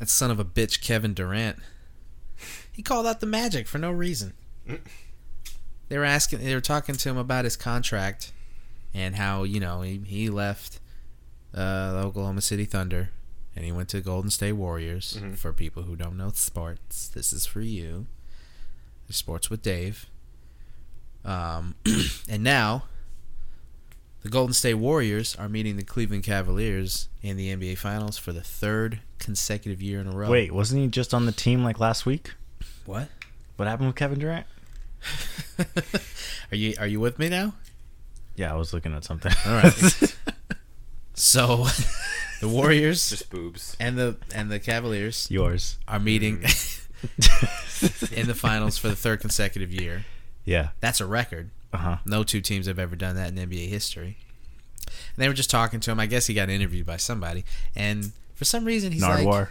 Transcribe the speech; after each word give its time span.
that 0.00 0.08
son 0.08 0.32
of 0.32 0.40
a 0.40 0.44
bitch 0.44 0.80
Kevin 0.82 1.14
Durant. 1.14 1.58
He 2.72 2.82
called 2.82 3.06
out 3.06 3.20
the 3.20 3.26
Magic 3.26 3.68
for 3.68 3.78
no 3.78 3.92
reason. 3.92 4.32
They 5.88 5.98
were 5.98 6.04
asking, 6.04 6.40
they 6.44 6.54
were 6.54 6.60
talking 6.60 6.96
to 6.96 7.08
him 7.08 7.16
about 7.16 7.44
his 7.44 7.56
contract 7.56 8.32
and 8.94 9.14
how 9.16 9.44
you 9.44 9.60
know 9.60 9.82
he, 9.82 10.00
he 10.04 10.28
left 10.30 10.80
uh, 11.54 11.92
the 11.92 11.98
Oklahoma 11.98 12.40
City 12.40 12.64
Thunder 12.64 13.10
and 13.54 13.64
he 13.64 13.72
went 13.72 13.88
to 13.90 14.00
Golden 14.00 14.30
State 14.30 14.52
Warriors. 14.52 15.18
Mhm. 15.20 15.36
For 15.36 15.52
people 15.52 15.82
who 15.84 15.94
don't 15.96 16.16
know 16.16 16.30
sports, 16.30 17.08
this 17.08 17.32
is 17.32 17.46
for 17.46 17.60
you. 17.60 18.06
Sports 19.10 19.50
with 19.50 19.60
Dave. 19.62 20.06
Um, 21.24 21.74
and 22.28 22.42
now 22.44 22.84
the 24.22 24.28
Golden 24.28 24.52
State 24.52 24.74
Warriors 24.74 25.34
are 25.36 25.48
meeting 25.48 25.76
the 25.76 25.82
Cleveland 25.84 26.24
Cavaliers 26.24 27.08
in 27.22 27.36
the 27.36 27.54
NBA 27.54 27.78
Finals 27.78 28.18
for 28.18 28.32
the 28.32 28.42
third 28.42 29.00
consecutive 29.18 29.80
year 29.82 30.00
in 30.00 30.06
a 30.06 30.10
row. 30.14 30.30
Wait, 30.30 30.52
wasn't 30.52 30.80
he 30.82 30.88
just 30.88 31.14
on 31.14 31.26
the 31.26 31.32
team 31.32 31.64
like 31.64 31.80
last 31.80 32.04
week? 32.06 32.34
what? 32.86 33.08
What 33.56 33.68
happened 33.68 33.88
with 33.88 33.96
Kevin 33.96 34.18
Durant? 34.18 34.46
are 36.50 36.56
you 36.56 36.74
are 36.78 36.86
you 36.86 37.00
with 37.00 37.18
me 37.18 37.28
now? 37.28 37.54
Yeah, 38.36 38.52
I 38.52 38.56
was 38.56 38.72
looking 38.72 38.94
at 38.94 39.04
something. 39.04 39.32
All 39.46 39.52
right. 39.54 40.16
So 41.14 41.66
the 42.40 42.48
Warriors 42.48 43.10
Just 43.10 43.28
boobs. 43.28 43.76
and 43.78 43.98
the 43.98 44.16
and 44.34 44.50
the 44.50 44.58
Cavaliers 44.58 45.28
Yours. 45.30 45.76
are 45.86 45.98
meeting 45.98 46.36
in 48.12 48.26
the 48.26 48.34
finals 48.34 48.78
for 48.78 48.88
the 48.88 48.96
third 48.96 49.20
consecutive 49.20 49.70
year. 49.70 50.06
Yeah. 50.46 50.70
That's 50.80 50.98
a 50.98 51.04
record. 51.06 51.50
Uh 51.72 51.78
huh. 51.78 51.96
No 52.04 52.24
two 52.24 52.40
teams 52.40 52.66
have 52.66 52.78
ever 52.78 52.96
done 52.96 53.16
that 53.16 53.28
in 53.28 53.36
NBA 53.36 53.68
history. 53.68 54.18
And 54.86 55.16
they 55.16 55.28
were 55.28 55.34
just 55.34 55.50
talking 55.50 55.80
to 55.80 55.90
him. 55.90 56.00
I 56.00 56.06
guess 56.06 56.26
he 56.26 56.34
got 56.34 56.50
interviewed 56.50 56.86
by 56.86 56.96
somebody, 56.96 57.44
and 57.76 58.12
for 58.34 58.44
some 58.44 58.64
reason 58.64 58.92
he's 58.92 59.02
like, 59.02 59.48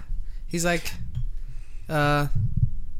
he's 0.47 0.65
like, 0.65 0.93
uh, 1.87 2.27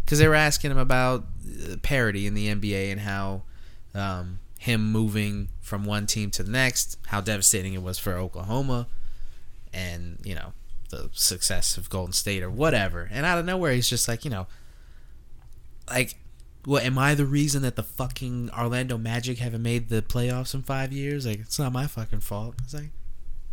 because 0.03 0.19
they 0.19 0.27
were 0.27 0.35
asking 0.35 0.71
him 0.71 0.77
about 0.77 1.25
uh, 1.69 1.75
parity 1.81 2.27
in 2.27 2.33
the 2.33 2.47
NBA 2.47 2.91
and 2.91 3.01
how 3.01 3.43
um, 3.93 4.39
him 4.57 4.91
moving 4.91 5.49
from 5.61 5.83
one 5.85 6.05
team 6.05 6.31
to 6.31 6.43
the 6.43 6.51
next, 6.51 6.97
how 7.07 7.21
devastating 7.21 7.73
it 7.73 7.81
was 7.81 7.99
for 7.99 8.13
Oklahoma, 8.13 8.87
and 9.73 10.17
you 10.23 10.35
know 10.35 10.53
the 10.89 11.09
success 11.13 11.77
of 11.77 11.89
Golden 11.89 12.13
State 12.13 12.43
or 12.43 12.49
whatever. 12.49 13.07
And 13.11 13.25
out 13.25 13.37
of 13.37 13.45
nowhere, 13.45 13.73
he's 13.73 13.89
just 13.89 14.07
like, 14.07 14.25
you 14.25 14.31
know, 14.31 14.47
like, 15.89 16.17
what? 16.65 16.83
Am 16.83 16.97
I 16.97 17.15
the 17.15 17.25
reason 17.25 17.61
that 17.63 17.75
the 17.75 17.83
fucking 17.83 18.49
Orlando 18.57 18.97
Magic 18.97 19.39
haven't 19.39 19.61
made 19.63 19.89
the 19.89 20.01
playoffs 20.01 20.53
in 20.53 20.61
five 20.61 20.91
years? 20.91 21.25
Like, 21.25 21.39
it's 21.39 21.59
not 21.59 21.71
my 21.71 21.87
fucking 21.87 22.21
fault. 22.21 22.55
It's 22.63 22.73
like. 22.73 22.89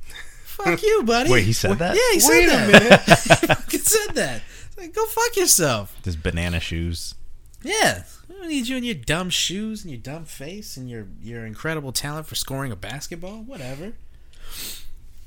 Fuck 0.44 0.82
you, 0.82 1.02
buddy. 1.04 1.30
Wait, 1.30 1.44
he 1.44 1.52
said 1.52 1.78
that? 1.78 1.94
Yeah, 1.94 2.14
he 2.14 2.20
said 2.20 2.30
Wait 2.30 2.44
a 2.44 2.50
that. 2.50 2.66
minute. 2.68 3.00
he 3.40 3.46
fucking 3.46 3.80
said 3.80 4.14
that. 4.14 4.42
It's 4.66 4.78
like, 4.78 4.94
go 4.94 5.04
fuck 5.06 5.36
yourself. 5.36 5.94
Just 6.02 6.22
banana 6.22 6.60
shoes. 6.60 7.14
Yeah, 7.62 8.04
I 8.30 8.32
don't 8.32 8.48
need 8.48 8.66
you 8.68 8.76
and 8.76 8.84
your 8.84 8.94
dumb 8.94 9.28
shoes 9.28 9.82
and 9.82 9.90
your 9.90 10.00
dumb 10.00 10.24
face 10.24 10.76
and 10.76 10.88
your 10.88 11.08
your 11.22 11.44
incredible 11.44 11.92
talent 11.92 12.26
for 12.26 12.36
scoring 12.36 12.72
a 12.72 12.76
basketball. 12.76 13.42
Whatever. 13.42 13.92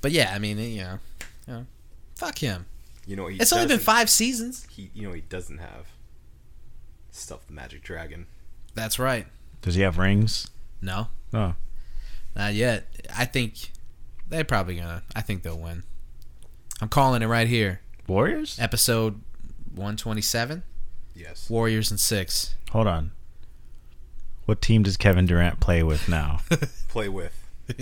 But 0.02 0.12
yeah, 0.12 0.32
I 0.34 0.40
mean, 0.40 0.58
you 0.58 0.82
know, 0.84 1.00
you 1.48 1.54
know 1.54 1.66
fuck 2.16 2.38
him. 2.38 2.66
You 3.06 3.16
know 3.16 3.28
he 3.28 3.38
It's 3.38 3.52
only 3.54 3.68
been 3.68 3.80
five 3.80 4.10
seasons. 4.10 4.66
He, 4.70 4.90
you 4.94 5.08
know 5.08 5.14
he 5.14 5.22
doesn't 5.22 5.58
have. 5.58 5.88
Stuff 7.20 7.46
the 7.48 7.54
magic 7.54 7.84
dragon. 7.84 8.26
That's 8.76 8.98
right. 9.00 9.28
Does 9.62 9.76
he 9.76 9.82
have 9.82 9.98
rings? 9.98 10.50
No, 10.82 11.08
Oh. 11.34 11.56
not 12.36 12.54
yet. 12.54 12.88
I 13.16 13.26
think 13.26 13.72
they're 14.30 14.44
probably 14.46 14.76
gonna. 14.78 15.04
I 15.16 15.22
think 15.22 15.44
they'll 15.44 15.60
win. 15.60 15.84
I'm 16.82 16.88
calling 16.90 17.22
it 17.22 17.28
right 17.28 17.48
here. 17.48 17.82
Warriors? 18.08 18.58
Episode 18.60 19.22
127. 19.76 20.64
Yes. 21.14 21.50
Warriors 21.50 21.92
and 21.92 22.00
six. 22.00 22.56
Hold 22.72 22.88
on. 22.88 23.12
What 24.46 24.62
team 24.62 24.84
does 24.84 24.96
Kevin 24.98 25.26
Durant 25.26 25.60
play 25.60 25.84
with 25.84 26.08
now? 26.08 26.40
Play 26.88 27.10
with. 27.10 27.34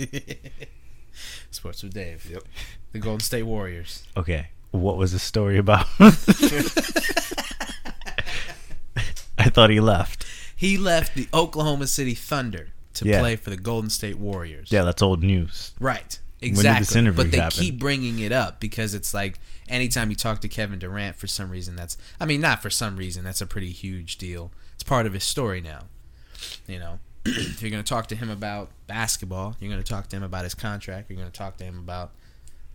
Sports 1.50 1.82
with 1.82 1.94
Dave. 1.94 2.28
Yep. 2.30 2.42
The 2.92 2.98
Golden 2.98 3.20
State 3.20 3.44
Warriors. 3.44 4.02
Okay. 4.16 4.48
What 4.72 4.96
was 4.98 5.12
the 5.12 5.18
story 5.18 5.56
about? 5.58 5.86
I 9.38 9.48
thought 9.50 9.70
he 9.70 9.80
left. 9.80 10.26
He 10.54 10.76
left 10.76 11.14
the 11.14 11.28
Oklahoma 11.32 11.86
City 11.86 12.14
Thunder 12.14 12.68
to 12.94 13.06
Yeah. 13.06 13.20
play 13.20 13.36
for 13.36 13.50
the 13.50 13.56
Golden 13.56 13.90
State 13.90 14.18
Warriors. 14.18 14.72
Yeah, 14.72 14.82
that's 14.82 15.00
old 15.02 15.22
news. 15.22 15.72
Right. 15.78 16.18
Exactly. 16.40 16.98
interview 17.00 17.24
but 17.24 17.30
they 17.32 17.38
happen? 17.38 17.58
keep 17.58 17.78
bringing 17.80 18.20
it 18.20 18.30
up 18.30 18.60
because 18.60 18.94
it's 18.94 19.12
like 19.12 19.38
anytime 19.68 20.08
you 20.10 20.16
talk 20.16 20.40
to 20.40 20.48
Kevin 20.48 20.78
Durant, 20.78 21.16
for 21.16 21.26
some 21.26 21.50
reason, 21.50 21.74
that's 21.76 21.96
I 22.20 22.26
mean, 22.26 22.40
not 22.40 22.62
for 22.62 22.70
some 22.70 22.96
reason, 22.96 23.24
that's 23.24 23.40
a 23.40 23.46
pretty 23.46 23.70
huge 23.72 24.18
deal. 24.18 24.52
It's 24.74 24.84
part 24.84 25.06
of 25.06 25.12
his 25.14 25.24
story 25.24 25.60
now. 25.60 25.86
You 26.68 26.78
know, 26.78 26.98
if 27.24 27.60
you're 27.60 27.70
going 27.72 27.82
to 27.82 27.88
talk 27.88 28.06
to 28.08 28.16
him 28.16 28.30
about 28.30 28.70
basketball, 28.86 29.56
you're 29.60 29.70
going 29.70 29.82
to 29.82 29.88
talk 29.88 30.06
to 30.08 30.16
him 30.16 30.22
about 30.22 30.44
his 30.44 30.54
contract. 30.54 31.10
You're 31.10 31.18
going 31.18 31.30
to 31.30 31.36
talk 31.36 31.56
to 31.56 31.64
him 31.64 31.76
about 31.78 32.12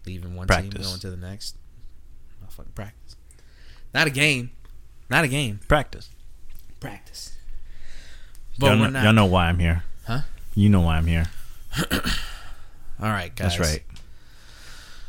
leaving 0.05 0.35
one 0.35 0.47
team, 0.47 0.69
Practice. 0.69 0.87
going 0.87 0.99
to 0.99 1.09
the 1.09 1.17
next. 1.17 1.55
Oh, 2.43 2.47
fucking 2.49 2.73
practice. 2.73 3.15
Not 3.93 4.07
a 4.07 4.09
game. 4.09 4.51
Not 5.09 5.23
a 5.23 5.29
game. 5.29 5.61
Practice. 5.69 6.09
Practice. 6.83 7.35
Y'all 8.57 8.75
know, 8.75 8.89
not. 8.89 9.03
y'all 9.03 9.13
know 9.13 9.25
why 9.25 9.47
I'm 9.47 9.59
here. 9.59 9.83
Huh? 10.05 10.21
You 10.53 10.69
know 10.69 10.81
why 10.81 10.97
I'm 10.97 11.07
here. 11.07 11.25
All 11.91 11.99
right, 13.09 13.35
guys. 13.35 13.57
That's 13.57 13.59
right. 13.59 13.83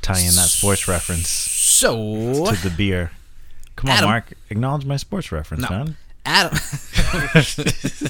Tie 0.02 0.18
in 0.20 0.26
that 0.34 0.48
sports 0.48 0.86
reference 0.88 1.28
So 1.28 2.46
to 2.46 2.62
the 2.68 2.72
beer. 2.76 3.10
Come 3.76 3.90
on, 3.90 3.96
Adam- 3.98 4.10
Mark. 4.10 4.32
Acknowledge 4.50 4.84
my 4.86 4.96
sports 4.96 5.30
reference, 5.32 5.62
No. 5.62 5.68
man. 5.70 5.96
Adam 6.26 6.58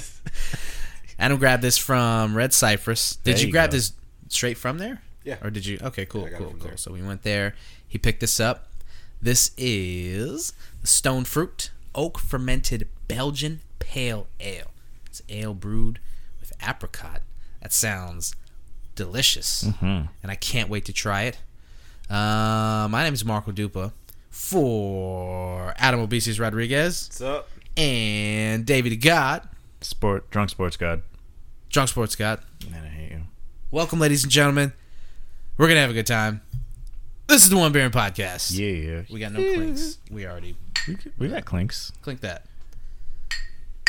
Adam 1.19 1.37
grabbed 1.37 1.63
this 1.63 1.77
from 1.77 2.35
Red 2.35 2.53
Cypress. 2.53 3.15
Did 3.17 3.35
There 3.35 3.41
you, 3.41 3.47
you 3.47 3.51
grab 3.51 3.71
this 3.71 3.93
straight 4.29 4.57
from 4.57 4.77
there? 4.77 5.01
Yeah. 5.23 5.37
Or 5.41 5.49
did 5.49 5.65
you? 5.65 5.79
Okay, 5.81 6.05
cool, 6.05 6.21
Yeah, 6.21 6.27
I 6.27 6.29
got 6.31 6.35
it 6.35 6.43
cool, 6.43 6.51
cool. 6.59 6.67
there. 6.67 6.77
So 6.77 6.91
we 6.93 7.01
went 7.01 7.23
there. 7.23 7.55
He 7.87 7.97
picked 7.97 8.19
this 8.19 8.39
up. 8.39 8.67
This 9.21 9.51
is 9.57 10.53
the 10.81 10.87
Stone 10.87 11.25
Fruit 11.25 11.71
Oak 11.95 12.19
Fermented 12.19 12.87
Belgian 13.07 13.61
Pale 13.79 14.27
Ale. 14.39 14.71
It's 15.07 15.21
ale 15.29 15.53
brewed 15.53 15.99
with 16.39 16.51
apricot. 16.67 17.21
That 17.61 17.71
sounds 17.73 18.35
delicious, 18.95 19.63
Mhm. 19.63 20.09
and 20.21 20.31
I 20.31 20.35
can't 20.35 20.69
wait 20.69 20.85
to 20.85 20.93
try 20.93 21.23
it. 21.23 21.37
Uh, 22.09 22.87
my 22.89 23.03
name 23.03 23.13
is 23.13 23.25
Marco 23.25 23.51
Dupa 23.51 23.91
for 24.29 25.73
Adam 25.77 25.99
Obesis 26.07 26.39
Rodriguez 26.39 27.07
What's 27.07 27.21
up? 27.21 27.49
and 27.77 28.65
David 28.65 28.95
God, 29.01 29.47
Sport, 29.81 30.29
drunk 30.31 30.49
sports 30.49 30.77
god. 30.77 31.01
Drunk 31.69 31.89
Sports 31.89 32.15
God. 32.15 32.41
Man, 32.69 32.83
I 32.83 32.87
hate 32.87 33.11
you. 33.11 33.21
Welcome, 33.71 33.99
ladies 33.99 34.23
and 34.23 34.31
gentlemen. 34.31 34.73
We're 35.57 35.67
gonna 35.67 35.81
have 35.81 35.89
a 35.89 35.93
good 35.93 36.07
time. 36.07 36.41
This 37.27 37.43
is 37.43 37.49
the 37.49 37.57
One 37.57 37.71
Baron 37.71 37.91
Podcast. 37.91 38.51
Yeah. 38.51 38.67
Yeah. 38.67 39.01
We 39.09 39.19
got 39.19 39.31
no 39.33 39.39
clinks. 39.53 39.97
We 40.11 40.25
already 40.27 40.55
We, 40.87 40.97
we 41.17 41.27
got 41.27 41.45
clinks. 41.45 41.91
clink 42.01 42.21
that. 42.21 42.45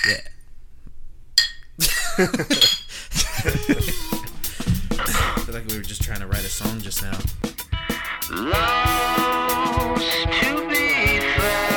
Yeah. 0.06 0.20
I 2.18 2.26
feel 5.44 5.54
like 5.54 5.66
we 5.66 5.76
were 5.76 5.82
just 5.82 6.02
trying 6.02 6.20
to 6.20 6.26
write 6.28 6.44
a 6.44 6.48
song 6.48 6.80
just 6.80 7.02
now. 7.02 7.18
Lost 8.30 10.06
to 10.22 10.68
be 10.68 11.20
found 11.20 11.75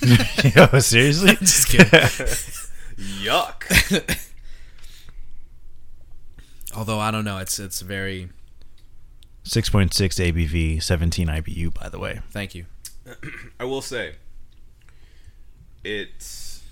Yo, 0.72 0.78
seriously? 0.78 1.36
Just 1.40 1.68
kidding. 1.68 1.86
Yuck. 3.22 4.18
Although 6.76 6.98
I 7.00 7.10
don't 7.10 7.24
know, 7.24 7.38
it's 7.38 7.58
it's 7.58 7.80
very. 7.80 8.30
6.6 9.44 9.88
ABV, 9.90 10.82
17 10.82 11.26
IBU, 11.28 11.72
by 11.72 11.88
the 11.88 11.98
way. 11.98 12.20
Thank 12.30 12.54
you. 12.54 12.66
I 13.58 13.64
will 13.64 13.80
say, 13.80 14.16
it's 15.82 16.62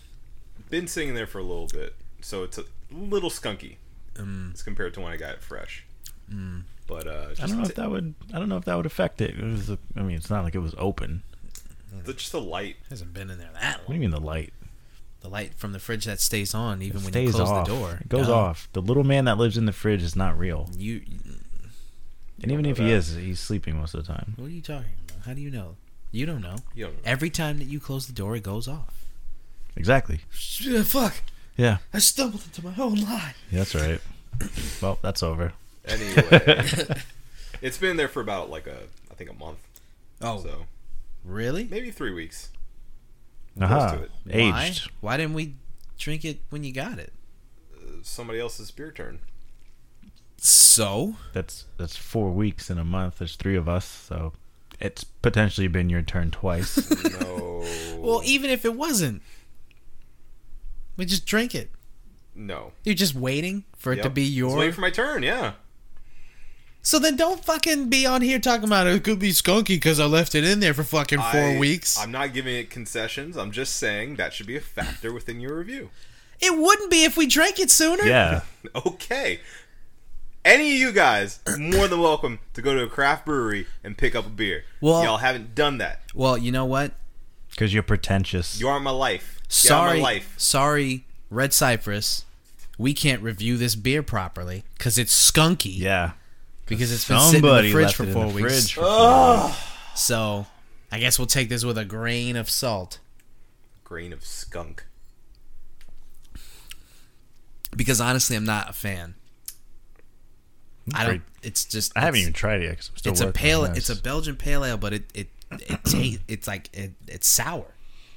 been 0.69 0.87
sitting 0.87 1.14
there 1.14 1.26
for 1.26 1.38
a 1.38 1.43
little 1.43 1.69
bit, 1.69 1.94
so 2.20 2.43
it's 2.43 2.58
a 2.58 2.64
little 2.90 3.31
skunky 3.31 3.76
Um, 4.19 4.50
as 4.55 4.62
compared 4.62 4.93
to 4.94 5.00
when 5.00 5.11
I 5.11 5.17
got 5.17 5.32
it 5.37 5.43
fresh. 5.43 5.87
But 6.87 7.06
uh, 7.06 7.28
just 7.31 7.43
I 7.43 7.46
don't 7.46 7.56
know 7.58 7.64
t- 7.64 7.70
if 7.70 7.76
that 7.76 7.90
would. 7.90 8.14
I 8.34 8.38
don't 8.38 8.49
know 8.50 8.58
if 8.58 8.64
that 8.67 8.76
would 8.76 8.87
affect 8.87 9.20
it. 9.23 9.38
It 9.38 9.43
was. 9.44 9.70
I 9.96 10.02
mean, 10.02 10.17
it's 10.19 10.28
not 10.28 10.44
like 10.44 10.55
it 10.55 10.58
was 10.61 10.75
open. 10.76 11.23
You 11.98 12.02
The, 12.02 12.12
just 12.14 12.32
the 12.32 12.40
light. 12.40 12.76
Hasn't 12.90 13.12
been 13.14 13.31
in 13.31 13.38
there 13.38 13.50
that 13.54 13.78
long. 13.78 13.87
What 13.87 13.88
do 13.88 13.94
you 13.94 14.00
mean 14.00 14.10
the 14.10 14.20
light? 14.20 14.52
The 15.20 15.28
light 15.28 15.54
from 15.54 15.72
the 15.72 15.78
fridge 15.81 16.04
that 16.04 16.20
stays 16.20 16.54
on 16.54 16.82
even 16.82 17.00
It 17.02 17.04
when 17.12 17.25
you 17.25 17.31
close 17.32 17.48
off. 17.48 17.66
the 17.66 17.75
door. 17.75 17.98
It 18.02 18.08
goes 18.08 18.28
No. 18.28 18.34
off. 18.34 18.69
The 18.72 18.82
little 18.82 19.04
man 19.04 19.25
that 19.25 19.38
lives 19.38 19.56
in 19.56 19.66
the 19.66 19.72
fridge 19.72 20.02
is 20.02 20.14
not 20.14 20.38
real. 20.38 20.70
You. 20.76 21.02
And 22.43 22.52
even 22.52 22.62
know 22.64 22.70
if 22.70 22.78
he 22.78 22.90
is, 22.93 23.14
he's 23.14 23.40
sleeping 23.40 23.76
most 23.76 23.94
of 23.94 24.06
the 24.06 24.12
time. 24.12 24.34
What 24.37 24.46
are 24.46 24.50
you 24.50 24.60
talking 24.60 24.90
about? 25.08 25.25
How 25.26 25.32
do 25.34 25.40
you 25.40 25.50
know? 25.50 25.76
You 26.12 26.26
don't 26.26 26.43
know. 26.43 26.56
You 26.75 26.84
don't 26.87 26.94
know. 26.94 27.00
Every 27.04 27.31
time 27.31 27.58
that 27.58 27.64
you 27.64 27.81
close 27.81 28.06
the 28.06 28.12
door, 28.12 28.37
it 28.37 28.42
goes 28.42 28.69
off. 28.69 28.94
Exactly. 29.75 30.20
Yeah, 30.60 30.82
fuck! 30.82 31.14
Yeah. 31.56 31.78
I 31.92 31.99
stumbled 31.99 32.42
into 32.44 32.64
my 32.64 32.75
own 32.82 32.96
lie. 33.02 33.34
Yeah, 33.50 33.58
that's 33.60 33.75
right. 33.75 34.00
well, 34.82 34.99
that's 35.02 35.22
over. 35.22 35.52
Anyway, 35.87 36.22
it's 37.62 37.78
been 37.78 37.96
there 37.96 38.08
for 38.08 38.20
about 38.20 38.50
like 38.50 38.66
a, 38.66 38.78
I 39.10 39.14
think 39.14 39.31
a 39.31 39.34
month. 39.34 39.58
Oh, 40.20 40.40
So 40.42 40.66
really? 41.26 41.64
maybe 41.70 41.90
three 41.90 42.12
weeks. 42.12 42.50
Aha. 43.61 43.93
to 43.96 44.02
it. 44.05 44.11
Why? 44.25 44.64
Aged. 44.67 44.90
Why 45.00 45.17
didn't 45.17 45.34
we 45.34 45.55
drink 45.99 46.25
it 46.25 46.40
when 46.50 46.62
you 46.64 46.73
got 46.73 46.99
it? 46.99 47.12
Uh, 47.75 47.87
Somebody 48.02 48.38
else's 48.38 48.70
beer 48.70 48.93
turn. 48.93 49.19
So 50.38 51.17
That's 51.32 51.64
that's 51.78 51.96
four 51.96 52.31
weeks 52.31 52.70
in 52.70 52.78
a 52.78 52.84
month. 52.84 53.19
There's 53.19 53.37
three 53.37 53.56
of 53.56 53.69
us, 53.69 53.84
so 53.87 54.32
it's 54.78 55.05
potentially 55.05 55.69
been 55.69 55.88
your 55.90 56.02
turn 56.02 56.31
twice. 56.31 56.76
No. 57.20 57.64
Well, 57.99 58.20
even 58.25 58.50
if 58.50 58.64
it 58.67 58.75
wasn't, 58.76 59.23
we 60.96 61.06
just 61.06 61.25
drink 61.26 61.55
it. 61.55 61.70
no. 62.34 62.73
You're 62.84 62.94
just 62.94 63.14
waiting 63.14 63.64
for 63.76 63.93
it 63.94 64.02
to 64.02 64.11
be 64.11 64.23
I 64.23 64.26
was 64.26 64.37
your. 64.37 64.56
waiting 64.58 64.73
for 64.75 64.82
my 64.82 64.90
turn. 64.90 65.23
Yeah. 65.23 65.52
So 66.86 67.00
then 67.00 67.16
don't 67.16 67.44
fucking 67.44 67.88
be 67.88 68.06
on 68.06 68.22
here 68.22 68.38
talking 68.38 68.64
about 68.64 68.86
oh, 68.86 68.90
it 68.94 69.02
could 69.02 69.18
be 69.18 69.30
skunky 69.30 69.70
because 69.74 69.98
I 69.98 70.04
left 70.04 70.36
it 70.36 70.44
in 70.44 70.60
there 70.60 70.72
for 70.72 70.84
fucking 70.84 71.18
four 71.18 71.40
I- 71.40 71.58
weeks. 71.58 71.98
I'm 71.98 72.12
not 72.12 72.32
giving 72.32 72.54
it 72.54 72.70
concessions. 72.70 73.36
I'm 73.36 73.50
just 73.50 73.74
saying 73.76 74.14
that 74.16 74.32
should 74.32 74.46
be 74.46 74.56
a 74.56 74.60
factor 74.60 75.12
within 75.12 75.40
your 75.40 75.58
review. 75.58 75.90
it 76.40 76.56
wouldn't 76.56 76.88
be 76.88 77.02
if 77.02 77.16
we 77.16 77.26
drank 77.26 77.58
it 77.58 77.70
sooner. 77.72 78.04
yeah. 78.04 78.42
Okay. 78.86 79.40
Any 80.44 80.74
of 80.74 80.78
you 80.78 80.92
guys 80.92 81.40
more 81.58 81.88
than 81.88 82.00
welcome 82.00 82.38
to 82.54 82.62
go 82.62 82.72
to 82.76 82.84
a 82.84 82.88
craft 82.88 83.26
brewery 83.26 83.66
and 83.82 83.98
pick 83.98 84.14
up 84.14 84.24
a 84.26 84.30
beer. 84.30 84.62
Well- 84.80 85.02
Y'all 85.02 85.16
haven't 85.18 85.56
done 85.56 85.78
that. 85.78 86.02
Well, 86.14 86.38
you 86.38 86.52
know 86.52 86.64
what? 86.66 86.92
Because 87.50 87.74
you're 87.74 87.82
pretentious. 87.82 88.60
You 88.60 88.68
aren't 88.68 88.84
my 88.84 88.90
life. 88.92 89.40
Get 89.42 89.52
Sorry, 89.52 89.96
my 89.98 90.02
life. 90.04 90.34
sorry, 90.36 91.04
Red 91.30 91.52
Cypress. 91.52 92.24
We 92.78 92.94
can't 92.94 93.22
review 93.22 93.56
this 93.56 93.74
beer 93.74 94.04
properly 94.04 94.62
because 94.78 94.98
it's 94.98 95.30
skunky. 95.32 95.76
yeah. 95.76 96.12
Because 96.66 96.92
it's 96.92 97.06
been 97.08 97.20
sitting 97.20 97.44
in 97.48 97.64
the 97.64 97.70
fridge 97.72 97.94
for 97.94 98.04
four 98.06 98.26
weeks. 98.26 98.40
fridge 98.40 98.74
for 98.74 98.80
four 98.82 99.44
weeks. 99.46 99.56
So, 99.94 100.46
I 100.92 100.98
guess 100.98 101.18
we'll 101.18 101.26
take 101.26 101.48
this 101.48 101.64
with 101.64 101.78
a 101.78 101.84
grain 101.84 102.36
of 102.36 102.50
salt 102.50 102.98
Grain 103.84 104.12
of 104.12 104.24
skunk. 104.24 104.84
because 107.74 108.00
honestly, 108.00 108.36
I'm 108.36 108.44
not 108.44 108.70
a 108.70 108.72
fan. 108.72 109.14
I 110.94 111.04
don't. 111.06 111.22
It's 111.42 111.64
just. 111.64 111.92
I 111.96 112.00
haven't 112.00 112.16
it's- 112.20 112.22
even 112.22 112.32
tried 112.32 112.60
it 112.62 112.64
yet 112.64 112.76
'cause 112.76 112.90
I'm 112.92 112.96
still 112.98 113.12
It's 113.12 113.20
a 113.20 113.32
pale. 113.32 113.62
on 113.64 113.76
It's 113.76 113.90
a. 113.90 113.96
Belgian 113.96 114.36
pale 114.36 114.64
ale, 114.64 114.76
but 114.76 114.92
it 114.92 115.04
it 115.14 115.28
it 115.50 115.84
ta- 115.84 116.22
it's 116.28 116.46
like 116.46 116.70
it, 116.72 116.92
it's 117.08 117.26
sour. 117.26 117.66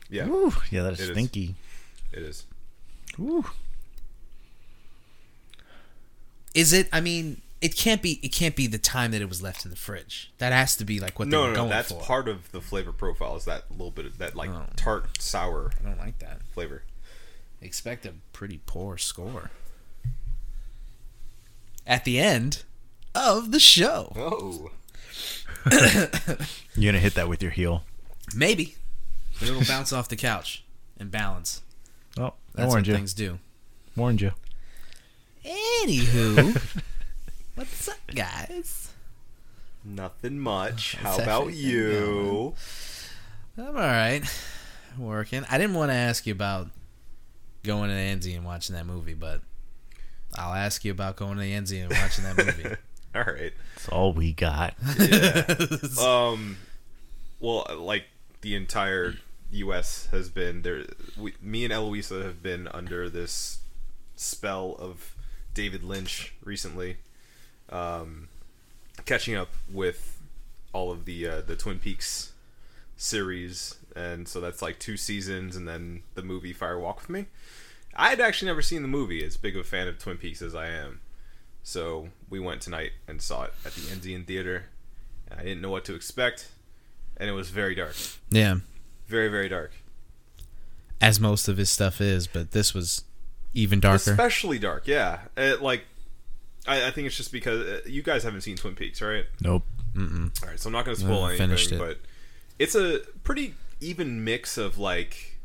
Yeah, 0.09 0.27
Ooh, 0.27 0.53
yeah, 0.71 0.83
that 0.83 0.93
is 0.93 0.99
It 1.01 1.09
is. 1.09 1.15
stinky. 1.15 1.55
it 2.11 2.23
is. 2.23 2.45
Ooh. 3.19 3.45
Is 6.55 6.73
it? 6.73 6.87
I 6.91 6.99
mean, 7.01 7.41
it 7.61 7.75
can't 7.75 8.01
be. 8.01 8.19
It 8.23 8.29
can't 8.29 8.55
be 8.55 8.67
the 8.67 8.77
time 8.77 9.11
that 9.11 9.21
it 9.21 9.29
was 9.29 9.41
left 9.41 9.65
in 9.65 9.71
the 9.71 9.77
fridge. 9.77 10.31
That 10.37 10.53
has 10.53 10.75
to 10.77 10.85
be 10.85 10.99
like 10.99 11.19
what 11.19 11.29
they 11.29 11.35
No, 11.37 11.41
were 11.43 11.47
no, 11.47 11.53
no. 11.53 11.59
going 11.61 11.69
That's 11.71 11.91
for. 11.91 12.01
part 12.01 12.27
of 12.27 12.51
the 12.51 12.61
flavor 12.61 12.91
profile. 12.91 13.35
Is 13.35 13.45
that 13.45 13.69
little 13.71 13.91
bit 13.91 14.05
of 14.05 14.17
that 14.19 14.35
like 14.35 14.49
Oh. 14.49 14.65
tart 14.75 15.21
sour 15.21 15.71
I 15.79 15.83
don't 15.83 15.97
like 15.99 16.19
that. 16.19 16.41
flavor? 16.53 16.83
Expect 17.61 18.05
a 18.05 18.13
pretty 18.33 18.61
poor 18.65 18.97
score. 18.97 19.51
At 21.85 22.05
the 22.05 22.19
end 22.19 22.63
of 23.15 23.51
the 23.51 23.59
show, 23.59 24.13
Oh, 24.15 24.71
You're 26.75 26.91
gonna 26.91 26.99
hit 26.99 27.15
that 27.15 27.27
with 27.27 27.41
your 27.41 27.51
heel. 27.51 27.83
maybe 28.35 28.75
but 29.39 29.47
it'll 29.49 29.65
bounce 29.65 29.91
off 29.93 30.07
the 30.09 30.15
couch 30.15 30.63
and 30.99 31.09
balance. 31.11 31.61
Oh, 32.17 32.23
I 32.25 32.27
That's 32.27 32.33
what 32.55 32.67
warned 32.67 32.87
you. 32.87 32.93
things 32.93 33.13
do. 33.13 33.39
Warned 33.95 34.21
you. 34.21 34.31
Anywho, 35.45 36.61
what's 37.59 37.89
up, 37.89 37.97
guys? 38.15 38.93
nothing 39.83 40.39
much. 40.39 40.95
How 40.95 41.15
It's 41.15 41.23
about 41.23 41.41
everything 41.41 41.65
you? 41.65 42.53
I'm 43.57 43.67
all 43.67 43.73
right. 43.73 44.21
Working. 44.97 45.43
I 45.49 45.57
didn't 45.57 45.75
want 45.75 45.91
to 45.91 45.95
ask 45.95 46.25
you 46.25 46.31
about 46.31 46.69
going 47.63 47.89
to 47.89 47.95
Enzian 47.95 48.37
and 48.37 48.45
watching 48.45 48.77
that 48.77 48.85
movie, 48.85 49.13
but 49.13 49.41
I'll 50.37 50.53
ask 50.53 50.85
you 50.85 50.91
about 50.91 51.17
going 51.17 51.37
to 51.37 51.43
Enzian 51.43 51.89
and 51.89 51.91
watching 51.91 52.23
that 52.23 52.37
movie. 52.37 52.75
All 53.15 53.23
right. 53.23 53.51
That's 53.75 53.89
all 53.89 54.13
we 54.13 54.31
got. 54.33 54.75
Um, 55.99 56.57
well, 57.41 57.65
like 57.77 58.05
the 58.39 58.55
entire 58.55 59.15
U.S. 59.51 60.07
has 60.11 60.29
been 60.29 60.61
there. 60.61 60.85
We, 61.17 61.33
me 61.41 61.65
and 61.65 61.73
Eloisa 61.73 62.23
have 62.23 62.41
been 62.41 62.69
under 62.69 63.09
this 63.09 63.59
spell 64.15 64.77
of 64.79 65.15
David 65.53 65.83
Lynch 65.83 66.35
recently, 66.43 66.97
um, 67.71 68.29
catching 69.05 69.35
up 69.35 69.49
with 69.71 70.21
all 70.73 70.91
of 70.91 71.05
the 71.05 71.27
uh, 71.27 71.41
the 71.41 71.55
Twin 71.55 71.79
Peaks 71.79 72.33
series, 72.97 73.75
and 73.95 74.27
so 74.27 74.39
that's 74.39 74.61
like 74.61 74.79
two 74.79 74.97
seasons, 74.97 75.55
and 75.55 75.67
then 75.67 76.03
the 76.15 76.21
movie 76.21 76.53
Fire 76.53 76.79
Walk 76.79 77.01
with 77.01 77.09
Me. 77.09 77.25
I 77.95 78.09
had 78.09 78.21
actually 78.21 78.47
never 78.47 78.61
seen 78.61 78.81
the 78.81 78.87
movie. 78.87 79.23
As 79.23 79.37
big 79.37 79.55
of 79.55 79.61
a 79.61 79.67
fan 79.67 79.87
of 79.87 79.99
Twin 79.99 80.17
Peaks 80.17 80.41
as 80.41 80.55
I 80.55 80.67
am, 80.67 81.01
so 81.63 82.09
we 82.29 82.39
went 82.39 82.61
tonight 82.61 82.91
and 83.07 83.21
saw 83.21 83.43
it 83.43 83.53
at 83.65 83.73
the 83.73 83.81
Enzian 83.81 84.25
Theater. 84.25 84.65
I 85.31 85.43
didn't 85.43 85.61
know 85.61 85.69
what 85.69 85.85
to 85.85 85.95
expect, 85.95 86.49
and 87.17 87.29
it 87.29 87.33
was 87.33 87.49
very 87.49 87.75
dark, 87.75 87.95
yeah, 88.29 88.55
very 89.07 89.27
very 89.27 89.49
dark, 89.49 89.71
as 91.01 91.19
most 91.19 91.47
of 91.47 91.57
his 91.57 91.69
stuff 91.69 92.01
is, 92.01 92.27
but 92.27 92.51
this 92.51 92.73
was 92.73 93.03
even 93.53 93.79
darker. 93.79 94.11
especially 94.11 94.59
dark. 94.59 94.87
Yeah, 94.87 95.19
it, 95.37 95.61
like 95.61 95.85
I, 96.67 96.87
I 96.87 96.91
think 96.91 97.07
it's 97.07 97.15
just 97.17 97.31
because 97.31 97.61
uh, 97.65 97.79
you 97.85 98.01
guys 98.03 98.23
haven't 98.23 98.41
seen 98.41 98.55
Twin 98.57 98.75
Peaks, 98.75 99.01
right? 99.01 99.25
Nope. 99.41 99.63
Mm-mm. 99.95 100.31
All 100.43 100.49
right, 100.49 100.59
so 100.59 100.67
I'm 100.67 100.73
not 100.73 100.85
going 100.85 100.95
to 100.95 101.01
spoil 101.01 101.23
I 101.23 101.29
anything, 101.29 101.47
finished 101.47 101.71
it. 101.71 101.79
but 101.79 101.97
it's 102.59 102.75
a 102.75 102.99
pretty 103.23 103.55
even 103.81 104.23
mix 104.23 104.57
of 104.57 104.77
like 104.77 105.37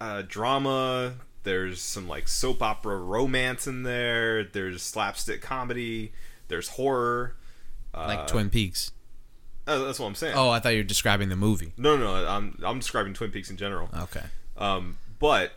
uh, 0.00 0.22
drama. 0.26 1.14
There's 1.42 1.80
some 1.82 2.08
like 2.08 2.28
soap 2.28 2.62
opera 2.62 2.96
romance 2.96 3.66
in 3.66 3.82
there. 3.82 4.44
There's 4.44 4.82
slapstick 4.82 5.42
comedy. 5.42 6.12
There's 6.48 6.68
horror. 6.68 7.36
Uh, 7.92 8.06
Like 8.08 8.26
Twin 8.26 8.50
Peaks. 8.50 8.90
uh, 9.66 9.78
that's 9.84 9.98
what 10.00 10.06
I'm 10.06 10.14
saying. 10.14 10.34
Oh, 10.36 10.48
I 10.50 10.58
thought 10.60 10.70
you 10.70 10.78
were 10.78 10.82
describing 10.84 11.28
the 11.28 11.36
movie. 11.36 11.72
no, 11.76 11.96
no, 11.96 12.22
no, 12.22 12.28
I'm 12.28 12.58
I'm 12.64 12.78
describing 12.78 13.12
Twin 13.14 13.30
Peaks 13.30 13.50
in 13.50 13.56
general. 13.56 13.88
Okay. 13.94 14.22
Um, 14.56 14.96
but 15.18 15.52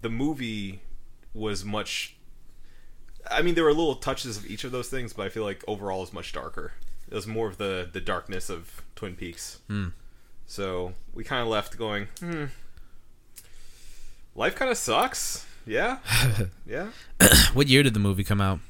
the 0.00 0.10
movie 0.10 0.80
was 1.34 1.64
much. 1.64 2.14
I 3.30 3.42
mean, 3.42 3.54
there 3.54 3.64
were 3.64 3.72
little 3.72 3.96
touches 3.96 4.36
of 4.36 4.46
each 4.46 4.64
of 4.64 4.72
those 4.72 4.88
things, 4.88 5.12
but 5.12 5.26
I 5.26 5.28
feel 5.28 5.44
like 5.44 5.64
overall 5.66 6.02
is 6.02 6.12
much 6.12 6.32
darker. 6.32 6.72
It 7.10 7.14
was 7.14 7.26
more 7.26 7.48
of 7.48 7.58
the 7.58 7.88
the 7.90 8.00
darkness 8.00 8.50
of 8.50 8.82
Twin 8.96 9.16
Peaks. 9.16 9.60
Hmm. 9.68 9.88
So 10.46 10.94
we 11.14 11.24
kind 11.24 11.42
of 11.42 11.48
left 11.48 11.76
going, 11.76 12.08
hmm. 12.20 12.46
Life 14.34 14.54
kind 14.54 14.70
of 14.70 14.76
sucks. 14.76 15.44
Yeah, 15.66 15.98
yeah. 16.66 16.88
What 17.52 17.66
year 17.66 17.82
did 17.82 17.92
the 17.94 18.00
movie 18.00 18.24
come 18.24 18.40
out? 18.40 18.60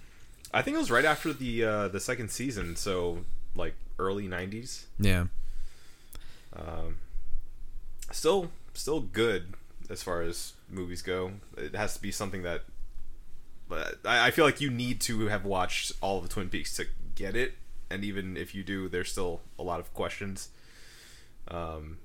I 0.52 0.62
think 0.62 0.76
it 0.76 0.78
was 0.78 0.90
right 0.90 1.04
after 1.04 1.32
the 1.32 1.64
uh, 1.64 1.88
the 1.88 2.00
second 2.00 2.30
season, 2.30 2.74
so 2.74 3.24
like 3.54 3.74
early 3.98 4.26
'90s. 4.26 4.84
Yeah. 4.98 5.26
Um, 6.56 6.96
still, 8.10 8.50
still 8.72 9.00
good 9.00 9.54
as 9.90 10.02
far 10.02 10.22
as 10.22 10.54
movies 10.70 11.02
go. 11.02 11.32
It 11.56 11.74
has 11.74 11.94
to 11.94 12.02
be 12.02 12.10
something 12.10 12.42
that. 12.42 12.62
But 13.68 13.98
I, 14.04 14.28
I 14.28 14.30
feel 14.30 14.44
like 14.44 14.60
you 14.60 14.70
need 14.70 15.00
to 15.02 15.26
have 15.28 15.44
watched 15.44 15.92
all 16.00 16.18
of 16.18 16.22
the 16.22 16.28
Twin 16.28 16.48
Peaks 16.48 16.74
to 16.76 16.86
get 17.14 17.36
it, 17.36 17.54
and 17.90 18.04
even 18.04 18.36
if 18.36 18.54
you 18.54 18.62
do, 18.64 18.88
there's 18.88 19.10
still 19.12 19.40
a 19.58 19.62
lot 19.62 19.78
of 19.80 19.92
questions. 19.94 20.48
Um, 21.48 21.98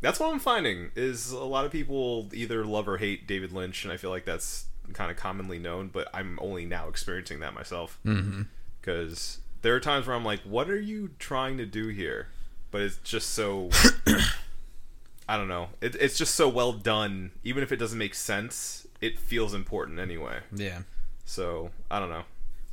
that's 0.00 0.20
what 0.20 0.32
I'm 0.32 0.38
finding 0.38 0.90
is 0.94 1.30
a 1.32 1.38
lot 1.44 1.64
of 1.64 1.72
people 1.72 2.28
either 2.32 2.64
love 2.64 2.88
or 2.88 2.98
hate 2.98 3.26
David 3.26 3.52
Lynch, 3.52 3.84
and 3.84 3.92
I 3.92 3.96
feel 3.96 4.10
like 4.10 4.24
that's 4.24 4.66
kind 4.92 5.10
of 5.10 5.16
commonly 5.16 5.58
known. 5.58 5.88
But 5.88 6.08
I'm 6.14 6.38
only 6.40 6.64
now 6.64 6.88
experiencing 6.88 7.40
that 7.40 7.52
myself 7.54 7.98
Mm-hmm. 8.06 8.42
because 8.80 9.38
there 9.62 9.74
are 9.74 9.80
times 9.80 10.06
where 10.06 10.14
I'm 10.14 10.24
like, 10.24 10.40
"What 10.42 10.70
are 10.70 10.80
you 10.80 11.10
trying 11.18 11.56
to 11.58 11.66
do 11.66 11.88
here?" 11.88 12.28
But 12.70 12.82
it's 12.82 12.96
just 12.98 13.30
so 13.30 13.70
I 15.28 15.36
don't 15.36 15.48
know. 15.48 15.68
It, 15.80 15.94
it's 15.96 16.16
just 16.16 16.34
so 16.34 16.48
well 16.48 16.72
done. 16.72 17.32
Even 17.44 17.62
if 17.62 17.72
it 17.72 17.76
doesn't 17.76 17.98
make 17.98 18.14
sense, 18.14 18.86
it 19.00 19.18
feels 19.18 19.52
important 19.54 19.98
anyway. 19.98 20.40
Yeah. 20.54 20.80
So 21.28 21.70
I 21.90 22.00
don't 22.00 22.08
know. 22.08 22.22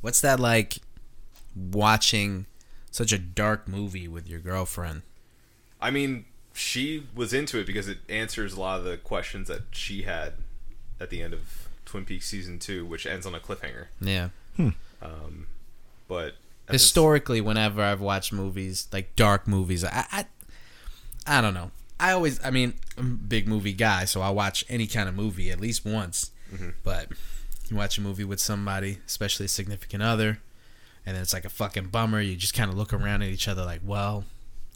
What's 0.00 0.22
that 0.22 0.40
like 0.40 0.78
watching 1.54 2.46
such 2.90 3.12
a 3.12 3.18
dark 3.18 3.68
movie 3.68 4.08
with 4.08 4.26
your 4.26 4.40
girlfriend? 4.40 5.02
I 5.78 5.90
mean, 5.90 6.24
she 6.54 7.06
was 7.14 7.34
into 7.34 7.58
it 7.58 7.66
because 7.66 7.86
it 7.86 7.98
answers 8.08 8.54
a 8.54 8.60
lot 8.60 8.78
of 8.78 8.84
the 8.86 8.96
questions 8.96 9.48
that 9.48 9.62
she 9.72 10.02
had 10.02 10.32
at 10.98 11.10
the 11.10 11.20
end 11.20 11.34
of 11.34 11.68
Twin 11.84 12.06
Peaks 12.06 12.26
season 12.26 12.58
two, 12.58 12.86
which 12.86 13.06
ends 13.06 13.26
on 13.26 13.34
a 13.34 13.38
cliffhanger. 13.38 13.86
Yeah. 14.00 14.30
Um, 14.58 15.46
but 16.08 16.28
at 16.28 16.36
the 16.68 16.72
Historically, 16.72 17.42
whenever 17.42 17.82
I've 17.82 18.00
watched 18.00 18.32
movies 18.32 18.88
like 18.90 19.14
dark 19.16 19.46
movies, 19.46 19.84
I, 19.84 20.06
I, 20.10 20.24
I 21.26 21.40
don't 21.42 21.54
know. 21.54 21.72
I 22.00 22.12
always, 22.12 22.42
I 22.42 22.50
mean, 22.50 22.72
I'm 22.96 23.12
a 23.12 23.26
big 23.26 23.46
movie 23.46 23.74
guy, 23.74 24.06
so 24.06 24.22
I 24.22 24.30
watch 24.30 24.64
any 24.70 24.86
kind 24.86 25.10
of 25.10 25.14
movie 25.14 25.50
at 25.50 25.60
least 25.60 25.84
once. 25.84 26.30
But 26.82 27.08
you 27.70 27.76
watch 27.76 27.98
a 27.98 28.00
movie 28.00 28.24
with 28.24 28.40
somebody, 28.40 28.98
especially 29.06 29.46
a 29.46 29.48
significant 29.48 30.02
other, 30.02 30.38
and 31.04 31.14
then 31.14 31.22
it's 31.22 31.32
like 31.32 31.44
a 31.44 31.50
fucking 31.50 31.88
bummer. 31.88 32.20
You 32.20 32.36
just 32.36 32.54
kind 32.54 32.70
of 32.70 32.76
look 32.76 32.92
around 32.92 33.22
at 33.22 33.28
each 33.28 33.48
other 33.48 33.64
like, 33.64 33.80
well, 33.84 34.24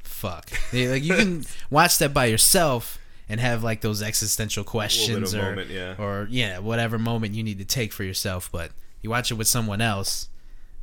fuck. 0.03 0.51
Like 0.73 1.03
you 1.03 1.15
can 1.15 1.45
watch 1.71 1.99
that 1.99 2.15
by 2.15 2.27
yourself 2.27 2.99
and 3.29 3.41
have 3.41 3.63
like 3.63 3.81
those 3.81 4.03
existential 4.03 4.65
questions 4.65 5.35
or 5.35 5.43
moment, 5.43 5.71
yeah. 5.71 5.95
or 5.99 6.27
yeah, 6.31 6.59
whatever 6.59 6.99
moment 6.99 7.35
you 7.35 7.43
need 7.43 7.59
to 7.59 7.65
take 7.65 7.93
for 7.93 8.05
yourself. 8.05 8.51
But 8.51 8.73
you 9.03 9.11
watch 9.11 9.31
it 9.31 9.35
with 9.35 9.49
someone 9.49 9.81
else, 9.81 10.29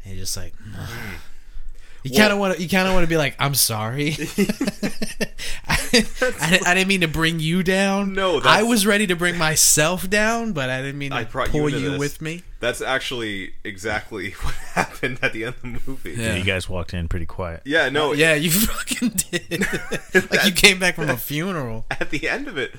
and 0.04 0.14
you're 0.14 0.24
just 0.24 0.38
like, 0.38 0.54
you 2.12 2.18
kind 2.18 2.34
of 2.34 2.40
want 2.40 2.56
to, 2.56 2.62
you 2.62 2.70
kind 2.70 2.88
of 2.88 2.94
want 2.94 3.04
to 3.04 3.10
be 3.10 3.18
like, 3.18 3.36
I'm 3.40 3.54
sorry. 3.54 4.16
I, 5.68 5.78
I, 6.40 6.50
didn't- 6.50 6.68
I 6.68 6.74
didn't 6.74 6.88
mean 6.88 7.02
to 7.02 7.08
bring 7.08 7.40
you 7.40 7.64
down. 7.64 8.14
No, 8.14 8.42
I 8.44 8.64
was 8.64 8.86
ready 8.86 9.08
to 9.08 9.16
bring 9.16 9.38
myself 9.38 10.10
down, 10.10 10.54
but 10.54 10.70
I 10.70 10.82
didn't 10.82 10.98
mean 10.98 11.12
to 11.12 11.18
I 11.18 11.24
brought 11.24 11.48
you 11.48 11.52
pull 11.62 11.70
you, 11.70 11.98
with 11.98 12.22
me. 12.22 12.44
That's 12.60 12.82
actually 12.82 13.54
exactly 13.64 14.32
what 14.42 14.54
happened 14.56 15.20
at 15.22 15.34
the 15.34 15.46
end 15.46 15.56
of 15.56 15.62
the 15.62 15.82
movie. 15.92 16.12
Yeah. 16.14 16.36
You 16.36 16.44
guys 16.44 16.68
walked 16.70 16.94
in 16.94 17.08
pretty 17.08 17.26
quiet. 17.26 17.62
Yeah, 17.66 17.90
no, 17.90 18.14
Yeah, 18.14 18.36
you 18.36 18.52
fucking 18.52 19.10
did. 19.32 20.32
like 20.32 20.46
you 20.46 20.52
came 20.52 20.80
back 20.80 20.96
from 20.96 21.10
a 21.10 21.18
funeral. 21.18 21.86
at 21.92 22.10
the 22.10 22.28
end 22.30 22.48
of 22.48 22.58
it, 22.58 22.74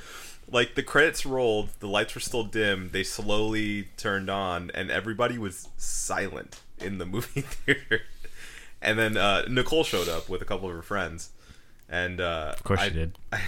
like 0.51 0.75
the 0.75 0.83
credits 0.83 1.25
rolled, 1.27 1.69
the 1.81 1.87
lights 1.89 2.15
were 2.15 2.21
still 2.21 2.45
dim, 2.45 2.91
they 2.93 3.03
slowly 3.05 3.89
turned 3.97 4.31
on, 4.31 4.71
and 4.75 4.91
everybody 4.91 5.39
was 5.39 5.69
silent 5.77 6.61
in 6.79 6.99
the 6.99 7.07
movie 7.07 7.41
theater. 7.43 8.03
And 8.81 8.99
then 8.99 9.17
uh, 9.17 9.43
Nicole 9.49 9.85
showed 9.85 10.09
up 10.09 10.29
with 10.29 10.41
a 10.43 10.45
couple 10.45 10.69
of 10.69 10.75
her 10.77 10.83
friends, 10.83 11.31
and 11.89 12.21
uh, 12.21 12.55
Of 12.57 12.63
course 12.65 12.81
I, 12.81 12.85
you 12.87 12.91
did. 12.91 13.19
I, 13.33 13.41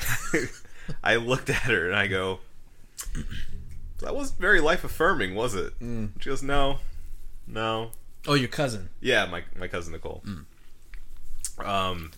I 1.05 1.17
looked 1.17 1.49
at 1.51 1.63
her 1.63 1.87
and 1.87 1.95
I 1.95 2.07
go, 2.09 2.41
"That 4.01 4.15
wasn't 4.15 4.41
very 4.41 4.61
life 4.61 4.83
affirming, 4.83 5.35
was 5.37 5.55
it?" 5.55 5.73
She 5.81 6.29
goes, 6.29 6.43
"No, 6.43 6.79
no, 7.47 7.91
Oh, 8.27 8.35
your 8.35 8.49
cousin. 8.49 8.89
yeah, 9.01 9.25
my 9.27 9.45
my 9.59 9.69
cousin 9.69 9.93
Nicole. 9.93 10.23
Um, 11.59 12.11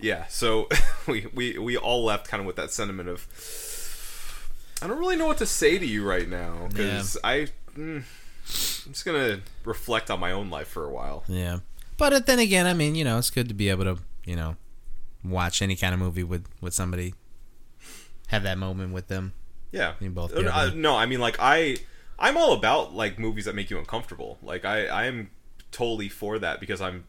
yeah. 0.00 0.26
So 0.28 0.68
we 1.06 1.26
we 1.34 1.58
we 1.58 1.76
all 1.76 2.04
left 2.04 2.28
kind 2.28 2.40
of 2.40 2.46
with 2.46 2.56
that 2.56 2.70
sentiment 2.72 3.08
of 3.08 3.26
I 4.82 4.86
don't 4.86 4.98
really 4.98 5.16
know 5.16 5.26
what 5.26 5.38
to 5.38 5.46
say 5.46 5.78
to 5.78 5.86
you 5.86 6.04
right 6.08 6.28
now 6.28 6.66
because 6.68 7.16
I 7.22 7.48
mm, 7.76 8.02
I'm 8.86 8.92
just 8.92 9.04
gonna 9.04 9.40
reflect 9.64 10.10
on 10.10 10.20
my 10.20 10.32
own 10.32 10.50
life 10.50 10.68
for 10.68 10.84
a 10.84 10.90
while. 10.90 11.24
Yeah, 11.28 11.58
but 11.98 12.24
then 12.26 12.38
again, 12.38 12.66
I 12.66 12.72
mean, 12.72 12.94
you 12.94 13.04
know, 13.04 13.18
it's 13.18 13.28
good 13.30 13.48
to 13.48 13.54
be 13.54 13.68
able 13.68 13.84
to, 13.84 13.98
you 14.24 14.36
know, 14.36 14.56
watch 15.24 15.60
any 15.60 15.76
kind 15.76 15.92
of 15.92 16.00
movie 16.00 16.24
with 16.24 16.46
with 16.60 16.72
somebody, 16.72 17.12
have 18.28 18.42
that 18.44 18.56
moment 18.56 18.94
with 18.94 19.08
them. 19.08 19.34
Yeah. 19.72 19.94
You 20.00 20.08
both 20.10 20.32
Uh, 20.34 20.40
get 20.42 20.68
it. 20.68 20.76
no, 20.76 20.96
I 20.96 21.04
mean 21.06 21.20
like 21.20 21.36
I 21.38 21.76
I'm 22.18 22.36
all 22.38 22.52
about 22.54 22.94
like 22.94 23.18
movies 23.18 23.44
that 23.44 23.54
make 23.54 23.68
you 23.68 23.78
uncomfortable. 23.78 24.38
Like 24.42 24.64
I 24.64 24.86
I 24.86 25.04
am 25.04 25.30
totally 25.70 26.08
for 26.08 26.38
that 26.38 26.60
because 26.60 26.80
I'm 26.80 27.04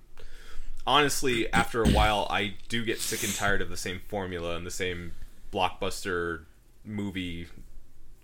honestly 0.86 1.52
after 1.54 1.84
a 1.84 1.90
while 1.90 2.28
I 2.30 2.56
do 2.68 2.84
get 2.84 3.00
sick 3.00 3.24
and 3.24 3.34
tired 3.34 3.62
of 3.62 3.70
the 3.70 3.78
same 3.78 4.02
formula 4.08 4.56
and 4.56 4.66
the 4.66 4.72
same 4.72 5.14
blockbuster 5.54 6.46
movie 6.84 7.48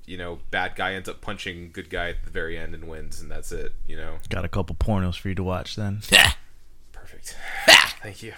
you 0.07 0.17
know, 0.17 0.37
bad 0.51 0.75
guy 0.75 0.93
ends 0.93 1.09
up 1.09 1.19
punching 1.19 1.71
good 1.73 1.89
guy 1.89 2.09
at 2.09 2.23
the 2.23 2.29
very 2.29 2.57
end 2.59 2.75
and 2.75 2.87
wins 2.87 3.19
and 3.21 3.31
that's 3.31 3.51
it, 3.51 3.73
you 3.87 3.95
know. 3.95 4.17
Got 4.29 4.45
a 4.45 4.47
couple 4.47 4.75
pornos 4.75 5.17
for 5.17 5.29
you 5.29 5.35
to 5.35 5.43
watch 5.43 5.75
then. 5.75 6.01
Perfect. 7.65 8.03
Thank 8.03 8.23
you. 8.23 8.33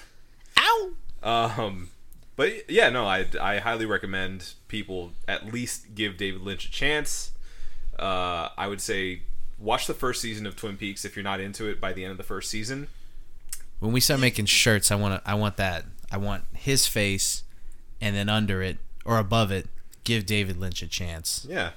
Ow! 0.58 0.92
Um, 1.24 1.90
but 2.36 2.70
yeah, 2.70 2.90
no, 2.90 3.06
I 3.06 3.26
I 3.42 3.60
highly 3.60 3.86
recommend 3.86 4.54
people 4.68 5.12
at 5.28 5.52
least 5.52 5.96
give 5.96 6.18
David 6.18 6.42
Lynch 6.42 6.66
a 6.68 6.72
chance. 6.72 7.32
Uh, 7.98 8.50
I 8.58 8.68
would 8.68 8.82
say 8.82 9.22
watch 9.60 9.88
the 9.88 9.94
first 9.94 10.22
season 10.22 10.46
of 10.46 10.56
Twin 10.56 10.78
Peaks 10.78 11.04
if 11.04 11.16
you're 11.16 11.24
not 11.24 11.40
into 11.40 11.68
it 11.68 11.82
by 11.82 11.94
the 11.94 12.04
end 12.04 12.12
of 12.12 12.18
the 12.18 12.24
first 12.24 12.50
season. 12.50 12.88
When 13.80 13.92
we 13.92 14.00
start 14.00 14.20
making 14.20 14.46
shirts, 14.46 14.92
I 14.92 14.96
want 14.96 15.24
to. 15.24 15.30
I 15.30 15.36
want 15.36 15.58
that. 15.58 15.86
I 16.12 16.18
want 16.18 16.46
his 16.54 16.88
face, 16.88 17.44
and 18.00 18.16
then 18.16 18.30
under 18.30 18.62
it 18.62 18.78
or 19.06 19.18
above 19.18 19.52
it, 19.52 19.68
give 20.04 20.26
David 20.26 20.58
Lynch 20.58 20.82
a 20.82 20.88
chance. 20.88 21.46
Yeah. 21.50 21.72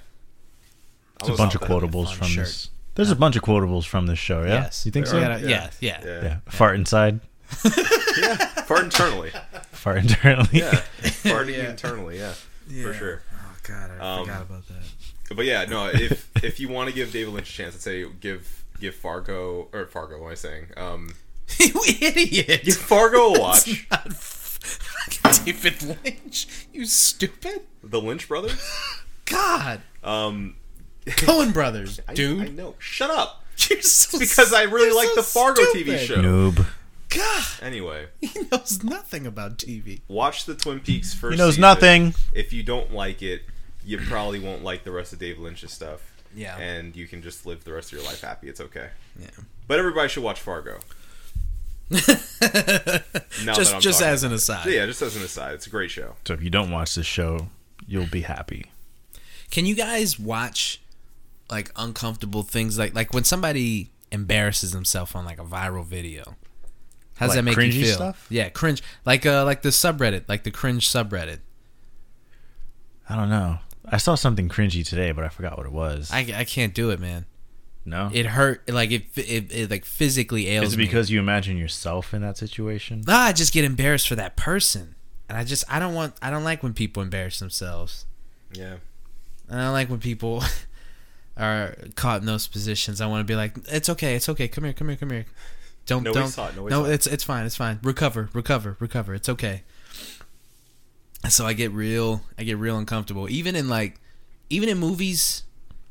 It's 1.21 1.29
a 1.29 1.35
bunch 1.35 1.55
of 1.55 1.61
quotables 1.61 2.13
from 2.13 2.29
shirt. 2.29 2.47
this. 2.47 2.71
There's 2.95 3.11
a 3.11 3.17
bunch 3.17 3.37
of 3.37 3.43
quotables 3.43 3.87
from 3.87 4.07
this 4.07 4.19
show, 4.19 4.43
yeah? 4.43 4.63
Yes. 4.65 4.85
You 4.85 4.93
think 4.93 5.07
There 5.07 5.15
so? 5.15 5.19
We 5.21 5.25
are. 5.25 5.39
Yeah. 5.39 5.49
yeah, 5.49 5.71
yeah, 5.81 6.01
Yeah. 6.05 6.23
Yeah. 6.23 6.37
Fart 6.49 6.75
inside, 6.77 7.21
Fart 7.51 8.85
internally. 8.85 9.31
fart 9.73 9.99
internally. 9.99 10.49
Yeah. 10.53 10.83
Farting 11.25 11.69
internally, 11.69 12.19
yeah. 12.19 12.33
For 12.83 12.95
sure. 12.95 13.23
Oh 13.33 13.57
God, 13.63 13.91
I 13.91 13.99
Um, 14.19 14.25
forgot 14.27 14.43
about 14.43 14.69
that. 14.69 15.35
But 15.37 15.45
yeah, 15.47 15.65
no, 15.65 15.87
if 15.89 16.29
if 16.45 16.59
you 16.61 16.69
want 16.69 16.89
to 16.89 16.95
give 16.95 17.13
David 17.13 17.33
Lynch 17.35 17.49
a 17.51 17.53
chance, 17.53 17.75
I'd 17.75 17.81
say 17.81 18.05
give 18.21 18.65
give 18.81 18.95
Fargo 18.95 19.69
or 19.73 19.87
Fargo, 19.87 20.19
what 20.19 20.27
am 20.27 20.33
I 20.33 20.35
saying? 20.35 20.67
Um 20.77 21.11
you 21.59 21.81
idiot! 22.01 22.63
give 22.65 22.77
Fargo 22.77 23.35
a 23.35 23.41
watch. 23.41 23.87
Not 23.91 24.07
f- 24.07 24.59
David 25.45 25.83
Lynch. 26.05 26.67
You 26.73 26.85
stupid. 26.87 27.63
the 27.83 28.01
Lynch 28.01 28.29
brothers. 28.29 28.61
God, 29.27 29.81
Um 30.05 30.57
Coen 31.07 31.53
Brothers, 31.53 32.01
I- 32.09 32.15
dude. 32.15 32.41
I, 32.43 32.49
know. 32.49 32.75
Shut 32.79 33.11
up. 33.11 33.45
You're 33.71 33.83
so 33.83 34.19
Because 34.19 34.53
I 34.53 34.63
really 34.63 34.93
like 34.95 35.09
so 35.09 35.15
the 35.17 35.23
Fargo 35.23 35.63
TV 35.75 35.99
show. 35.99 36.17
Noob. 36.17 36.67
God, 37.11 37.45
Anyway, 37.61 38.07
he 38.21 38.31
knows 38.53 38.85
nothing 38.85 39.27
about 39.27 39.59
TV. 39.59 40.01
watch 40.07 40.45
the 40.45 40.55
Twin 40.55 40.79
Peaks 40.81 41.13
first. 41.13 41.33
He 41.35 41.39
knows 41.39 41.55
season. 41.55 41.63
nothing. 41.63 42.15
If 42.33 42.53
you 42.53 42.63
don't 42.63 42.93
like 42.95 43.21
it, 43.21 43.43
you 43.85 43.99
probably 43.99 44.39
won't 44.39 44.63
like 44.63 44.85
the 44.85 44.93
rest 44.93 45.13
of 45.13 45.19
David 45.19 45.43
Lynch's 45.43 45.73
stuff. 45.73 46.01
Yeah. 46.37 46.57
And 46.59 46.95
you 46.95 47.09
can 47.09 47.21
just 47.23 47.47
live 47.47 47.65
the 47.65 47.73
rest 47.73 47.93
of 47.93 47.99
your 47.99 48.07
life 48.07 48.21
happy. 48.21 48.49
It's 48.49 48.61
okay. 48.61 48.91
Yeah. 49.21 49.27
But 49.67 49.81
everybody 49.81 50.09
should 50.09 50.23
watch 50.23 50.41
Fargo. 50.41 50.79
Just 51.91 53.81
just 53.81 54.03
as 54.03 54.23
an 54.23 54.29
about 54.29 54.35
it. 54.35 54.37
aside. 54.37 54.67
Yeah, 54.71 54.87
just 54.87 55.03
as 55.03 55.17
an 55.17 55.23
aside, 55.23 55.55
it's 55.55 55.67
a 55.67 55.71
great 55.71 55.91
show. 55.91 56.15
So 56.25 56.35
if 56.35 56.43
you 56.43 56.51
don't 56.51 56.71
watch 56.71 56.95
this 56.95 57.07
show, 57.07 57.49
you'll 57.87 58.07
be 58.07 58.21
happy. 58.23 58.67
Can 59.51 59.67
you 59.67 59.75
guys 59.75 60.19
watch 60.19 60.81
like 61.51 61.71
uncomfortable 61.77 62.43
things 62.43 62.79
like 62.79 62.95
like 62.95 63.13
when 63.13 63.25
somebody 63.25 63.91
embarrasses 64.13 64.73
himself 64.73 65.15
on 65.17 65.25
like 65.25 65.39
a 65.39 65.45
viral 65.45 65.85
video? 65.85 66.37
How 67.17 67.27
does 67.27 67.37
Like 67.37 67.45
that 67.45 67.57
make 67.57 67.75
you 67.75 67.85
feel? 67.85 67.95
stuff? 67.95 68.27
Yeah, 68.31 68.49
cringe. 68.49 68.83
Like 69.05 69.27
uh 69.27 69.45
like 69.45 69.63
the 69.63 69.69
subreddit, 69.71 70.25
like 70.29 70.45
the 70.45 70.51
cringe 70.51 70.89
subreddit. 70.89 71.41
I 73.09 73.17
don't 73.17 73.29
know. 73.31 73.59
I 73.85 73.97
saw 73.97 74.15
something 74.15 74.49
cringy 74.49 74.87
today, 74.87 75.13
but 75.13 75.25
I 75.25 75.29
forgot 75.29 75.57
what 75.57 75.67
it 75.67 75.73
was. 75.73 76.11
I, 76.13 76.21
I 76.35 76.45
can't 76.45 76.75
do 76.75 76.91
it, 76.91 77.01
man. 77.01 77.27
no. 77.85 78.11
It 78.13 78.27
hurt 78.27 78.69
like 78.71 78.91
it 78.93 79.07
it, 79.17 79.53
it 79.53 79.71
like 79.71 79.85
physically 79.85 80.49
ails 80.49 80.69
Is 80.69 80.75
it 80.75 80.79
me. 80.79 80.85
because 80.85 81.11
you 81.11 81.19
imagine 81.19 81.57
yourself 81.57 82.15
in 82.15 82.23
that 82.23 82.37
situation? 82.37 83.03
Ah, 83.09 83.27
I 83.27 83.33
just 83.33 83.53
get 83.53 83.65
embarrassed 83.65 84.07
for 84.09 84.15
that 84.17 84.37
person. 84.37 84.95
And 85.29 85.37
I 85.37 85.45
just 85.45 85.65
I 85.69 85.79
don't 85.79 85.95
want 85.95 86.15
I 86.23 86.31
don't 86.31 86.45
like 86.45 86.63
when 86.63 86.73
people 86.75 87.03
embarrass 87.03 87.39
themselves. 87.39 88.07
Yeah. 88.53 88.77
I 89.51 89.57
don't 89.57 89.73
like 89.73 89.89
when 89.91 89.99
people 90.01 90.43
are 91.41 91.75
caught 91.97 92.21
in 92.21 92.27
those 92.27 92.47
positions. 92.47 93.01
I 93.01 93.07
want 93.07 93.21
to 93.21 93.25
be 93.25 93.35
like, 93.35 93.57
it's 93.69 93.89
okay, 93.89 94.15
it's 94.15 94.29
okay. 94.29 94.47
Come 94.47 94.65
here, 94.65 94.73
come 94.73 94.89
here, 94.89 94.97
come 94.97 95.11
here. 95.11 95.27
Don't 95.87 96.03
Nobody 96.05 96.25
don't. 96.25 96.31
saw 96.31 96.49
it, 96.49 96.57
nobody 96.57 96.75
no, 96.75 96.85
saw 96.85 96.91
it. 96.91 96.95
it's 96.95 97.07
it's 97.07 97.25
fine, 97.25 97.47
it's 97.47 97.57
fine. 97.57 97.81
Recover, 97.83 98.29
recover, 98.33 98.77
recover. 98.79 99.15
It's 99.15 99.29
okay. 99.29 99.63
So 101.29 101.47
I 101.47 101.53
get 101.53 101.73
real, 101.73 102.23
I 102.39 102.45
get 102.45 102.59
real 102.59 102.79
uncomfortable. 102.79 103.29
Even 103.29 103.57
in 103.57 103.69
like, 103.69 104.01
even 104.51 104.69
in 104.69 104.79
movies 104.79 105.43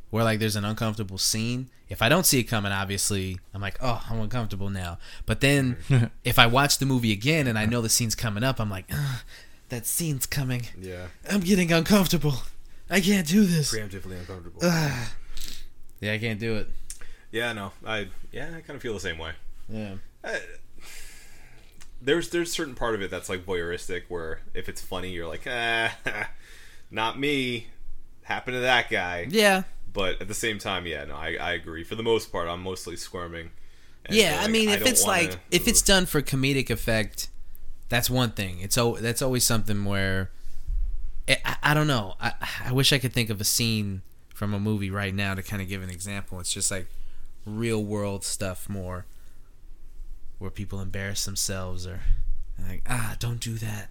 where 0.10 0.24
like 0.24 0.40
there's 0.40 0.56
an 0.56 0.66
uncomfortable 0.66 1.18
scene. 1.18 1.70
If 1.88 2.04
I 2.04 2.10
don't 2.10 2.26
see 2.26 2.40
it 2.40 2.44
coming, 2.44 2.72
obviously 2.72 3.40
I'm 3.54 3.62
like, 3.62 3.78
oh, 3.82 4.02
I'm 4.10 4.20
uncomfortable 4.22 4.70
now. 4.70 5.00
But 5.26 5.42
then 5.42 5.78
if 6.24 6.38
I 6.38 6.46
watch 6.48 6.78
the 6.78 6.86
movie 6.86 7.12
again 7.12 7.48
and 7.48 7.58
I 7.58 7.66
know 7.66 7.82
the 7.82 7.90
scene's 7.90 8.16
coming 8.16 8.44
up, 8.44 8.60
I'm 8.60 8.70
like, 8.70 8.90
that 9.70 9.86
scene's 9.86 10.26
coming. 10.26 10.64
Yeah. 10.80 11.08
I'm 11.30 11.42
getting 11.42 11.72
uncomfortable. 11.72 12.36
I 12.90 13.02
can't 13.02 13.28
do 13.28 13.46
this. 13.46 13.74
Preemptively 13.74 14.20
uncomfortable. 14.20 14.62
Ah. 14.64 15.14
Yeah, 16.02 16.14
I 16.14 16.18
can't 16.18 16.40
do 16.40 16.56
it. 16.58 16.68
yeah, 17.32 17.54
no. 17.54 17.72
I 17.86 18.08
yeah, 18.32 18.48
I 18.56 18.62
kind 18.62 18.76
of 18.76 18.82
feel 18.82 18.94
the 18.94 19.00
same 19.00 19.18
way. 19.18 19.32
Yeah. 19.70 19.96
Uh, 20.24 20.38
there's 22.02 22.30
there's 22.30 22.52
certain 22.52 22.76
part 22.76 22.96
of 22.96 23.02
it 23.02 23.12
that's 23.12 23.30
like 23.30 23.46
voyeuristic 23.46 24.04
where 24.08 24.40
if 24.54 24.70
it's 24.70 24.82
funny 24.82 25.10
you're 25.12 25.28
like 25.28 25.46
ah 25.48 25.94
not 26.92 27.20
me 27.20 27.68
happened 28.24 28.56
to 28.56 28.62
that 28.62 28.90
guy 28.90 29.28
Yeah. 29.30 29.64
but 29.92 30.22
at 30.22 30.28
the 30.30 30.34
same 30.34 30.60
time 30.60 30.86
yeah 30.86 31.04
no 31.06 31.16
I, 31.16 31.36
I 31.36 31.54
agree 31.54 31.84
for 31.84 31.96
the 31.96 32.04
most 32.04 32.32
part 32.32 32.48
i'm 32.48 32.64
mostly 32.64 32.96
squirming 32.96 33.50
and 34.06 34.16
Yeah, 34.16 34.40
I 34.42 34.48
mean, 34.48 34.70
if 34.70 34.80
don't 34.80 34.88
it's 34.88 35.04
wanna- 35.06 35.24
like 35.24 35.40
if 35.52 35.68
it's 35.68 35.82
done 35.82 36.06
for 36.06 36.22
comedic 36.22 36.70
effect, 36.70 37.28
that's 37.90 38.10
one 38.10 38.32
thing. 38.32 38.60
It's 38.62 38.78
oh, 38.78 38.96
that's 38.96 39.22
always 39.22 39.44
something 39.44 39.84
where 39.84 40.32
I, 41.28 41.38
I, 41.44 41.56
I 41.64 41.74
don't 41.74 41.86
know. 41.88 42.16
I 42.20 42.32
I 42.68 42.72
wish 42.72 42.94
I 42.94 42.98
could 42.98 43.12
think 43.14 43.30
of 43.30 43.42
a 43.42 43.44
scene 43.44 44.02
from 44.40 44.54
a 44.54 44.60
movie 44.60 44.90
right 44.90 45.14
now 45.14 45.36
to 45.36 45.44
kind 45.44 45.62
of 45.62 45.68
give 45.68 45.84
an 45.84 45.90
example. 45.90 46.40
It's 46.40 46.54
just 46.54 46.72
like 46.72 46.88
real 47.46 47.84
world 47.84 48.24
stuff 48.24 48.70
more, 48.70 49.06
where 50.38 50.50
people 50.50 50.80
embarrass 50.80 51.26
themselves 51.26 51.86
or 51.86 52.00
like 52.68 52.84
ah, 52.88 53.18
don't 53.20 53.42
do 53.42 53.56
that. 53.56 53.90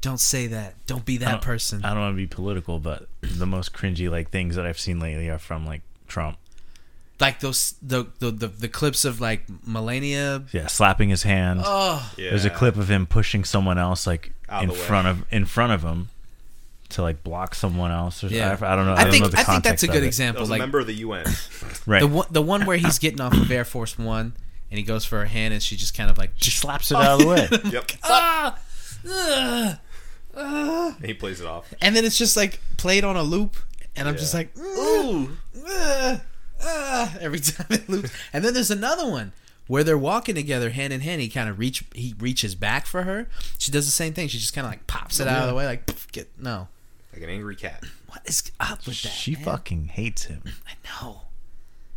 Don't 0.00 0.18
say 0.18 0.48
that. 0.48 0.74
Don't 0.88 1.04
be 1.04 1.14
I 1.14 1.18
that 1.18 1.30
don't- 1.30 1.42
person. 1.42 1.84
I 1.84 1.90
don't 1.90 2.00
want 2.00 2.12
to 2.14 2.16
be 2.16 2.26
political, 2.26 2.80
but 2.80 3.06
the 3.20 3.46
most 3.46 3.72
cringy 3.72 4.10
like 4.10 4.30
things 4.30 4.56
that 4.56 4.66
I've 4.66 4.78
seen 4.80 4.98
lately 4.98 5.30
are 5.30 5.38
from 5.38 5.64
like 5.64 5.82
Trump. 6.08 6.36
like 7.20 7.38
those 7.38 7.76
the, 7.80 8.06
the 8.18 8.32
the 8.32 8.48
the 8.48 8.68
clips 8.68 9.04
of 9.04 9.20
like 9.20 9.44
Melania. 9.64 10.42
Yeah, 10.52 10.66
slapping 10.66 11.10
his 11.10 11.22
hand. 11.22 11.60
Oh, 11.64 12.12
Yeah. 12.18 12.30
There's 12.30 12.44
a 12.44 12.50
clip 12.50 12.76
of 12.76 12.90
him 12.90 13.06
pushing 13.06 13.44
someone 13.44 13.78
else 13.78 14.04
like 14.04 14.32
Out 14.48 14.64
in 14.64 14.68
the 14.70 14.74
way. 14.74 14.80
front 14.80 15.06
of 15.06 15.24
in 15.30 15.44
front 15.44 15.72
of 15.72 15.82
him 15.84 16.08
to 16.94 17.02
like 17.02 17.22
block 17.22 17.54
someone 17.54 17.90
else. 17.92 18.24
Or, 18.24 18.28
Yeah. 18.28 18.56
I, 18.60 18.72
I 18.72 18.76
don't 18.76 18.86
know. 18.86 18.92
I, 18.94 19.00
I 19.00 19.02
don't 19.04 19.10
think 19.12 19.22
know 19.24 19.28
the 19.28 19.38
I 19.38 19.44
think 19.44 19.62
that's 19.64 19.82
a 19.82 19.88
good 19.88 20.02
example. 20.04 20.40
was 20.40 20.48
a 20.48 20.52
Like 20.52 20.60
member 20.60 20.80
of 20.80 20.86
the 20.86 20.94
UN. 20.94 21.26
Right. 21.86 22.00
the 22.00 22.06
one 22.08 22.26
the 22.30 22.42
one 22.42 22.64
where 22.66 22.76
he's 22.78 22.98
getting 22.98 23.20
off 23.20 23.34
of 23.36 23.50
Air 23.50 23.64
Force 23.64 23.98
One 23.98 24.34
and 24.70 24.78
he 24.78 24.82
goes 24.84 25.04
for 25.04 25.18
her 25.18 25.26
hand 25.26 25.52
and 25.54 25.62
she 25.62 25.76
just 25.76 25.94
kind 25.96 26.08
of 26.10 26.16
like 26.18 26.34
Just 26.36 26.58
slaps 26.58 26.90
it 26.90 26.96
out 26.96 27.20
of 27.20 27.20
the 27.20 27.26
way. 27.26 27.48
yep. 27.70 27.90
ah, 28.04 28.58
ugh, 29.08 29.76
ah. 30.36 30.96
And 30.96 31.06
he 31.06 31.14
plays 31.14 31.40
it 31.40 31.46
off. 31.46 31.72
and 31.80 31.94
then 31.94 32.04
it's 32.04 32.18
just 32.18 32.36
like 32.36 32.60
played 32.76 33.04
on 33.04 33.16
a 33.16 33.22
loop 33.22 33.56
and 33.96 34.08
I'm 34.08 34.14
Yeah. 34.14 34.20
just 34.20 34.34
like 34.34 34.56
ooh 34.58 35.36
ah, 35.68 36.20
ah, 36.62 37.16
every 37.20 37.40
time 37.40 37.66
it 37.70 37.88
loops. 37.88 38.10
And 38.32 38.44
then 38.44 38.54
there's 38.54 38.70
another 38.70 39.06
one 39.08 39.32
where 39.66 39.82
they're 39.84 39.96
walking 39.98 40.34
together 40.34 40.70
hand 40.70 40.92
in 40.92 41.00
hand. 41.00 41.20
He 41.22 41.28
kind 41.28 41.48
of 41.48 41.58
reach 41.58 41.84
he 41.94 42.14
reaches 42.18 42.54
back 42.54 42.86
for 42.86 43.02
her. 43.02 43.26
She 43.58 43.70
does 43.70 43.84
the 43.86 43.92
same 43.92 44.12
thing. 44.14 44.28
She 44.28 44.38
just 44.38 44.54
kind 44.54 44.66
of 44.66 44.70
like 44.72 44.86
pops 44.86 45.20
it 45.20 45.28
out 45.28 45.42
of 45.42 45.48
the 45.48 45.54
way 45.54 45.66
like 45.66 45.90
get 46.12 46.30
no. 46.38 46.68
Like 47.14 47.22
an 47.22 47.30
angry 47.30 47.56
cat. 47.56 47.82
What 48.14 48.22
is 48.26 48.52
up 48.60 48.86
with 48.86 49.02
that? 49.02 49.08
she 49.08 49.32
man? 49.34 49.42
fucking 49.42 49.84
hates 49.86 50.24
him. 50.26 50.42
I 50.46 50.74
know. 51.02 51.22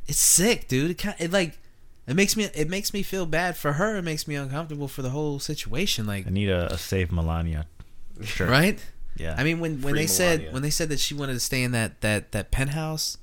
It's 0.08 0.18
sick, 0.18 0.68
dude. 0.68 0.90
It, 0.92 0.98
kind 0.98 1.16
it 1.20 1.32
like 1.32 1.60
it 2.08 2.16
makes 2.16 2.36
me 2.36 2.46
it 2.56 2.68
makes 2.70 2.92
me 2.92 3.04
feel 3.04 3.28
bad 3.28 3.56
for 3.56 3.74
her. 3.74 3.98
It 3.98 4.02
makes 4.02 4.28
me 4.28 4.34
uncomfortable 4.34 4.88
for 4.88 5.04
the 5.04 5.12
whole 5.12 5.38
situation. 5.40 6.08
Like, 6.08 6.26
I 6.26 6.32
need 6.32 6.50
a, 6.50 6.74
a 6.74 6.78
save 6.80 7.12
Melania 7.12 7.68
shirt. 8.24 8.50
right? 8.50 8.80
Yeah. 9.16 9.36
I 9.38 9.44
mean, 9.44 9.60
when 9.60 9.82
when 9.84 9.94
Free 9.94 10.02
they 10.02 10.08
said 10.08 10.52
when 10.54 10.64
they 10.64 10.72
said 10.72 10.90
that 10.90 11.00
she 11.00 11.14
wanted 11.14 11.34
to 11.34 11.40
stay 11.40 11.62
in 11.62 11.72
that 11.74 12.02
that 12.02 12.32
that 12.32 12.50
penthouse 12.50 13.18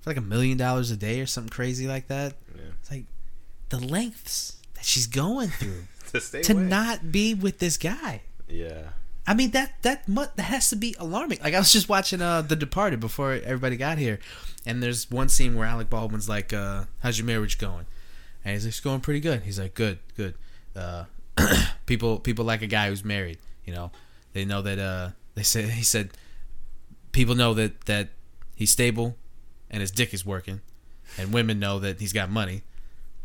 for 0.00 0.10
like 0.10 0.16
a 0.16 0.20
million 0.22 0.58
dollars 0.58 0.90
a 0.90 0.96
day 0.96 1.20
or 1.20 1.26
something 1.26 1.50
crazy 1.50 1.86
like 1.86 2.08
that, 2.08 2.34
Yeah. 2.56 2.62
it's 2.80 2.90
like 2.90 3.04
the 3.68 3.78
lengths 3.78 4.56
that 4.74 4.84
she's 4.84 5.06
going 5.06 5.50
through 5.50 5.84
To 6.12 6.20
stay 6.20 6.42
to 6.42 6.52
away. 6.54 6.62
not 6.64 7.12
be 7.12 7.32
with 7.34 7.60
this 7.60 7.76
guy. 7.76 8.22
Yeah. 8.48 8.88
I 9.26 9.34
mean 9.34 9.50
that 9.52 9.82
that 9.82 10.08
mu- 10.08 10.26
that 10.36 10.42
has 10.42 10.70
to 10.70 10.76
be 10.76 10.94
alarming. 10.98 11.38
Like 11.42 11.54
I 11.54 11.58
was 11.58 11.72
just 11.72 11.88
watching 11.88 12.20
uh 12.22 12.42
The 12.42 12.56
Departed 12.56 13.00
before 13.00 13.32
everybody 13.32 13.76
got 13.76 13.98
here, 13.98 14.18
and 14.66 14.82
there's 14.82 15.10
one 15.10 15.28
scene 15.28 15.54
where 15.54 15.66
Alec 15.66 15.90
Baldwin's 15.90 16.28
like, 16.28 16.52
uh, 16.52 16.84
"How's 17.00 17.18
your 17.18 17.26
marriage 17.26 17.58
going?" 17.58 17.86
And 18.44 18.54
he's 18.54 18.64
like, 18.64 18.70
"It's 18.70 18.80
going 18.80 19.00
pretty 19.00 19.20
good." 19.20 19.42
He's 19.42 19.58
like, 19.58 19.74
"Good, 19.74 19.98
good." 20.16 20.34
Uh, 20.74 21.04
people 21.86 22.18
people 22.18 22.44
like 22.44 22.62
a 22.62 22.66
guy 22.66 22.88
who's 22.88 23.04
married. 23.04 23.38
You 23.64 23.74
know, 23.74 23.92
they 24.32 24.44
know 24.44 24.62
that. 24.62 24.78
Uh, 24.78 25.10
they 25.34 25.42
said 25.42 25.70
he 25.70 25.84
said 25.84 26.10
people 27.12 27.34
know 27.34 27.54
that 27.54 27.82
that 27.86 28.08
he's 28.56 28.70
stable, 28.72 29.16
and 29.70 29.80
his 29.80 29.90
dick 29.90 30.12
is 30.12 30.24
working, 30.26 30.60
and 31.18 31.32
women 31.32 31.58
know 31.58 31.78
that 31.78 32.00
he's 32.00 32.12
got 32.12 32.30
money. 32.30 32.62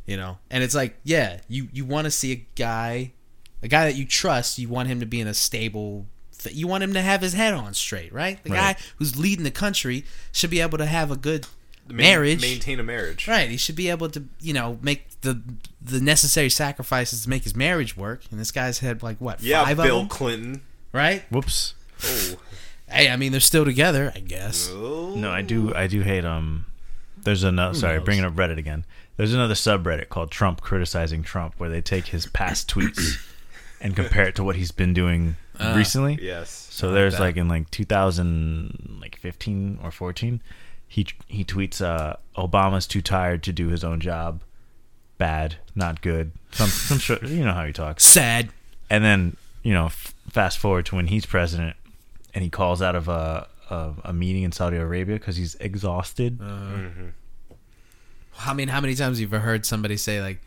You 0.05 0.17
know, 0.17 0.37
and 0.51 0.63
it's 0.63 0.75
like, 0.75 0.97
yeah, 1.03 1.39
you 1.47 1.67
you 1.73 1.83
want 1.83 2.05
to 2.05 2.11
see 2.11 2.31
a 2.31 2.47
guy 2.55 3.13
a 3.65 3.67
guy 3.67 3.85
that 3.85 3.95
you 3.95 4.05
trust, 4.05 4.57
you 4.59 4.69
want 4.69 4.87
him 4.87 4.99
to 5.01 5.05
be 5.05 5.19
in 5.19 5.27
a 5.27 5.33
stable. 5.33 6.05
Th- 6.39 6.55
you 6.55 6.67
want 6.67 6.83
him 6.83 6.93
to 6.93 7.01
have 7.01 7.21
his 7.21 7.33
head 7.33 7.53
on 7.53 7.73
straight, 7.73 8.13
right? 8.13 8.41
The 8.43 8.51
Right. 8.51 8.77
guy 8.77 8.83
who's 8.97 9.17
leading 9.17 9.43
the 9.43 9.51
country 9.51 10.05
should 10.31 10.49
be 10.51 10.61
able 10.61 10.77
to 10.77 10.85
have 10.85 11.11
a 11.11 11.15
good 11.17 11.47
Ma- 11.89 11.95
marriage. 11.95 12.41
Maintain 12.41 12.79
a 12.79 12.83
marriage. 12.83 13.27
Right, 13.27 13.49
he 13.49 13.57
should 13.57 13.75
be 13.75 13.89
able 13.89 14.09
to, 14.09 14.23
you 14.39 14.53
know, 14.53 14.79
make 14.81 15.07
the 15.21 15.41
the 15.81 15.99
necessary 15.99 16.49
sacrifices 16.49 17.23
to 17.23 17.29
make 17.29 17.43
his 17.43 17.55
marriage 17.55 17.95
work. 17.97 18.21
And 18.31 18.39
this 18.39 18.51
guy's 18.51 18.79
had 18.79 19.03
like 19.03 19.17
what 19.19 19.41
Yeah, 19.43 19.63
five 19.65 19.77
Bill 19.77 19.97
of 19.97 20.01
them, 20.03 20.09
Clinton. 20.09 20.61
right? 20.93 21.23
Whoops. 21.31 21.73
Oh. 22.03 22.35
Hey, 22.87 23.09
I 23.09 23.15
mean 23.15 23.31
they're 23.31 23.41
still 23.41 23.65
together, 23.65 24.11
I 24.15 24.19
guess. 24.19 24.69
oh. 24.71 25.13
No, 25.15 25.31
I 25.31 25.41
do. 25.41 25.73
I 25.73 25.87
do 25.87 26.01
hate. 26.01 26.23
Um, 26.25 26.65
there's 27.23 27.43
another. 27.43 27.73
Sorry, 27.77 27.97
knows? 27.97 28.05
bringing 28.05 28.23
up 28.25 28.33
Reddit 28.35 28.57
again. 28.59 28.85
There's 29.17 29.33
another 29.33 29.53
subreddit 29.55 30.09
called 30.09 30.29
Trump 30.29 30.61
criticizing 30.61 31.23
Trump, 31.23 31.55
where 31.57 31.69
they 31.69 31.81
take 31.81 32.07
his 32.07 32.25
past 32.27 32.69
tweets 32.69 33.17
and 33.81 33.95
compare 33.95 34.27
it 34.27 34.35
to 34.35 34.43
what 34.43 34.55
he's 34.55 34.71
been 34.71 34.93
doing 34.93 35.35
Ah. 35.59 35.75
recently. 35.75 36.17
Yes. 36.21 36.49
So 36.71 36.91
there's 36.91 37.13
that. 37.13 37.19
like 37.21 37.37
in 37.37 37.47
like 37.47 37.69
2000, 37.71 38.97
like 39.01 39.17
15 39.17 39.79
or 39.83 39.91
14, 39.91 40.41
he 40.87 41.07
he 41.27 41.43
tweets, 41.45 41.81
uh, 41.81 42.15
"Obama's 42.37 42.87
too 42.87 43.01
tired 43.01 43.41
to 43.43 43.53
do 43.53 43.67
his 43.69 43.83
own 43.83 43.99
job. 43.99 44.41
Bad, 45.17 45.55
not 45.75 46.01
good. 46.01 46.31
Some 46.51 46.67
some 46.69 46.99
short, 46.99 47.23
you 47.23 47.43
know 47.45 47.53
how 47.53 47.65
he 47.65 47.73
talks." 47.73 48.03
Sad. 48.03 48.49
And 48.89 49.03
then 49.03 49.37
you 49.63 49.73
know, 49.73 49.87
f- 49.87 50.13
fast 50.29 50.57
forward 50.59 50.85
to 50.87 50.95
when 50.95 51.07
he's 51.07 51.25
president, 51.25 51.75
and 52.33 52.43
he 52.43 52.49
calls 52.49 52.81
out 52.81 52.95
of 52.95 53.07
a 53.07 53.47
a, 53.69 53.93
a 54.05 54.13
meeting 54.13 54.43
in 54.43 54.51
Saudi 54.51 54.77
Arabia 54.77 55.15
because 55.15 55.37
he's 55.37 55.55
exhausted. 55.55 56.39
I 58.37 58.53
mean, 58.53 58.67
how 58.67 58.81
many 58.81 58.95
times 58.95 59.19
have 59.19 59.31
you 59.31 59.39
heard 59.39 59.65
somebody 59.65 59.97
say 59.97 60.21
like, 60.21 60.41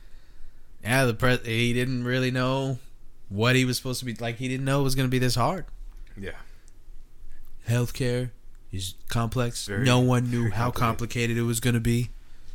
"Yeah, 0.82 1.04
the 1.06 1.14
pre- 1.14 1.38
he 1.38 1.72
didn't 1.72 2.04
really 2.04 2.30
know 2.30 2.78
what 3.28 3.56
he 3.56 3.64
was 3.64 3.76
supposed 3.76 3.98
to 4.00 4.04
be 4.06 4.14
like. 4.14 4.36
He 4.36 4.48
didn't 4.48 4.64
know 4.64 4.80
it 4.80 4.84
was 4.84 4.94
going 4.94 5.06
to 5.06 5.10
be 5.10 5.18
this 5.18 5.34
hard." 5.34 5.64
Yeah. 6.16 6.32
healthcare 7.68 8.30
is 8.72 8.94
complex. 9.08 9.66
Very- 9.66 9.84
no 9.84 10.00
one 10.00 10.30
knew 10.30 10.50
how 10.50 10.70
complicated. 10.70 10.78
complicated 10.80 11.36
it 11.38 11.42
was 11.42 11.60
going 11.60 11.74
to 11.74 11.80
be. 11.80 12.10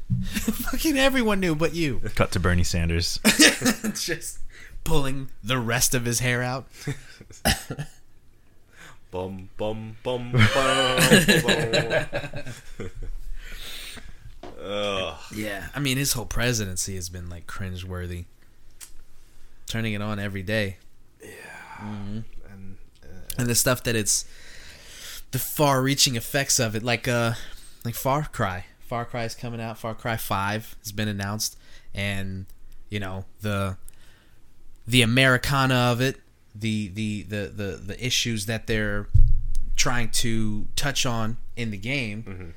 Fucking 0.33 0.97
everyone 0.97 1.39
knew 1.39 1.55
but 1.55 1.73
you. 1.73 2.01
Cut 2.15 2.31
to 2.33 2.39
Bernie 2.39 2.63
Sanders. 2.63 3.19
Just 3.95 4.39
pulling 4.83 5.29
the 5.43 5.57
rest 5.57 5.95
of 5.95 6.03
his 6.05 6.19
hair 6.19 6.41
out. 6.43 6.67
Bum 9.11 9.49
bum 9.57 9.95
bum 10.03 10.31
bum. 10.33 10.47
bum. 11.43 12.89
Ugh. 14.61 15.15
Yeah, 15.35 15.67
I 15.75 15.79
mean 15.79 15.97
his 15.97 16.13
whole 16.13 16.25
presidency 16.25 16.95
has 16.95 17.09
been 17.09 17.29
like 17.29 17.47
cringeworthy. 17.47 18.25
Turning 19.67 19.93
it 19.93 20.01
on 20.01 20.19
every 20.19 20.43
day, 20.43 20.77
And 22.51 22.77
uh, 23.03 23.07
and 23.37 23.47
the 23.47 23.55
stuff 23.55 23.83
that 23.83 23.95
it's 23.95 24.25
the 25.31 25.39
far-reaching 25.39 26.15
effects 26.15 26.59
of 26.59 26.75
it, 26.75 26.83
like 26.83 27.07
uh, 27.07 27.33
like 27.83 27.95
Far 27.95 28.25
Cry. 28.25 28.65
Far 28.79 29.05
Cry 29.05 29.23
is 29.23 29.33
coming 29.33 29.59
out. 29.59 29.77
Far 29.79 29.95
Cry 29.95 30.17
Five 30.17 30.75
has 30.83 30.91
been 30.91 31.07
announced, 31.07 31.57
and 31.93 32.45
you 32.89 32.99
know 32.99 33.25
the 33.41 33.77
the 34.85 35.01
Americana 35.01 35.75
of 35.75 36.01
it, 36.01 36.19
the 36.53 36.89
the 36.89 37.23
the 37.23 37.51
the, 37.55 37.81
the 37.83 38.05
issues 38.05 38.45
that 38.45 38.67
they're 38.67 39.07
trying 39.75 40.09
to 40.11 40.67
touch 40.75 41.05
on 41.05 41.37
in 41.55 41.71
the 41.71 41.77
game. 41.77 42.53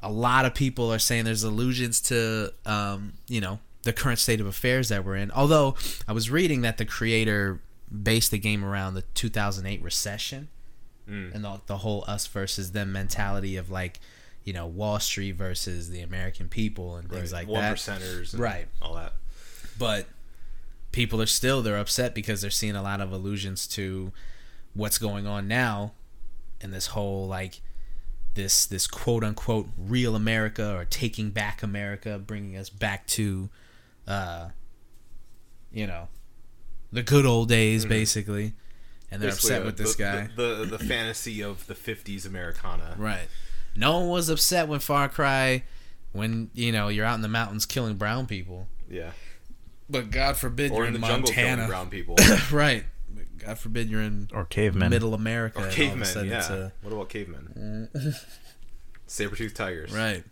A 0.00 0.10
lot 0.10 0.44
of 0.44 0.54
people 0.54 0.92
are 0.92 0.98
saying 0.98 1.24
there's 1.24 1.44
allusions 1.44 2.00
to 2.02 2.52
um, 2.66 3.14
you 3.28 3.40
know 3.40 3.60
the 3.82 3.92
current 3.92 4.18
state 4.18 4.40
of 4.40 4.46
affairs 4.46 4.88
that 4.88 5.04
we're 5.04 5.16
in. 5.16 5.30
Although 5.30 5.76
I 6.06 6.12
was 6.12 6.30
reading 6.30 6.62
that 6.62 6.78
the 6.78 6.84
creator 6.84 7.60
based 7.90 8.30
the 8.30 8.38
game 8.38 8.64
around 8.64 8.94
the 8.94 9.02
2008 9.14 9.82
recession 9.82 10.48
mm. 11.08 11.34
and 11.34 11.44
the, 11.44 11.60
the 11.66 11.78
whole 11.78 12.04
us 12.06 12.26
versus 12.26 12.72
them 12.72 12.92
mentality 12.92 13.56
of 13.56 13.70
like 13.70 14.00
you 14.44 14.52
know 14.52 14.66
Wall 14.66 14.98
Street 14.98 15.32
versus 15.32 15.90
the 15.90 16.00
American 16.00 16.48
people 16.48 16.96
and 16.96 17.10
things 17.10 17.32
like 17.32 17.48
one 17.48 17.60
that. 17.60 17.76
percenters, 17.76 18.32
and 18.32 18.42
Right. 18.42 18.66
All 18.80 18.94
that. 18.94 19.12
But 19.78 20.06
people 20.90 21.20
are 21.20 21.26
still 21.26 21.62
they're 21.62 21.78
upset 21.78 22.14
because 22.14 22.40
they're 22.40 22.50
seeing 22.50 22.76
a 22.76 22.82
lot 22.82 23.00
of 23.00 23.12
allusions 23.12 23.66
to 23.66 24.12
what's 24.74 24.98
going 24.98 25.26
on 25.26 25.48
now 25.48 25.92
and 26.60 26.72
this 26.72 26.88
whole 26.88 27.26
like 27.26 27.60
this 28.34 28.66
this 28.66 28.86
quote 28.86 29.24
unquote 29.24 29.68
real 29.76 30.16
America 30.16 30.76
or 30.76 30.84
taking 30.84 31.30
back 31.30 31.62
America, 31.62 32.18
bringing 32.18 32.56
us 32.56 32.70
back 32.70 33.06
to 33.06 33.50
uh 34.06 34.48
you 35.72 35.86
know 35.86 36.08
the 36.92 37.02
good 37.02 37.24
old 37.26 37.48
days 37.48 37.84
basically. 37.84 38.54
And 39.10 39.20
they're 39.20 39.28
Basically, 39.28 39.50
upset 39.56 39.62
uh, 39.62 39.66
with 39.66 39.76
this 39.76 39.94
the, 39.96 40.02
guy. 40.02 40.28
The, 40.34 40.54
the 40.64 40.76
the 40.78 40.78
fantasy 40.78 41.42
of 41.42 41.66
the 41.66 41.74
'50s 41.74 42.24
Americana. 42.24 42.94
Right. 42.96 43.28
No 43.76 43.98
one 44.00 44.08
was 44.08 44.30
upset 44.30 44.68
when 44.68 44.80
Far 44.80 45.10
Cry, 45.10 45.64
when 46.12 46.48
you 46.54 46.72
know 46.72 46.88
you're 46.88 47.04
out 47.04 47.16
in 47.16 47.20
the 47.20 47.28
mountains 47.28 47.66
killing 47.66 47.96
brown 47.96 48.24
people. 48.26 48.68
Yeah. 48.88 49.10
But 49.90 50.10
God 50.10 50.38
forbid 50.38 50.70
Or 50.72 50.76
you're 50.76 50.84
in 50.86 50.94
in, 50.94 51.00
the 51.02 51.06
jungle 51.06 51.30
killing 51.30 51.50
Montana. 51.58 51.68
brown 51.68 51.90
people. 51.90 52.16
right. 52.50 52.84
God 53.36 53.58
forbid 53.58 53.90
you're 53.90 54.00
in 54.00 54.30
Or 54.32 54.46
cavemen. 54.46 54.88
Middle 54.88 55.12
America. 55.12 55.58
or 55.58 55.66
and 55.66 55.66
all 55.66 55.72
of 55.72 55.78
a 55.78 55.88
cavemen. 55.88 56.06
sudden 56.08 56.30
Yeah. 56.30 56.38
it's 56.38 56.48
a- 56.48 56.72
What 56.80 56.94
about 56.94 57.08
cavemen? 57.10 57.88
Saber 59.06 59.36
tooth 59.36 59.52
tigers. 59.52 59.92
right. 59.92 60.24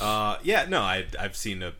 Uh, 0.00 0.38
yeah, 0.42 0.64
no, 0.66 0.80
I 0.80 1.04
I've 1.20 1.36
seen 1.36 1.62
a 1.62 1.72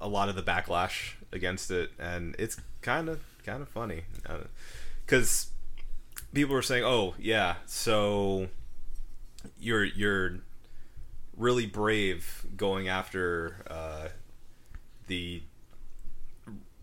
a 0.00 0.08
lot 0.08 0.28
of 0.28 0.34
the 0.36 0.42
backlash 0.42 1.12
against 1.32 1.70
it, 1.70 1.90
and 1.98 2.34
it's 2.38 2.56
kind 2.82 3.08
of 3.08 3.20
kind 3.44 3.62
of 3.62 3.68
funny 3.68 4.02
because 5.06 5.48
people 6.32 6.54
were 6.54 6.62
saying, 6.62 6.84
"Oh 6.84 7.14
yeah, 7.18 7.56
so 7.66 8.48
you're 9.58 9.84
you're 9.84 10.38
really 11.36 11.66
brave 11.66 12.44
going 12.56 12.88
after 12.88 13.64
uh, 13.68 14.08
the 15.06 15.42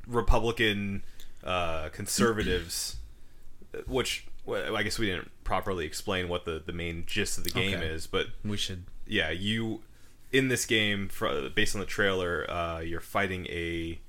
Republican 0.06 1.04
uh, 1.44 1.90
conservatives," 1.90 2.98
which 3.88 4.28
well, 4.46 4.76
I 4.76 4.84
guess 4.84 4.98
we 4.98 5.08
didn't 5.08 5.32
properly 5.44 5.86
explain 5.86 6.30
what 6.30 6.46
the 6.46 6.62
the 6.66 6.74
main 6.74 7.04
gist 7.06 7.38
of 7.38 7.44
the 7.44 7.50
game 7.52 7.76
Okay. 7.76 7.86
is, 7.88 8.08
but 8.08 8.28
We 8.46 8.58
should. 8.58 8.84
yeah, 9.06 9.30
you 9.32 9.82
in 10.32 10.48
this 10.50 10.66
game, 10.66 11.10
based 11.56 11.76
on 11.76 11.80
the 11.80 11.86
trailer, 11.88 12.50
uh, 12.50 12.80
you're 12.80 13.00
fighting 13.02 13.46
a 13.48 14.00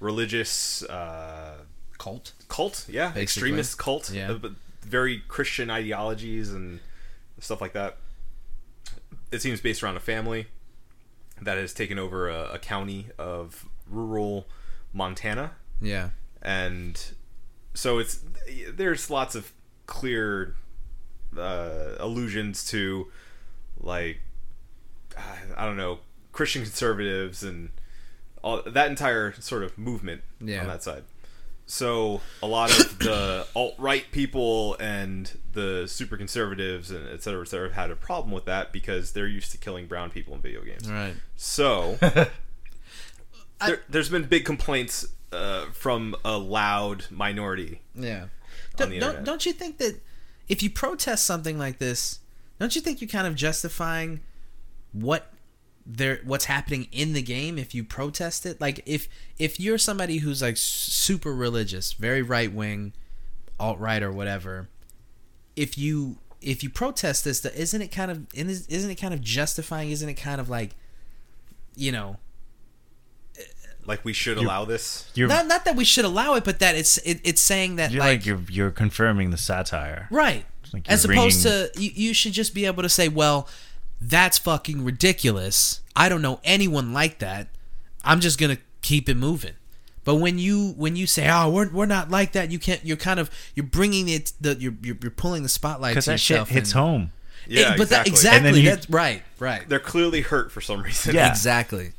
religious 0.00 0.82
uh, 0.84 1.58
Cult. 1.98 2.32
cult, 2.48 2.86
yeah, 2.88 3.06
Basically. 3.08 3.22
extremist 3.22 3.78
cult, 3.78 4.10
Yeah. 4.10 4.30
uh, 4.30 4.34
but 4.34 4.52
very 4.82 5.22
Christian 5.28 5.70
ideologies 5.70 6.52
and 6.52 6.80
stuff 7.40 7.60
like 7.60 7.72
that. 7.72 7.96
It 9.32 9.42
seems 9.42 9.60
based 9.60 9.82
around 9.82 9.96
a 9.96 10.00
family 10.00 10.46
that 11.42 11.58
has 11.58 11.74
taken 11.74 11.98
over 11.98 12.28
a, 12.28 12.52
a 12.54 12.58
county 12.58 13.06
of 13.18 13.66
rural 13.88 14.46
Montana, 14.92 15.52
Yeah. 15.82 16.10
and 16.40 16.98
so 17.74 17.98
it's 17.98 18.20
there's 18.72 19.10
lots 19.10 19.34
of 19.34 19.52
clear 19.86 20.56
uh, 21.36 21.94
allusions 21.98 22.64
to 22.70 23.08
like 23.78 24.20
I 25.56 25.64
don't 25.64 25.76
know 25.76 25.98
Christian 26.32 26.62
conservatives 26.62 27.42
and 27.42 27.70
all 28.42 28.62
that 28.62 28.88
entire 28.90 29.32
sort 29.40 29.62
of 29.64 29.76
movement 29.78 30.22
Yeah. 30.40 30.60
on 30.62 30.68
that 30.68 30.82
side. 30.82 31.04
So 31.66 32.22
a 32.42 32.46
lot 32.46 32.70
of 32.70 32.98
the 32.98 33.46
alt 33.54 33.74
right 33.78 34.04
people 34.12 34.74
and 34.80 35.30
the 35.52 35.86
super 35.86 36.16
conservatives 36.16 36.90
and 36.90 37.06
et 37.08 37.22
cetera, 37.22 37.42
et 37.42 37.48
cetera, 37.48 37.72
had 37.74 37.90
a 37.90 37.96
problem 37.96 38.32
with 38.32 38.46
that 38.46 38.72
because 38.72 39.12
they're 39.12 39.26
used 39.26 39.50
to 39.52 39.58
killing 39.58 39.86
brown 39.86 40.10
people 40.10 40.34
in 40.34 40.40
video 40.40 40.62
games. 40.62 40.90
Right. 40.90 41.14
So 41.36 41.98
there, 43.66 43.82
there's 43.88 44.08
been 44.08 44.24
big 44.24 44.44
complaints 44.44 45.06
uh, 45.32 45.66
from 45.72 46.14
a 46.24 46.38
loud 46.38 47.06
minority. 47.10 47.80
Yeah. 47.94 48.26
Don't, 48.76 48.98
don't, 48.98 49.24
don't 49.24 49.44
you 49.44 49.52
think 49.52 49.78
that 49.78 50.00
if 50.48 50.62
you 50.62 50.70
protest 50.70 51.24
something 51.26 51.58
like 51.58 51.78
this, 51.78 52.20
don't 52.58 52.74
you 52.74 52.80
think 52.80 53.00
you're 53.00 53.08
kind 53.08 53.26
of 53.26 53.34
justifying 53.34 54.20
what 55.00 55.32
there 55.86 56.20
what's 56.24 56.44
happening 56.44 56.86
in 56.92 57.14
the 57.14 57.22
game 57.22 57.58
if 57.58 57.74
you 57.74 57.82
protest 57.84 58.44
it? 58.46 58.60
Like 58.60 58.80
if 58.86 59.08
if 59.38 59.58
you're 59.58 59.78
somebody 59.78 60.18
who's 60.18 60.42
like 60.42 60.56
super 60.56 61.34
religious, 61.34 61.92
very 61.92 62.22
right 62.22 62.52
wing, 62.52 62.92
alt 63.58 63.78
right 63.78 64.02
or 64.02 64.12
whatever, 64.12 64.68
if 65.56 65.78
you 65.78 66.18
if 66.40 66.62
you 66.62 66.70
protest 66.70 67.24
this, 67.24 67.40
th- 67.40 67.54
isn't 67.54 67.82
it 67.82 67.88
kind 67.88 68.10
of 68.10 68.26
isn't 68.34 68.70
isn't 68.72 68.90
it 68.90 68.96
kind 68.96 69.14
of 69.14 69.20
justifying? 69.20 69.90
Isn't 69.90 70.08
it 70.08 70.14
kind 70.14 70.40
of 70.40 70.48
like 70.48 70.76
you 71.74 71.92
know 71.92 72.16
Like 73.86 74.04
we 74.04 74.12
should 74.12 74.36
allow 74.36 74.64
this. 74.66 75.10
You're 75.14 75.28
not 75.28 75.46
not 75.46 75.64
that 75.64 75.74
we 75.76 75.84
should 75.84 76.04
allow 76.04 76.34
it, 76.34 76.44
but 76.44 76.58
that 76.58 76.74
it's 76.74 76.98
it, 76.98 77.20
it's 77.24 77.40
saying 77.40 77.76
that 77.76 77.90
you're 77.90 78.00
like, 78.04 78.26
you're 78.26 78.40
you're 78.50 78.70
confirming 78.70 79.30
the 79.30 79.38
satire. 79.38 80.06
Right. 80.10 80.44
like 80.74 80.88
As 80.90 81.04
opposed 81.06 81.42
bringing- 81.42 81.68
to 81.72 81.80
you, 81.80 81.90
you 81.94 82.14
should 82.14 82.32
just 82.34 82.52
be 82.54 82.66
able 82.66 82.82
to 82.82 82.88
say, 82.90 83.08
well, 83.08 83.48
that's 84.00 84.38
fucking 84.38 84.84
ridiculous. 84.84 85.80
I 85.96 86.08
don't 86.08 86.22
know 86.22 86.40
anyone 86.44 86.92
like 86.92 87.18
that. 87.18 87.48
I'm 88.04 88.20
just 88.20 88.38
gonna 88.38 88.58
keep 88.82 89.08
it 89.08 89.16
moving. 89.16 89.54
But 90.04 90.16
when 90.16 90.38
you 90.38 90.72
when 90.76 90.96
you 90.96 91.06
say, 91.06 91.28
oh, 91.30 91.50
we're, 91.50 91.68
we're 91.70 91.84
not 91.86 92.10
like 92.10 92.32
that, 92.32 92.50
you 92.50 92.58
can't. 92.58 92.82
You're 92.84 92.96
kind 92.96 93.20
of 93.20 93.30
you're 93.54 93.66
bringing 93.66 94.08
it. 94.08 94.32
The 94.40 94.54
you're 94.58 94.74
you're, 94.82 94.96
you're 95.02 95.10
pulling 95.10 95.42
the 95.42 95.48
spotlight 95.48 95.92
Because 95.92 96.04
to 96.06 96.10
that 96.12 96.20
shit 96.20 96.48
hits 96.48 96.70
and- 96.72 96.78
home. 96.80 97.12
Yeah, 97.46 97.72
It- 97.74 97.78
but 97.78 97.88
that 97.90 98.06
exactly. 98.06 98.10
exactly. 98.12 98.36
And 98.48 98.56
then 98.56 98.62
you- 98.64 98.70
that's 98.70 98.90
right. 98.90 99.22
Right. 99.38 99.68
They're 99.68 99.78
clearly 99.78 100.20
hurt 100.22 100.50
for 100.52 100.60
some 100.60 100.82
reason. 100.82 101.14
Yeah. 101.14 101.28
Exactly. 101.30 101.92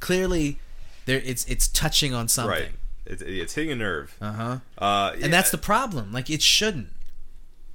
Clearly, 0.00 0.58
there 1.06 1.20
it's 1.24 1.44
it's 1.46 1.68
touching 1.68 2.12
on 2.12 2.28
something. 2.28 2.50
right. 2.50 2.68
It's, 3.06 3.22
it's 3.22 3.54
hitting 3.54 3.72
a 3.72 3.76
nerve. 3.76 4.16
Uh 4.20 4.32
huh. 4.32 4.58
Uh, 4.78 5.12
And 5.22 5.32
that's 5.32 5.50
the 5.50 5.58
problem. 5.58 6.12
Like 6.12 6.28
it 6.30 6.42
shouldn't. 6.42 6.88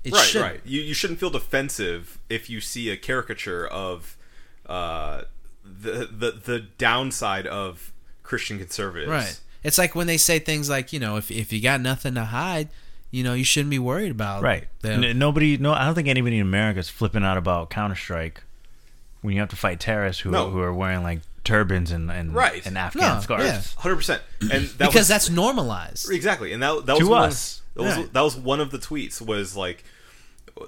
It 0.04 0.14
right, 0.14 0.24
shouldn't. 0.26 0.52
right. 0.52 0.62
You 0.66 0.82
you 0.82 0.94
shouldn't 0.94 1.20
feel 1.20 1.30
defensive 1.30 2.20
if 2.30 2.50
you 2.50 2.62
see 2.62 2.90
a 2.90 2.98
caricature 2.98 3.68
of 3.68 4.16
uh, 4.66 5.24
the 5.64 6.08
the 6.12 6.32
the 6.46 6.60
downside 6.78 7.46
of 7.48 7.92
Christian 8.24 8.58
conservatives. 8.60 9.10
Right. 9.12 9.40
It's 9.64 9.78
like 9.78 9.94
when 9.96 10.08
they 10.08 10.18
say 10.18 10.40
things 10.40 10.70
like, 10.70 10.94
you 10.94 11.00
know, 11.00 11.18
if 11.18 11.30
if 11.32 11.52
you 11.52 11.62
got 11.62 11.82
nothing 11.82 12.14
to 12.16 12.26
hide, 12.26 12.70
you 13.12 13.24
know, 13.24 13.34
you 13.34 13.44
shouldn't 13.44 13.72
be 13.72 13.80
worried 13.80 14.12
about 14.12 14.42
Right. 14.42 14.68
them. 14.82 15.04
N- 15.04 15.20
nobody. 15.20 15.58
No, 15.58 15.74
I 15.74 15.86
don't 15.86 15.96
think 15.96 16.08
anybody 16.08 16.38
in 16.38 16.42
America 16.44 16.80
is 16.80 16.90
flipping 16.90 17.24
out 17.26 17.38
about 17.38 17.70
Counter 17.70 17.96
Strike 17.96 18.42
when 19.22 19.34
you 19.34 19.42
have 19.42 19.50
to 19.50 19.58
fight 19.58 19.80
terrorists 19.82 20.22
who 20.22 20.32
No. 20.32 20.50
who 20.50 20.60
are 20.62 20.74
wearing 20.74 21.04
like 21.04 21.20
turbans 21.44 21.92
and 21.92 22.10
and 22.10 22.34
Right. 22.34 22.66
and 22.66 22.78
Afghan 22.78 23.16
No, 23.16 23.22
scarves. 23.22 23.44
yeah. 23.44 23.62
Hundred 23.82 23.98
percent. 23.98 24.22
And 24.42 24.52
that 24.70 24.78
because 24.78 24.96
was, 24.96 25.08
that's 25.10 25.30
normalized. 25.30 26.10
exactly. 26.10 26.54
And 26.54 26.64
that 26.64 26.86
that 26.86 26.94
was 26.94 27.00
To 27.04 27.10
one, 27.10 27.24
us. 27.30 27.59
That 27.76 27.84
was 27.84 27.96
Right. 27.98 28.14
that 28.14 28.22
was 28.22 28.36
one 28.36 28.60
of 28.60 28.72
the 28.72 28.78
tweets. 28.80 29.22
Was 29.22 29.56
like 29.56 29.84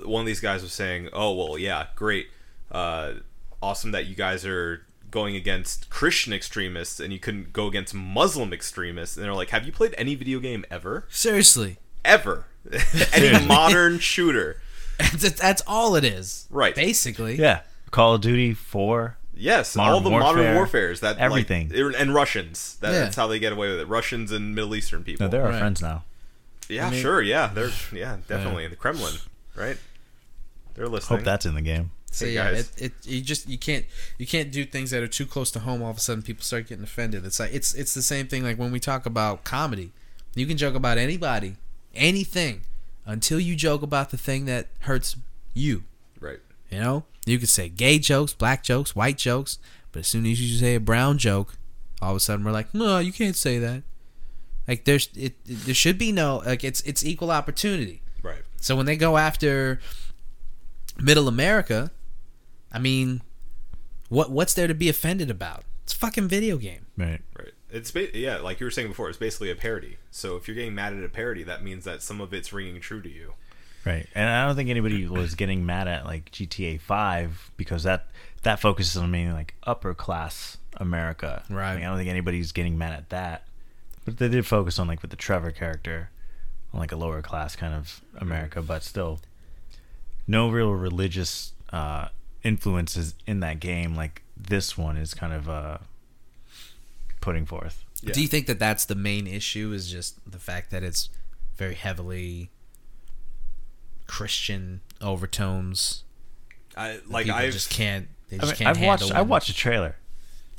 one 0.04 0.22
of 0.22 0.26
these 0.28 0.40
guys 0.40 0.62
was 0.62 0.74
saying, 0.74 1.10
"Oh 1.14 1.34
well, 1.34 1.58
yeah, 1.58 1.88
great, 1.96 2.28
uh, 2.72 3.14
awesome 3.62 3.92
that 3.92 4.06
you 4.08 4.16
guys 4.16 4.46
are." 4.46 4.86
Going 5.10 5.36
against 5.36 5.90
Christian 5.90 6.32
extremists, 6.32 7.02
and 7.02 7.12
you 7.12 7.20
couldn't 7.20 7.52
go 7.52 7.68
against 7.68 7.94
Muslim 7.94 8.54
extremists, 8.54 9.18
and 9.18 9.26
they're 9.26 9.34
like, 9.34 9.50
"Have 9.50 9.66
you 9.66 9.74
played 9.74 9.94
any 9.98 10.16
video 10.16 10.40
game 10.40 10.64
ever? 10.72 11.06
Seriously. 11.10 11.80
Ever? 12.06 12.46
any 13.12 13.46
modern 13.46 14.00
shooter?" 14.00 14.62
That's, 14.98 15.32
that's 15.38 15.62
all 15.68 15.96
it 15.98 16.06
is. 16.06 16.48
Right. 16.50 16.74
Basically. 16.74 17.36
Yeah. 17.36 17.64
Call 17.90 18.14
of 18.16 18.22
Duty 18.22 18.54
Four. 18.54 19.18
Yes, 19.36 19.76
Modern 19.76 19.94
all 19.96 20.00
the 20.00 20.10
modern 20.12 20.24
warfare, 20.36 20.56
warfares 20.56 21.00
that 21.02 21.18
everything. 21.18 21.68
like, 21.76 21.96
and 22.00 22.14
Russians. 22.14 22.78
That, 22.80 22.94
Yeah. 22.94 23.00
That's 23.00 23.18
how 23.18 23.28
they 23.28 23.38
get 23.40 23.52
away 23.52 23.70
with 23.70 23.82
it. 23.82 23.88
Russians 23.90 24.32
and 24.32 24.56
Middle 24.56 24.74
Eastern 24.76 25.04
people. 25.04 25.26
No, 25.26 25.30
they're 25.30 25.44
our 25.44 25.50
Right. 25.50 25.60
friends 25.60 25.82
now. 25.82 26.06
Yeah, 26.70 26.88
I 26.88 26.92
mean- 26.92 27.02
sure, 27.02 27.22
yeah, 27.22 27.52
they're 27.54 27.70
yeah, 27.92 28.18
definitely 28.28 28.68
the 28.68 28.76
Kremlin, 28.76 29.16
right? 29.56 29.78
They're 30.74 30.88
listening. 30.88 31.20
Hope 31.20 31.26
that's 31.26 31.46
in 31.46 31.56
the 31.56 31.62
game. 31.62 31.92
So 32.12 32.26
Hey, 32.26 32.34
yeah, 32.34 32.50
it, 32.50 32.72
it 32.78 32.92
you 33.04 33.22
just 33.22 33.48
you 33.48 33.58
can't 33.58 33.86
you 34.18 34.28
can't 34.28 34.52
do 34.52 34.66
things 34.66 34.92
that 34.92 35.02
are 35.02 35.08
too 35.08 35.26
close 35.26 35.50
to 35.52 35.60
home. 35.60 35.82
All 35.82 35.90
of 35.92 35.98
a 35.98 36.00
sudden, 36.00 36.24
people 36.24 36.44
start 36.44 36.68
getting 36.68 36.84
offended. 36.84 37.26
It's 37.26 37.40
like 37.40 37.54
it's 37.54 37.74
it's 37.74 37.94
the 37.94 38.02
same 38.02 38.28
thing. 38.28 38.44
Like 38.44 38.58
when 38.58 38.72
we 38.72 38.80
talk 38.80 39.06
about 39.06 39.44
comedy, 39.44 39.92
you 40.36 40.46
can 40.46 40.58
joke 40.58 40.76
about 40.76 40.98
anybody, 40.98 41.56
anything, 41.96 42.62
until 43.06 43.40
you 43.40 43.56
joke 43.56 43.82
about 43.82 44.10
the 44.10 44.18
thing 44.18 44.46
that 44.46 44.68
hurts 44.82 45.16
you. 45.54 45.84
right. 46.20 46.40
You 46.70 46.80
know, 46.80 47.04
you 47.26 47.38
can 47.38 47.48
say 47.48 47.70
gay 47.70 48.00
jokes, 48.00 48.34
black 48.34 48.64
jokes, 48.64 48.96
white 48.96 49.18
jokes, 49.18 49.60
but 49.92 50.00
as 50.00 50.08
soon 50.08 50.26
as 50.26 50.42
you 50.42 50.58
say 50.58 50.76
a 50.76 50.80
brown 50.80 51.18
joke, 51.18 51.56
all 52.02 52.12
of 52.12 52.18
a 52.18 52.20
sudden 52.20 52.46
we're 52.46 52.52
like, 52.52 52.74
no, 52.74 53.00
you 53.00 53.12
can't 53.12 53.36
say 53.36 53.58
that. 53.60 53.84
Like 54.68 54.86
there's 54.86 55.10
it, 55.16 55.34
it 55.46 55.66
there 55.66 55.76
should 55.76 55.98
be 55.98 56.12
no 56.12 56.42
like 56.46 56.64
it's 56.64 56.82
it's 56.82 57.04
equal 57.04 57.32
opportunity. 57.32 58.02
Right. 58.24 58.44
So 58.58 58.76
when 58.76 58.86
they 58.86 58.96
go 58.96 59.18
after 59.18 59.80
Middle 60.98 61.28
America, 61.28 61.92
I 62.72 62.80
mean, 62.80 63.22
what 64.10 64.32
what's 64.32 64.54
there 64.54 64.68
to 64.68 64.76
be 64.76 64.90
offended 64.90 65.30
about? 65.30 65.64
It's 65.84 65.94
a 65.94 65.98
fucking 65.98 66.28
video 66.28 66.58
game. 66.58 66.86
Right. 66.98 67.22
Right. 67.38 67.54
It's 67.70 67.92
ba- 67.92 68.18
yeah, 68.18 68.38
like 68.38 68.60
you 68.60 68.66
were 68.66 68.72
saying 68.72 68.90
before, 68.90 69.10
it's 69.10 69.18
basically 69.18 69.50
a 69.50 69.56
parody. 69.56 69.98
So 70.12 70.36
if 70.36 70.48
you're 70.48 70.56
getting 70.56 70.76
mad 70.76 70.94
at 70.94 71.04
a 71.04 71.10
parody, 71.10 71.44
that 71.44 71.64
means 71.64 71.86
that 71.86 72.02
some 72.02 72.20
of 72.20 72.34
it's 72.34 72.52
ringing 72.52 72.80
true 72.82 73.02
to 73.02 73.10
you. 73.10 73.34
Right. 73.86 74.08
And 74.14 74.30
I 74.30 74.46
don't 74.46 74.56
think 74.56 74.70
anybody 74.70 75.08
was 75.08 75.36
getting 75.36 75.66
mad 75.66 75.88
at 75.88 76.06
like 76.06 76.32
GTA 76.32 76.80
Five 76.80 77.50
because 77.58 77.84
that 77.84 78.08
that 78.44 78.60
focuses 78.60 78.98
on 78.98 79.10
mainly 79.10 79.34
like 79.34 79.56
upper 79.64 79.94
class 79.94 80.58
America. 80.78 81.44
Right. 81.50 81.76
Like, 81.76 81.84
I 81.84 81.88
don't 81.88 81.98
think 81.98 82.10
anybody's 82.10 82.52
getting 82.52 82.78
mad 82.78 82.94
at 82.94 83.10
that. 83.10 83.46
But 84.12 84.20
they 84.20 84.28
did 84.28 84.46
focus 84.46 84.78
on 84.78 84.88
like 84.88 85.02
with 85.02 85.12
the 85.12 85.18
Trevor 85.18 85.52
character 85.52 86.10
on 86.74 86.82
like 86.82 86.92
a 86.92 86.98
lower 86.98 87.22
class 87.22 87.56
kind 87.56 87.74
of 87.74 88.02
America, 88.18 88.62
but 88.62 88.84
still 88.84 89.20
no 90.28 90.50
real 90.50 90.72
religious 90.72 91.54
uh 91.72 92.10
influences 92.44 93.14
in 93.26 93.40
that 93.40 93.60
game 93.60 93.96
like 93.96 94.24
this 94.36 94.78
one 94.78 94.98
is 94.98 95.14
kind 95.14 95.32
of 95.32 95.48
uh 95.48 95.78
putting 97.22 97.46
forth. 97.46 97.86
Yeah. 98.04 98.12
Do 98.12 98.22
you 98.22 98.28
think 98.28 98.48
that 98.48 98.60
that's 98.60 98.84
the 98.84 98.96
main 98.96 99.28
issue? 99.28 99.72
Is 99.72 99.90
just 99.90 100.20
the 100.30 100.40
fact 100.40 100.72
that 100.72 100.84
it's 100.84 101.10
very 101.56 101.76
heavily 101.76 102.50
Christian 104.08 104.82
overtones? 105.00 106.04
I 106.76 107.00
like 107.08 107.30
I've 107.30 107.54
just 107.54 107.70
can't. 107.70 108.10
They 108.30 108.40
I 108.40 108.46
mean, 108.46 108.56
can't 108.56 108.70
I've 108.78 108.84
watched 108.84 109.04
handle 109.04 109.18
I 109.18 109.22
watched 109.22 109.48
the 109.48 109.54
trailer. 109.54 109.96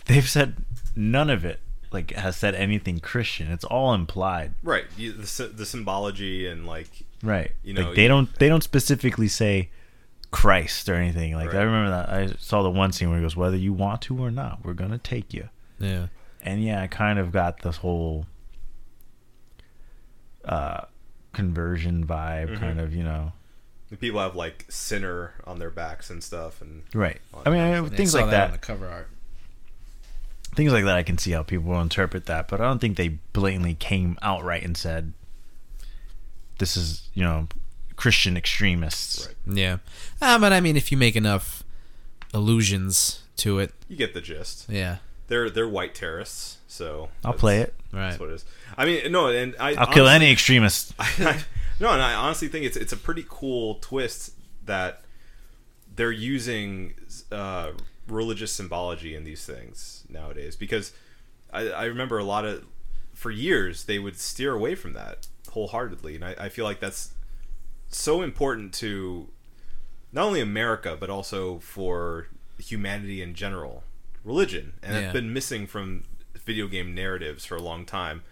They've 0.07 0.29
said 0.29 0.57
none 0.97 1.29
of 1.29 1.45
it 1.45 1.61
like 1.93 2.11
has 2.13 2.37
said 2.37 2.55
anything 2.55 2.99
Christian. 3.01 3.51
It's 3.51 3.65
all 3.65 3.93
implied. 3.95 4.55
right 4.63 4.85
you, 4.97 5.13
the 5.13 5.49
the 5.55 5.67
symbology 5.67 6.47
and 6.47 6.67
like 6.67 6.89
Right. 7.23 7.53
You 7.63 7.75
know, 7.75 7.83
like 7.89 7.97
they 7.97 8.03
you- 8.03 8.09
don't 8.09 8.35
they 8.39 8.49
don't 8.49 8.63
specifically 8.65 9.29
say 9.29 9.71
Christ 10.31 10.89
or 10.89 10.95
anything. 10.95 11.35
Like 11.35 11.55
I 11.55 11.63
remember 11.63 11.91
that 11.91 12.09
I 12.09 12.35
saw 12.39 12.63
the 12.63 12.71
one 12.71 12.91
scene 12.93 13.11
where 13.11 13.19
he 13.19 13.23
goes, 13.25 13.37
Whether 13.37 13.57
you 13.57 13.73
want 13.73 14.03
to 14.03 14.19
or 14.19 14.31
not, 14.31 14.65
we're 14.65 14.73
gonna 14.75 14.99
take 14.99 15.33
you. 15.35 15.49
Yeah. 15.79 16.07
And 16.43 16.63
yeah, 16.65 16.83
I 16.83 16.87
kind 16.89 17.19
of 17.19 17.31
got 17.33 17.61
this 17.63 17.77
whole 17.77 18.27
uh, 20.45 20.83
conversion 21.33 22.07
vibe, 22.07 22.49
Mm-hmm. 22.51 22.57
kind 22.61 22.81
of, 22.81 22.95
you 22.95 23.05
know. 23.05 23.33
And 23.91 24.01
people 24.01 24.21
have 24.21 24.35
like 24.35 24.65
sinner 24.69 25.35
on 25.45 25.59
their 25.59 25.71
backs 25.71 26.11
and 26.11 26.23
stuff, 26.25 26.61
and 26.63 26.83
Right. 26.95 27.21
I 27.45 27.51
mean, 27.51 27.61
I, 27.61 27.79
I 27.79 27.89
things 27.89 28.15
like 28.15 28.31
that. 28.31 28.47
on 28.47 28.53
the 28.53 28.59
cover 28.59 28.89
art. 28.89 29.09
Things 30.55 30.73
like 30.73 30.85
that 30.85 30.97
I 30.97 31.03
can 31.03 31.19
see 31.19 31.31
how 31.33 31.43
people 31.43 31.67
will 31.71 31.81
interpret 31.81 32.27
that, 32.27 32.49
but 32.49 32.61
I 32.61 32.65
don't 32.65 32.79
think 32.81 32.97
they 32.97 33.09
blatantly 33.33 33.75
came 33.75 34.19
outright 34.23 34.63
and 34.63 34.77
said 34.77 35.13
this 36.59 36.77
is, 36.77 37.09
you 37.15 37.23
know, 37.23 37.49
Christian 37.97 38.37
extremists. 38.37 39.27
Right. 39.27 39.57
Yeah, 39.57 39.77
uh, 40.21 40.39
but 40.39 40.53
I 40.53 40.61
mean, 40.61 40.77
if 40.77 40.91
you 40.93 40.99
make 40.99 41.17
enough 41.17 41.63
allusions 42.35 43.23
to 43.37 43.59
it, 43.59 43.73
you 43.89 43.97
get 43.97 44.15
the 44.15 44.21
gist. 44.21 44.67
yeah, 44.69 44.99
They're 45.29 45.51
they're 45.51 45.69
white 45.69 45.95
terrorists, 45.95 46.59
so 46.67 47.09
I'll 47.25 47.33
play 47.33 47.61
it. 47.61 47.75
right. 47.93 48.11
That's 48.11 48.21
what 48.21 48.31
it 48.31 48.35
is. 48.35 48.45
I 48.77 48.85
mean, 48.87 49.13
no, 49.13 49.29
and 49.29 49.55
I 49.59 49.75
I'll 49.75 49.93
kill 49.93 50.09
any 50.09 50.31
extremist. 50.33 50.95
no, 51.19 51.91
and 51.91 52.03
I 52.03 52.15
honestly 52.15 52.49
think 52.49 52.65
it's 52.65 52.77
it's 52.77 52.93
a 52.93 52.97
pretty 52.97 53.25
cool 53.29 53.77
twist 53.77 54.33
that 54.65 55.03
they're 55.95 56.11
using 56.13 56.95
uh, 57.31 57.73
religious 58.09 58.53
symbology 58.53 59.15
in 59.15 59.25
these 59.25 59.45
things 59.47 60.05
nowadays 60.09 60.57
because 60.57 60.93
I, 61.53 61.69
I 61.71 61.85
remember 61.85 62.19
a 62.19 62.25
lot 62.25 62.45
of 62.45 62.65
for 63.15 63.31
years 63.31 63.85
they 63.85 63.99
would 63.99 64.19
steer 64.19 64.53
away 64.55 64.75
from 64.75 64.93
that 64.95 65.27
wholeheartedly, 65.51 66.15
and 66.17 66.25
I, 66.25 66.35
I 66.39 66.49
feel 66.49 66.65
like 66.65 66.81
that's 66.81 67.13
so 67.89 68.23
important 68.23 68.73
to 68.75 69.29
not 70.13 70.25
only 70.27 70.41
America 70.41 70.97
but 70.99 71.11
also 71.11 71.59
for 71.59 72.29
humanity 72.59 73.21
in 73.23 73.35
general, 73.35 73.85
religion, 74.25 74.73
and 74.83 74.95
Yeah. 74.95 75.01
it's 75.03 75.13
been 75.13 75.33
missing 75.33 75.67
from 75.67 76.05
video 76.45 76.67
game 76.67 76.95
narratives 76.95 77.45
for 77.45 77.57
a 77.57 77.63
long 77.63 77.85
time. 77.87 78.23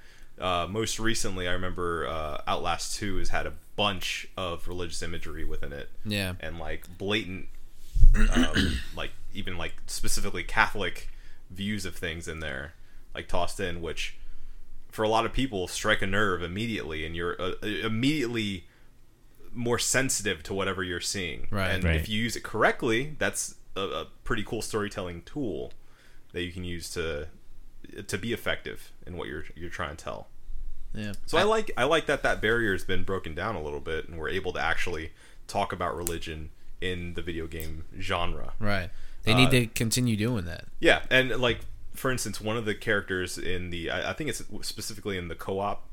Uh, 0.41 0.67
most 0.69 0.99
recently, 0.99 1.47
I 1.47 1.53
remember 1.53 2.07
uh, 2.09 2.41
Outlast 2.49 2.97
Two 2.97 3.19
has 3.19 3.29
had 3.29 3.47
a 3.47 3.53
bunch 3.77 4.27
of 4.37 4.67
religious 4.67 5.03
imagery 5.03 5.45
within 5.45 5.73
it, 5.73 5.91
Yeah, 6.05 6.35
and 6.41 6.59
like 6.59 6.87
blatant, 6.99 7.49
um, 8.33 8.79
like 8.97 9.11
even 9.35 9.57
like 9.59 9.75
specifically 9.87 10.43
Catholic 10.45 11.09
views 11.51 11.85
of 11.85 11.97
things 11.97 12.29
in 12.29 12.41
there, 12.41 12.75
like 13.15 13.29
tossed 13.29 13.61
in, 13.61 13.81
which 13.83 14.17
for 14.91 15.03
a 15.05 15.09
lot 15.09 15.25
of 15.27 15.33
people 15.33 15.69
strike 15.69 16.03
a 16.03 16.07
nerve 16.07 16.43
immediately, 16.43 17.05
and 17.07 17.15
you're 17.17 17.41
uh, 17.41 17.53
immediately 17.63 18.65
more 19.53 19.79
sensitive 19.79 20.43
to 20.45 20.55
whatever 20.55 20.83
you're 20.83 21.01
seeing. 21.01 21.47
Right. 21.51 21.71
And 21.71 21.85
Right. 21.85 21.97
if 21.97 22.09
you 22.09 22.21
use 22.23 22.37
it 22.37 22.43
correctly, 22.43 23.17
that's 23.19 23.57
a, 23.77 23.81
a 23.81 24.07
pretty 24.25 24.45
cool 24.45 24.63
storytelling 24.63 25.23
tool 25.23 25.73
that 26.33 26.43
you 26.43 26.53
can 26.53 26.65
use 26.65 26.91
to 26.91 27.29
to 28.07 28.17
be 28.19 28.33
effective 28.33 28.93
in 29.07 29.17
what 29.17 29.27
you're 29.27 29.45
you're 29.57 29.71
trying 29.71 29.97
to 29.97 30.05
tell. 30.05 30.29
yeah. 30.95 31.13
So 31.27 31.39
I 31.39 31.43
like 31.43 31.71
I 31.77 31.85
like 31.85 32.07
that 32.07 32.23
that 32.23 32.41
barrier 32.41 32.73
has 32.73 32.85
been 32.85 33.03
broken 33.05 33.35
down 33.35 33.57
a 33.57 33.63
little 33.63 33.81
bit, 33.81 34.09
and 34.09 34.19
we're 34.19 34.29
able 34.29 34.53
to 34.53 34.61
actually 34.61 35.13
talk 35.49 35.73
about 35.73 35.97
religion 35.97 36.51
in 36.81 37.15
the 37.15 37.23
video 37.23 37.47
game 37.47 37.85
genre. 37.99 38.53
right. 38.61 38.91
They 39.23 39.35
need 39.35 39.49
Uh, 39.49 39.51
to 39.51 39.67
continue 39.67 40.17
doing 40.17 40.45
that. 40.47 40.67
Yeah, 40.81 41.03
and 41.11 41.31
like 41.41 41.61
for 41.95 42.11
instance, 42.11 42.41
one 42.41 42.57
of 42.57 42.65
the 42.65 42.75
characters 42.75 43.37
in 43.37 43.71
the 43.71 43.91
I, 43.91 44.11
I 44.11 44.13
think 44.15 44.31
it's 44.31 44.43
specifically 44.63 45.19
in 45.19 45.29
the 45.29 45.35
co-op 45.35 45.87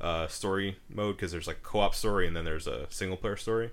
uh, 0.00 0.26
story 0.26 0.76
mode 0.88 1.16
because 1.16 1.32
there's 1.32 1.46
like 1.46 1.62
co-op 1.62 1.94
story 1.94 2.26
and 2.26 2.36
then 2.36 2.44
there's 2.44 2.66
a 2.66 2.86
single 2.90 3.16
player 3.16 3.36
story. 3.36 3.70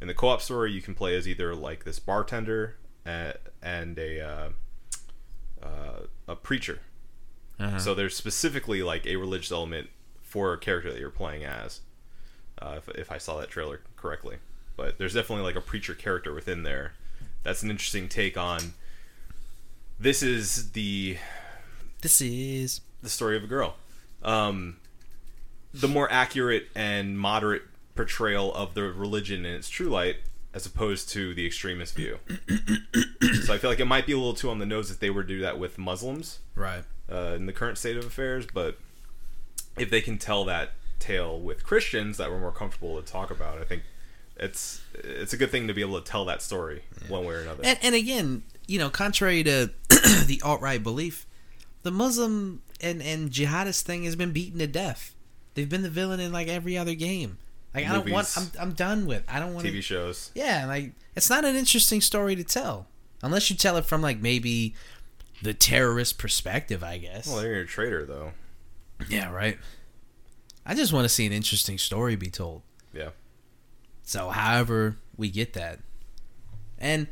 In 0.00 0.08
the 0.08 0.14
co-op 0.14 0.42
story, 0.42 0.72
you 0.72 0.80
can 0.80 0.94
play 0.94 1.16
as 1.16 1.28
either 1.28 1.54
like 1.54 1.84
this 1.84 1.98
bartender 1.98 2.76
uh, 3.06 3.32
and 3.62 3.98
a 3.98 4.20
uh, 4.20 4.48
uh, 5.62 6.00
a 6.26 6.36
preacher. 6.36 6.80
Uh-huh. 7.60 7.78
So 7.78 7.94
there's 7.94 8.16
specifically 8.16 8.82
like 8.82 9.06
a 9.06 9.16
religious 9.16 9.50
element 9.50 9.90
for 10.22 10.52
a 10.52 10.58
character 10.58 10.92
that 10.92 11.00
you're 11.00 11.10
playing 11.10 11.44
as, 11.44 11.80
uh, 12.60 12.74
if, 12.78 12.88
if 12.90 13.10
I 13.10 13.18
saw 13.18 13.40
that 13.40 13.50
trailer 13.50 13.80
correctly. 13.96 14.36
But 14.76 14.98
there's 14.98 15.14
definitely 15.14 15.44
like 15.44 15.56
a 15.56 15.60
preacher 15.60 15.94
character 15.94 16.32
within 16.32 16.62
there. 16.62 16.92
That's 17.42 17.62
an 17.62 17.70
interesting 17.70 18.08
take 18.08 18.36
on. 18.36 18.74
This 19.98 20.22
is 20.22 20.72
the 20.72 21.18
This 22.02 22.20
is 22.20 22.80
the 23.02 23.08
story 23.08 23.36
of 23.36 23.44
a 23.44 23.46
girl. 23.46 23.76
Um, 24.22 24.76
the 25.72 25.88
more 25.88 26.10
accurate 26.10 26.68
and 26.74 27.18
moderate 27.18 27.62
portrayal 27.94 28.54
of 28.54 28.74
the 28.74 28.84
religion 28.84 29.44
in 29.44 29.54
its 29.54 29.68
true 29.68 29.88
light, 29.88 30.16
as 30.54 30.66
opposed 30.66 31.08
to 31.10 31.34
the 31.34 31.46
extremist 31.46 31.94
view. 31.94 32.18
so 33.44 33.54
I 33.54 33.58
feel 33.58 33.70
like 33.70 33.80
it 33.80 33.86
might 33.86 34.06
be 34.06 34.12
a 34.12 34.16
little 34.16 34.34
too 34.34 34.50
on 34.50 34.58
the 34.58 34.66
nose 34.66 34.90
if 34.90 35.00
they 35.00 35.10
were 35.10 35.22
to 35.22 35.28
do 35.28 35.40
that 35.40 35.58
with 35.58 35.78
Muslims 35.78 36.38
right. 36.54 36.84
uh, 37.10 37.34
in 37.36 37.46
the 37.46 37.52
current 37.52 37.78
state 37.78 37.96
of 37.96 38.04
affairs, 38.04 38.46
but 38.52 38.78
if 39.76 39.90
they 39.90 40.00
can 40.00 40.18
tell 40.18 40.44
that 40.44 40.72
tale 40.98 41.38
with 41.38 41.64
Christians 41.64 42.16
that 42.16 42.30
we're 42.30 42.40
more 42.40 42.52
comfortable 42.52 43.00
to 43.00 43.06
talk 43.06 43.30
about, 43.30 43.58
I 43.58 43.64
think 43.64 43.82
it's 44.38 44.80
it's 44.94 45.32
a 45.32 45.36
good 45.36 45.50
thing 45.50 45.68
to 45.68 45.74
be 45.74 45.80
able 45.80 46.00
to 46.00 46.10
tell 46.10 46.24
that 46.26 46.42
story 46.42 46.82
one 47.08 47.24
way 47.24 47.34
or 47.34 47.40
another. 47.40 47.62
And, 47.64 47.78
and 47.82 47.94
again, 47.94 48.42
you 48.66 48.78
know, 48.78 48.90
contrary 48.90 49.42
to 49.44 49.70
the 50.26 50.40
alt 50.44 50.60
right 50.60 50.82
belief, 50.82 51.26
the 51.82 51.90
Muslim 51.90 52.62
and, 52.80 53.02
and 53.02 53.30
jihadist 53.30 53.82
thing 53.82 54.04
has 54.04 54.16
been 54.16 54.32
beaten 54.32 54.58
to 54.58 54.66
death. 54.66 55.14
They've 55.54 55.68
been 55.68 55.82
the 55.82 55.90
villain 55.90 56.20
in 56.20 56.32
like 56.32 56.48
every 56.48 56.78
other 56.78 56.94
game. 56.94 57.38
Like 57.74 57.86
I 57.86 57.92
don't 57.92 58.10
want. 58.10 58.32
I'm, 58.36 58.50
I'm 58.60 58.72
done 58.72 59.06
with. 59.06 59.24
I 59.28 59.40
don't 59.40 59.54
want 59.54 59.66
TV 59.66 59.82
shows. 59.82 60.30
Yeah, 60.34 60.66
like 60.66 60.92
it's 61.16 61.28
not 61.28 61.44
an 61.44 61.56
interesting 61.56 62.00
story 62.00 62.36
to 62.36 62.44
tell 62.44 62.86
unless 63.22 63.50
you 63.50 63.56
tell 63.56 63.76
it 63.76 63.84
from 63.84 64.00
like 64.00 64.20
maybe 64.20 64.74
the 65.42 65.54
terrorist 65.54 66.18
perspective. 66.18 66.82
I 66.82 66.98
guess. 66.98 67.26
Well, 67.26 67.42
they're 67.42 67.60
a 67.60 67.66
traitor 67.66 68.06
though. 68.06 68.32
yeah, 69.08 69.30
right. 69.30 69.58
I 70.64 70.74
just 70.74 70.92
want 70.92 71.04
to 71.04 71.08
see 71.08 71.26
an 71.26 71.32
interesting 71.32 71.78
story 71.78 72.14
be 72.16 72.30
told. 72.30 72.62
Yeah. 72.92 73.10
So, 74.08 74.30
however 74.30 74.96
we 75.18 75.28
get 75.28 75.52
that, 75.52 75.80
and 76.78 77.08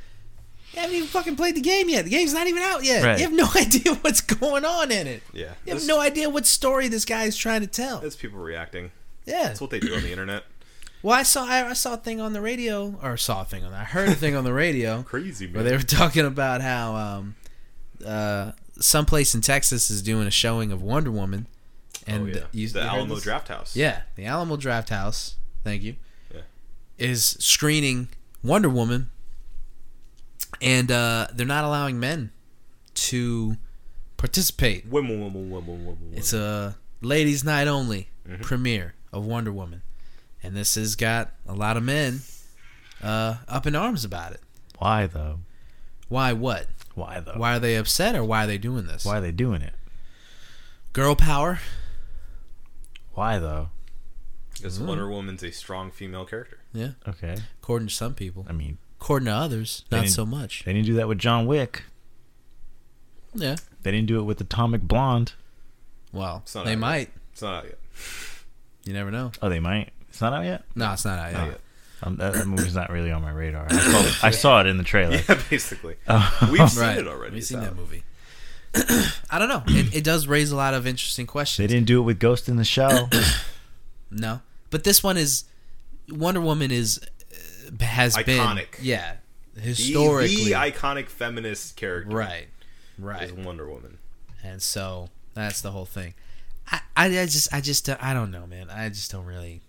you 0.72 0.80
haven't 0.80 0.96
even 0.96 1.09
fucking 1.09 1.37
played 1.37 1.54
the 1.54 1.61
game 1.61 1.90
yet. 1.90 2.06
The 2.06 2.11
game's 2.11 2.32
not 2.32 2.46
even 2.46 2.62
out 2.62 2.85
yet. 2.85 3.04
Right. 3.04 3.18
You 3.18 3.24
have 3.24 3.35
no 3.35 3.46
idea 3.54 3.92
what's 3.96 4.22
going 4.22 4.64
on 4.64 4.90
in 4.90 5.06
it. 5.06 5.22
Yeah. 5.35 5.52
You 5.66 5.74
have 5.74 5.87
no 5.87 6.00
idea 6.00 6.30
what 6.30 6.46
story 6.46 6.88
this 6.88 7.04
guy 7.04 7.24
is 7.24 7.37
trying 7.37 7.61
to 7.61 7.66
tell. 7.66 8.00
It's 8.00 8.16
people 8.16 8.38
reacting. 8.38 8.92
Yeah. 9.26 9.42
That's 9.42 9.61
what 9.61 9.68
they 9.68 9.78
do 9.78 9.94
on 9.94 10.00
the 10.02 10.11
internet. 10.11 10.44
Well, 11.02 11.14
I 11.14 11.22
saw 11.22 11.46
I, 11.46 11.68
I 11.68 11.72
saw 11.74 11.94
a 11.94 11.98
thing 11.98 12.20
on 12.20 12.32
the 12.32 12.40
radio, 12.40 12.98
or 13.00 13.16
saw 13.16 13.42
a 13.42 13.44
thing 13.44 13.62
on. 13.62 13.72
I 13.72 13.85
heard 13.85 14.09
a 14.09 14.14
thing 14.14 14.35
on 14.35 14.42
the 14.42 14.52
radio 14.52 15.02
Crazy 15.06 15.46
where 15.46 15.62
they 15.62 15.76
were 15.76 15.82
talking 15.82 16.24
about 16.24 16.62
how 16.62 16.96
um, 16.96 17.37
uh, 18.04 18.52
someplace 18.80 19.32
in 19.32 19.40
Texas 19.40 19.88
is 19.88 20.02
doing 20.02 20.26
a 20.26 20.32
showing 20.32 20.72
of 20.72 20.82
Wonder 20.82 21.12
Woman, 21.12 21.46
and 22.09 22.22
oh, 22.22 22.26
yeah. 22.26 22.44
you, 22.50 22.68
the 22.70 22.80
you 22.80 22.87
Alamo? 22.87 23.16
Drafthouse. 23.16 23.76
Yeah, 23.76 24.02
the 24.16 24.24
Alamo 24.24 24.56
Drafthouse. 24.56 25.35
Thank 25.62 25.82
you. 25.82 25.94
Yeah. 26.98 27.09
Is 27.09 27.24
screening 27.40 28.09
Wonder 28.42 28.68
Woman, 28.70 29.11
and 30.61 30.90
uh, 30.90 31.26
they're 31.32 31.46
not 31.46 31.64
allowing 31.64 32.00
men 32.00 32.30
to 32.94 33.56
participate. 34.16 34.87
Women, 34.87 35.20
women, 35.20 35.50
women, 35.50 35.85
women, 35.85 36.00
women. 36.02 36.12
It's 36.18 36.32
a 36.32 36.76
ladies' 37.02 37.44
night 37.44 37.68
only 37.68 38.09
Mhm. 38.26 38.42
premiere 38.42 38.94
of 39.12 39.24
Wonder 39.26 39.52
Woman, 39.52 39.82
and 40.42 40.56
this 40.56 40.74
has 40.76 40.96
got 40.96 41.32
a 41.46 41.54
lot 41.54 41.76
of 41.76 41.82
men 41.82 42.20
uh, 43.02 43.37
up 43.46 43.66
in 43.66 43.76
arms 43.76 44.04
about 44.04 44.32
it. 44.32 44.40
Why 44.78 45.06
though? 45.06 45.40
Why? 46.09 46.32
What? 46.32 46.66
Why 46.94 47.20
though? 47.20 47.35
Why 47.37 47.56
are 47.56 47.61
they 47.61 47.76
upset, 47.76 48.14
or 48.14 48.24
why 48.24 48.44
are 48.44 48.46
they 48.46 48.59
doing 48.59 48.87
this? 48.87 49.04
Why 49.04 49.18
are 49.18 49.20
they 49.20 49.32
doing 49.32 49.61
it? 49.61 49.74
Girl 50.94 51.14
power. 51.14 51.61
Why 53.12 53.38
though? 53.38 53.68
because 54.54 54.78
Mm. 54.78 54.87
Wonder 54.87 55.09
Woman's 55.11 55.42
a 55.42 55.50
strong 55.50 55.90
female 55.90 56.24
character. 56.24 56.59
Yeah, 56.76 56.90
Okay. 57.08 57.36
according 57.62 57.88
to 57.88 57.94
some 57.94 58.14
people. 58.14 58.44
I 58.48 58.52
mean, 58.52 58.78
According 59.00 59.26
to 59.26 59.32
others, 59.32 59.84
not 59.90 60.00
didn't- 60.02 60.12
so 60.12 60.26
much. 60.26 60.64
they 60.64 60.72
didn't 60.72 60.86
do 60.86 60.94
that 60.94 61.06
with 61.08 61.18
John 61.18 61.46
Wick. 61.46 61.84
Yeah. 63.34 63.56
They 63.82 63.90
didn't 63.92 64.06
do 64.08 64.18
it 64.18 64.22
with 64.22 64.40
Atomic 64.40 64.82
Blonde. 64.82 65.32
Well, 66.12 66.40
It's 66.44 66.54
not 66.54 66.64
they 66.64 66.70
out 66.72 66.74
yet. 66.74 66.78
might. 66.80 67.10
It's 67.32 67.42
not 67.42 67.54
out 67.58 67.64
yet. 67.64 67.78
You 68.84 68.92
never 68.94 69.10
know. 69.10 69.32
Oh, 69.42 69.48
they 69.48 69.60
might. 69.60 69.90
It's 70.08 70.20
not 70.20 70.32
out 70.32 70.44
yet. 70.44 70.64
No, 70.74 70.92
it's 70.92 71.04
not 71.04 71.18
out 71.18 71.32
Not 71.32 71.38
yet. 71.40 71.48
yet. 71.48 71.60
Um, 72.02 72.16
that, 72.16 72.34
that 72.34 72.46
movie's 72.46 72.74
not 72.74 72.90
really 72.90 73.10
on 73.10 73.22
my 73.22 73.30
radar. 73.30 73.66
I 73.70 73.78
saw, 73.80 74.26
I 74.26 74.30
saw 74.30 74.60
it 74.60 74.66
in 74.66 74.76
the 74.78 74.84
trailer. 74.84 75.16
Yeah, 75.28 75.42
basically. 75.50 75.96
Oh. 76.08 76.48
We've 76.50 76.70
seen 76.70 76.82
Right. 76.82 76.98
it 76.98 77.06
already. 77.06 77.34
We've 77.36 77.44
seen 77.44 77.58
out. 77.58 77.64
that 77.64 77.76
movie. 77.76 78.02
I 79.30 79.38
don't 79.38 79.48
know. 79.48 79.62
It, 79.68 79.96
it 79.96 80.04
does 80.04 80.26
raise 80.26 80.50
a 80.52 80.56
lot 80.56 80.74
of 80.74 80.86
interesting 80.86 81.26
questions. 81.26 81.66
They 81.68 81.72
didn't 81.74 81.86
do 81.86 81.98
it 82.00 82.04
with 82.04 82.18
Ghost 82.18 82.48
in 82.48 82.56
the 82.56 82.64
Shell. 82.64 83.08
No, 84.08 84.40
but 84.70 84.84
this 84.84 85.02
one 85.02 85.16
is 85.16 85.44
Wonder 86.10 86.40
Woman 86.40 86.70
is 86.70 87.00
uh, 87.00 87.84
has 87.84 88.16
been 88.16 88.38
Iconic. 88.40 88.66
yeah 88.80 89.16
historically 89.58 90.44
the, 90.44 90.52
iconic 90.52 91.08
feminist 91.08 91.76
character 91.76 92.14
right 92.14 92.48
right. 92.98 93.22
is 93.24 93.32
right 93.32 93.44
Wonder 93.44 93.68
Woman. 93.68 93.98
and 94.44 94.62
so 94.62 95.08
that's 95.34 95.60
the 95.60 95.70
whole 95.70 95.84
thing. 95.86 96.14
I, 96.70 96.80
I, 96.96 97.06
I 97.06 97.26
just 97.26 97.52
I 97.54 97.60
just 97.60 97.88
I 97.88 98.12
don't 98.14 98.30
know 98.30 98.46
man 98.46 98.70
I 98.70 98.88
just 98.88 99.10
don't 99.10 99.24
really 99.26 99.62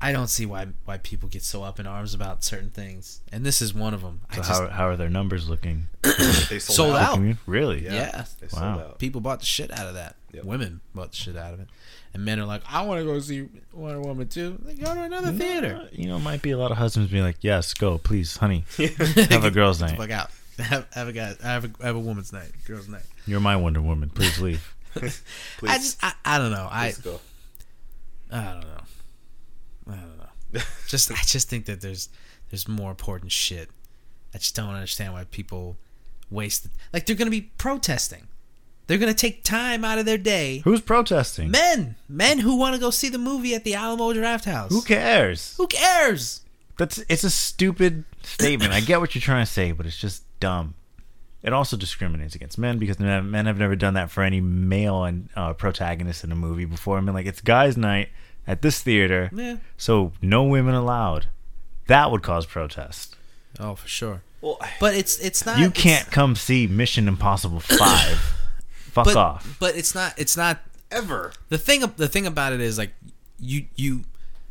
I 0.00 0.12
don't 0.12 0.28
see 0.28 0.44
why 0.46 0.66
why 0.84 0.98
people 0.98 1.28
get 1.28 1.42
so 1.42 1.62
up 1.62 1.80
in 1.80 1.86
arms 1.86 2.12
about 2.14 2.44
certain 2.44 2.70
things 2.70 3.20
and 3.32 3.44
this 3.46 3.62
is 3.62 3.72
one 3.74 3.94
of 3.94 4.02
them. 4.02 4.20
I 4.30 4.36
So 4.36 4.42
just, 4.42 4.60
how, 4.62 4.68
how 4.68 4.88
are 4.88 4.96
their 4.96 5.08
numbers 5.10 5.48
looking? 5.48 5.88
They 6.48 6.58
sold, 6.58 6.76
Sold 6.76 6.96
out. 6.96 7.18
out. 7.18 7.36
Really? 7.46 7.84
Yeah. 7.84 8.24
They 8.40 8.48
sold 8.48 8.62
Wow. 8.62 8.78
out. 8.80 8.98
people 8.98 9.20
bought 9.20 9.40
the 9.40 9.46
shit 9.46 9.70
out 9.72 9.86
of 9.86 9.94
that. 9.94 10.16
Yep. 10.36 10.44
women 10.44 10.80
bought 10.94 11.10
the 11.10 11.16
shit 11.16 11.36
out 11.36 11.52
of 11.54 11.60
it, 11.60 11.68
and 12.14 12.24
men 12.24 12.38
are 12.40 12.44
like, 12.46 12.62
I 12.70 12.82
want 12.82 13.00
to 13.00 13.04
go 13.04 13.18
see 13.20 13.48
Wonder 13.72 14.00
Woman 14.00 14.28
too. 14.28 14.58
They 14.62 14.74
go 14.74 14.94
to 14.94 15.02
another 15.02 15.32
theater. 15.32 15.80
Uh, 15.84 15.88
You 15.92 16.06
know, 16.08 16.18
might 16.18 16.42
be 16.42 16.50
a 16.52 16.58
lot 16.58 16.70
of 16.70 16.76
husbands 16.76 17.10
being 17.10 17.24
like, 17.24 17.38
"Yes, 17.42 17.74
go, 17.74 17.98
please, 17.98 18.36
honey, 18.36 18.64
have 18.76 19.44
a 19.44 19.50
girls' 19.50 19.80
night. 19.80 19.96
fuck 19.96 20.10
out. 20.10 20.30
Have, 20.58 20.86
have 20.94 21.08
a 21.08 21.12
guy. 21.12 21.34
Have 21.42 21.64
a, 21.66 21.84
have 21.84 21.96
a 21.96 21.98
woman's 22.00 22.32
night. 22.32 22.50
Girls' 22.66 22.88
night. 22.88 23.02
You're 23.26 23.40
my 23.40 23.56
Wonder 23.56 23.82
Woman. 23.82 24.08
Please 24.10 24.38
leave." 24.40 24.74
Please, 24.94 25.22
I 25.62 25.76
just. 25.76 25.98
I, 26.02 26.12
I 26.24 26.38
don't 26.38 26.50
know. 26.52 26.66
I. 26.70 26.94
go. 27.02 27.20
I 28.32 28.42
don't 28.44 28.60
know. 28.62 29.92
I 29.92 29.96
don't 29.96 30.18
know. 30.18 30.60
just. 30.88 31.10
I 31.12 31.16
just 31.26 31.48
think 31.50 31.66
that 31.66 31.80
there's. 31.82 32.08
There's 32.50 32.68
more 32.68 32.90
important 32.90 33.32
shit. 33.32 33.68
I 34.34 34.38
just 34.38 34.54
don't 34.56 34.70
understand 34.70 35.12
why 35.12 35.24
people 35.24 35.76
waste. 36.30 36.68
Like 36.92 37.04
they're 37.06 37.16
gonna 37.16 37.30
be 37.30 37.50
protesting. 37.58 38.26
They're 38.86 38.98
gonna 38.98 39.14
take 39.14 39.42
time 39.42 39.84
out 39.84 39.98
of 39.98 40.06
their 40.06 40.18
day. 40.18 40.60
Who's 40.64 40.80
protesting? 40.80 41.50
Men, 41.50 41.96
men 42.08 42.38
who 42.38 42.56
want 42.56 42.74
to 42.74 42.80
go 42.80 42.90
see 42.90 43.08
the 43.08 43.18
movie 43.18 43.54
at 43.54 43.64
the 43.64 43.74
Alamo 43.74 44.12
Drafthouse. 44.12 44.70
Who 44.70 44.82
cares? 44.82 45.54
Who 45.56 45.66
cares? 45.66 46.42
That's 46.78 46.98
it's 47.08 47.24
a 47.24 47.30
stupid 47.30 48.04
statement. 48.22 48.72
I 48.72 48.80
get 48.80 49.00
what 49.00 49.14
you're 49.14 49.22
trying 49.22 49.44
to 49.44 49.50
say, 49.50 49.72
but 49.72 49.86
it's 49.86 49.96
just 49.96 50.22
dumb. 50.40 50.74
It 51.42 51.52
also 51.52 51.76
discriminates 51.76 52.34
against 52.34 52.58
men 52.58 52.78
because 52.78 52.98
men 53.00 53.30
men 53.30 53.46
have 53.46 53.58
never 53.58 53.76
done 53.76 53.94
that 53.94 54.10
for 54.10 54.22
any 54.22 54.40
male 54.40 55.04
and 55.04 55.28
uh, 55.36 55.52
protagonist 55.54 56.22
in 56.24 56.30
a 56.32 56.36
movie 56.36 56.64
before. 56.64 56.98
I 56.98 57.00
mean, 57.00 57.14
like 57.14 57.26
it's 57.26 57.40
guys' 57.40 57.76
night 57.76 58.08
at 58.46 58.62
this 58.62 58.80
theater, 58.82 59.30
Yeah. 59.34 59.56
so 59.76 60.12
no 60.22 60.44
women 60.44 60.74
allowed. 60.74 61.26
That 61.88 62.10
would 62.10 62.22
cause 62.22 62.46
protest. 62.46 63.16
Oh, 63.58 63.74
for 63.74 63.88
sure. 63.88 64.22
Well, 64.40 64.60
But 64.80 64.94
it's 64.94 65.18
it's 65.18 65.44
not. 65.46 65.58
You 65.58 65.70
can't 65.70 66.08
come 66.10 66.36
see 66.36 66.66
Mission 66.66 67.08
Impossible 67.08 67.60
Five. 67.60 68.35
Fuck 68.96 69.04
But 69.06 69.16
off. 69.16 69.56
but 69.60 69.76
it's 69.76 69.94
not. 69.94 70.14
It's 70.18 70.36
not. 70.36 70.60
ever. 70.90 71.32
The 71.48 71.58
thing. 71.58 71.80
The 71.96 72.08
thing 72.08 72.26
about 72.26 72.52
it 72.52 72.60
is 72.60 72.78
like 72.78 72.92
you 73.38 73.66
you 73.76 74.04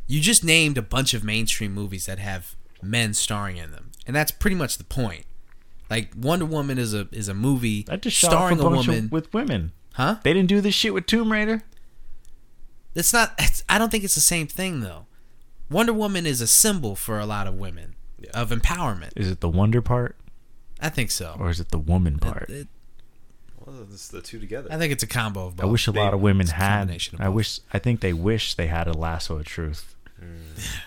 you 0.06 0.20
just 0.20 0.42
named 0.44 0.78
a 0.78 0.82
bunch 0.82 1.14
of 1.14 1.22
mainstream 1.24 1.72
movies 1.74 2.06
that 2.06 2.18
have 2.18 2.54
men 2.82 3.12
starring 3.14 3.56
in 3.56 3.70
them, 3.72 3.90
and 4.06 4.14
that's 4.16 4.30
pretty 4.30 4.56
much 4.56 4.78
the 4.78 4.84
point. 4.84 5.24
Like 5.90 6.12
Wonder 6.16 6.44
Woman 6.46 6.78
is 6.78 6.92
a 6.94 7.08
is 7.12 7.28
a 7.28 7.34
movie 7.34 7.84
I 7.88 7.96
just 7.96 8.16
shot 8.16 8.30
starring 8.30 8.60
a 8.60 8.66
a 8.66 8.70
woman. 8.70 9.08
with 9.10 9.32
women. 9.34 9.72
huh? 9.94 10.16
They 10.24 10.32
didn't 10.32 10.48
do 10.48 10.60
this 10.60 10.74
shit 10.74 10.92
with 10.94 11.06
Tomb 11.06 11.30
Raider. 11.32 11.62
It's 12.94 13.12
not. 13.12 13.34
It's, 13.38 13.62
I 13.68 13.78
don't 13.78 13.90
think 13.90 14.04
it's 14.04 14.14
the 14.14 14.20
same 14.20 14.46
thing 14.46 14.80
though. 14.80 15.06
Wonder 15.70 15.92
Woman 15.92 16.26
is 16.26 16.40
a 16.40 16.46
symbol 16.46 16.94
for 16.96 17.18
a 17.18 17.26
lot 17.26 17.46
of 17.46 17.54
women 17.54 17.94
Yeah. 18.18 18.30
of 18.34 18.50
empowerment. 18.50 19.10
Is 19.16 19.30
it 19.30 19.40
the 19.40 19.48
wonder 19.48 19.82
part 19.82 20.16
I 20.80 20.88
think 20.90 21.10
so. 21.10 21.36
or 21.38 21.50
is 21.50 21.58
it 21.60 21.70
the 21.70 21.78
woman 21.78 22.18
part? 22.18 22.48
It- 22.50 22.52
it- 22.60 22.68
Well, 23.66 23.84
this 23.90 24.08
the 24.08 24.22
two 24.22 24.38
together. 24.38 24.68
I 24.70 24.78
think 24.78 24.92
it's 24.92 25.02
a 25.02 25.06
combo 25.08 25.46
of 25.46 25.56
both. 25.56 25.64
I 25.64 25.68
wish 25.68 25.86
a 25.88 25.92
lot 25.92 26.14
of 26.14 26.20
women 26.20 26.42
It's 26.42 26.52
had. 26.52 26.78
combination 26.78 27.16
of 27.16 27.20
I 27.20 27.28
wish. 27.28 27.60
I 27.72 27.78
think 27.78 28.00
they 28.00 28.12
wish 28.12 28.54
they 28.54 28.68
had 28.68 28.86
a 28.86 28.92
lasso 28.92 29.38
of 29.38 29.44
truth. 29.44 29.94
Mm. 30.22 30.78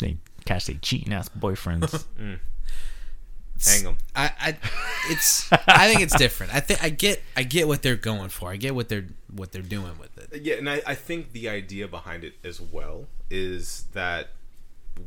they 0.00 0.16
catch 0.44 0.66
their 0.66 0.76
cheating 0.82 1.12
ass 1.12 1.28
boyfriends. 1.28 2.04
Mm. 2.20 2.38
Hang 3.66 3.84
them. 3.84 3.96
I, 4.16 4.32
I 4.40 4.56
it's 5.10 5.52
I 5.52 5.86
think 5.86 6.00
it's 6.00 6.16
different. 6.16 6.54
I 6.54 6.60
think 6.60 6.82
I 6.82 6.88
get 6.88 7.22
I 7.36 7.42
get 7.42 7.68
what 7.68 7.82
they're 7.82 7.94
going 7.96 8.30
for. 8.30 8.50
I 8.50 8.56
get 8.56 8.74
what 8.74 8.88
they're 8.88 9.06
what 9.34 9.52
they're 9.52 9.60
doing 9.60 9.98
with 9.98 10.16
it. 10.16 10.42
Yeah, 10.42 10.54
and 10.54 10.68
I, 10.68 10.80
I 10.86 10.94
think 10.94 11.32
the 11.32 11.48
idea 11.50 11.86
behind 11.86 12.24
it 12.24 12.34
as 12.42 12.58
well 12.60 13.06
is 13.28 13.84
that 13.92 14.30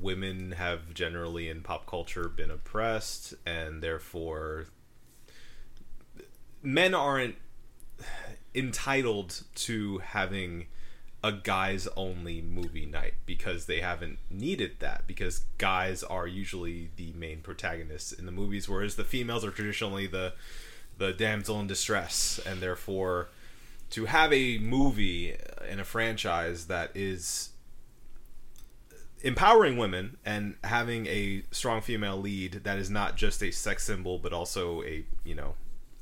women 0.01 0.51
have 0.53 0.93
generally 0.93 1.49
in 1.49 1.61
pop 1.61 1.87
culture 1.87 2.29
been 2.29 2.51
oppressed, 2.51 3.33
and 3.45 3.81
therefore 3.81 4.67
men 6.63 6.93
aren't 6.93 7.35
entitled 8.55 9.43
to 9.55 9.99
having 9.99 10.67
a 11.23 11.31
guys 11.31 11.87
only 11.95 12.41
movie 12.41 12.85
night 12.85 13.13
because 13.25 13.65
they 13.65 13.79
haven't 13.79 14.19
needed 14.29 14.71
that 14.79 15.07
because 15.07 15.45
guys 15.57 16.03
are 16.03 16.27
usually 16.27 16.89
the 16.97 17.13
main 17.13 17.39
protagonists 17.39 18.11
in 18.11 18.25
the 18.25 18.31
movies 18.31 18.67
whereas 18.67 18.97
the 18.97 19.05
females 19.05 19.45
are 19.45 19.51
traditionally 19.51 20.05
the 20.05 20.33
the 20.97 21.11
damsel 21.11 21.59
in 21.59 21.67
distress. 21.67 22.39
And 22.45 22.61
therefore 22.61 23.29
to 23.91 24.05
have 24.05 24.33
a 24.33 24.57
movie 24.57 25.35
in 25.69 25.79
a 25.79 25.83
franchise 25.83 26.65
that 26.65 26.91
is 26.95 27.49
empowering 29.21 29.77
women 29.77 30.17
and 30.25 30.55
having 30.63 31.05
a 31.07 31.43
strong 31.51 31.79
female 31.79 32.17
lead 32.17 32.61
that 32.63 32.77
is 32.77 32.89
not 32.89 33.15
just 33.15 33.41
a 33.41 33.51
sex 33.51 33.85
symbol 33.85 34.19
but 34.19 34.33
also 34.33 34.83
a 34.83 35.05
you 35.23 35.33
know 35.33 35.55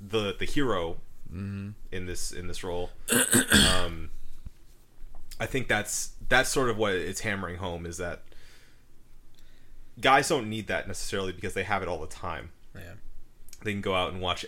the 0.06 0.36
the 0.38 0.46
hero 0.46 0.98
in 1.34 1.76
this 1.92 2.32
in 2.32 2.48
this 2.48 2.62
role 2.64 2.90
um 3.78 4.10
i 5.40 5.46
think 5.46 5.68
that's 5.70 6.12
that's 6.28 6.50
sort 6.50 6.70
of 6.70 6.78
what 6.78 6.94
it's 6.94 7.22
hammering 7.22 7.56
home 7.58 7.86
is 7.86 7.98
that 7.98 8.24
guys 10.00 10.28
don't 10.28 10.50
need 10.50 10.68
that 10.68 10.88
necessarily 10.88 11.32
because 11.32 11.54
they 11.54 11.64
have 11.64 11.82
it 11.82 11.88
all 11.88 12.00
the 12.00 12.08
time 12.08 12.50
Yeah. 12.76 12.82
they 13.64 13.72
can 13.72 13.82
go 13.82 13.94
out 13.96 14.12
and 14.12 14.22
watch 14.22 14.46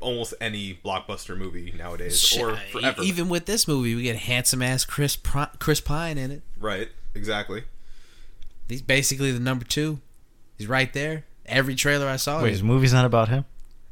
almost 0.00 0.34
any 0.40 0.78
blockbuster 0.84 1.36
movie 1.36 1.72
nowadays 1.76 2.20
Shit, 2.20 2.42
or 2.42 2.56
forever 2.56 3.02
Even 3.02 3.28
with 3.28 3.46
this 3.46 3.66
movie, 3.68 3.94
we 3.94 4.02
get 4.02 4.16
handsome 4.16 4.60
ass 4.62 4.84
Chris 4.84 5.16
Pri- 5.16 5.50
Chris 5.58 5.80
Pine 5.80 6.18
in 6.18 6.30
it. 6.30 6.42
right 6.58 6.88
exactly 7.14 7.64
He's 8.68 8.82
basically 8.82 9.30
the 9.30 9.38
number 9.38 9.64
two. 9.64 10.00
He's 10.58 10.66
right 10.66 10.92
there. 10.92 11.24
Every 11.46 11.76
trailer 11.76 12.08
I 12.08 12.16
saw. 12.16 12.42
Wait, 12.42 12.50
his 12.50 12.64
movie's 12.64 12.92
not 12.92 13.04
about 13.04 13.28
him. 13.28 13.44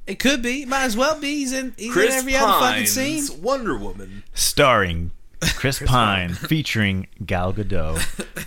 It 0.07 0.19
could 0.19 0.43
be. 0.43 0.64
Might 0.64 0.85
as 0.85 0.97
well 0.97 1.19
be. 1.19 1.37
He's 1.37 1.53
in. 1.53 1.75
He's 1.77 1.93
Chris 1.93 2.12
in 2.12 2.19
every 2.21 2.37
other 2.37 2.53
fucking 2.53 2.85
Pine's 2.87 2.93
scene. 2.93 3.43
Wonder 3.43 3.77
Woman 3.77 4.23
Starring 4.35 5.11
Chris, 5.57 5.81
Pine, 5.85 6.35
featuring 6.35 7.07
Gal 7.25 7.53
Gadot. 7.53 8.45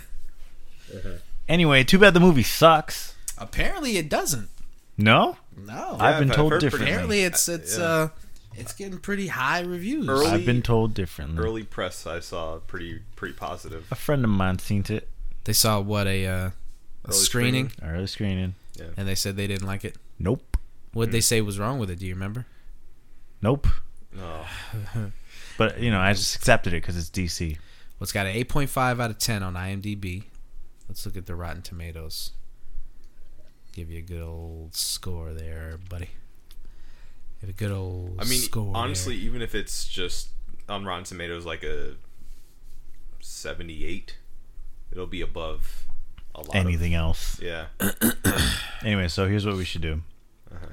Anyway, 1.48 1.82
too 1.84 1.98
bad 1.98 2.12
the 2.14 2.20
movie 2.20 2.42
sucks. 2.42 3.14
Apparently, 3.38 3.96
it 3.96 4.08
doesn't. 4.10 4.48
No, 4.98 5.36
No. 5.56 5.96
I've 5.98 6.18
been 6.18 6.30
I've 6.30 6.36
told 6.36 6.58
differently. 6.60 6.90
Apparently, 6.90 7.20
it's 7.22 7.48
it's 7.48 7.78
Yeah. 7.78 7.84
uh, 7.84 8.08
it's 8.54 8.72
getting 8.74 8.98
pretty 8.98 9.28
high 9.28 9.60
reviews. 9.60 10.08
Early- 10.08 10.26
I've 10.26 10.44
been 10.44 10.60
told 10.62 10.92
differently. 10.94 11.42
early 11.42 11.62
press 11.62 12.06
I 12.06 12.20
saw 12.20 12.58
pretty 12.58 13.00
pretty 13.16 13.34
positive 13.34 13.86
A 13.90 13.94
friend 13.94 14.24
of 14.24 14.30
mine 14.30 14.58
seen 14.58 14.84
it. 14.88 15.08
They 15.44 15.52
saw 15.52 15.80
what 15.80 16.06
a, 16.06 16.26
uh, 16.26 16.32
a 16.36 16.52
Early 17.08 17.16
screening, 17.16 17.72
Early 17.82 18.06
screening. 18.08 18.54
and 18.96 19.08
they 19.08 19.14
said 19.14 19.36
they 19.36 19.46
didn't 19.46 19.66
like 19.66 19.84
it. 19.84 19.96
Nope. 20.18 20.47
What 20.98 21.06
would 21.06 21.12
they 21.12 21.20
say 21.20 21.40
was 21.40 21.60
wrong 21.60 21.78
with 21.78 21.90
it? 21.90 22.00
Do 22.00 22.06
you 22.06 22.14
remember? 22.14 22.44
Nope. 23.40 23.68
no 24.12 24.44
But 25.56 25.78
you 25.78 25.92
know, 25.92 26.00
I 26.00 26.12
just 26.12 26.34
accepted 26.34 26.72
it 26.72 26.82
because 26.82 26.96
it's 26.96 27.08
DC. 27.08 27.52
Well, 27.52 27.58
it's 28.00 28.10
got 28.10 28.26
an 28.26 28.34
8.5 28.34 29.00
out 29.00 29.10
of 29.10 29.18
10 29.18 29.44
on 29.44 29.54
IMDb. 29.54 30.24
Let's 30.88 31.06
look 31.06 31.16
at 31.16 31.26
the 31.26 31.36
Rotten 31.36 31.62
Tomatoes. 31.62 32.32
Give 33.72 33.92
you 33.92 33.98
a 33.98 34.02
good 34.02 34.22
old 34.22 34.74
score 34.74 35.32
there, 35.32 35.78
buddy. 35.88 36.10
Give 37.40 37.50
a 37.50 37.52
good 37.52 37.70
old 37.70 38.16
I 38.18 38.24
mean 38.24 38.40
score. 38.40 38.72
honestly 38.76 39.14
there. 39.16 39.26
even 39.26 39.40
if 39.40 39.54
it's 39.54 39.86
just 39.86 40.30
on 40.68 40.84
Rotten 40.84 41.04
Tomatoes 41.04 41.46
like 41.46 41.62
a 41.62 41.94
78 43.20 44.16
it'll 44.90 45.06
be 45.06 45.20
above 45.20 45.84
a 46.34 46.40
lot 46.40 46.56
Anything 46.56 46.94
else. 46.94 47.40
yeah 47.40 47.66
Anyway, 48.84 49.06
so 49.06 49.28
here's 49.28 49.46
what 49.46 49.54
we 49.54 49.64
should 49.64 49.82
do. 49.82 50.02
Uh-huh. 50.52 50.72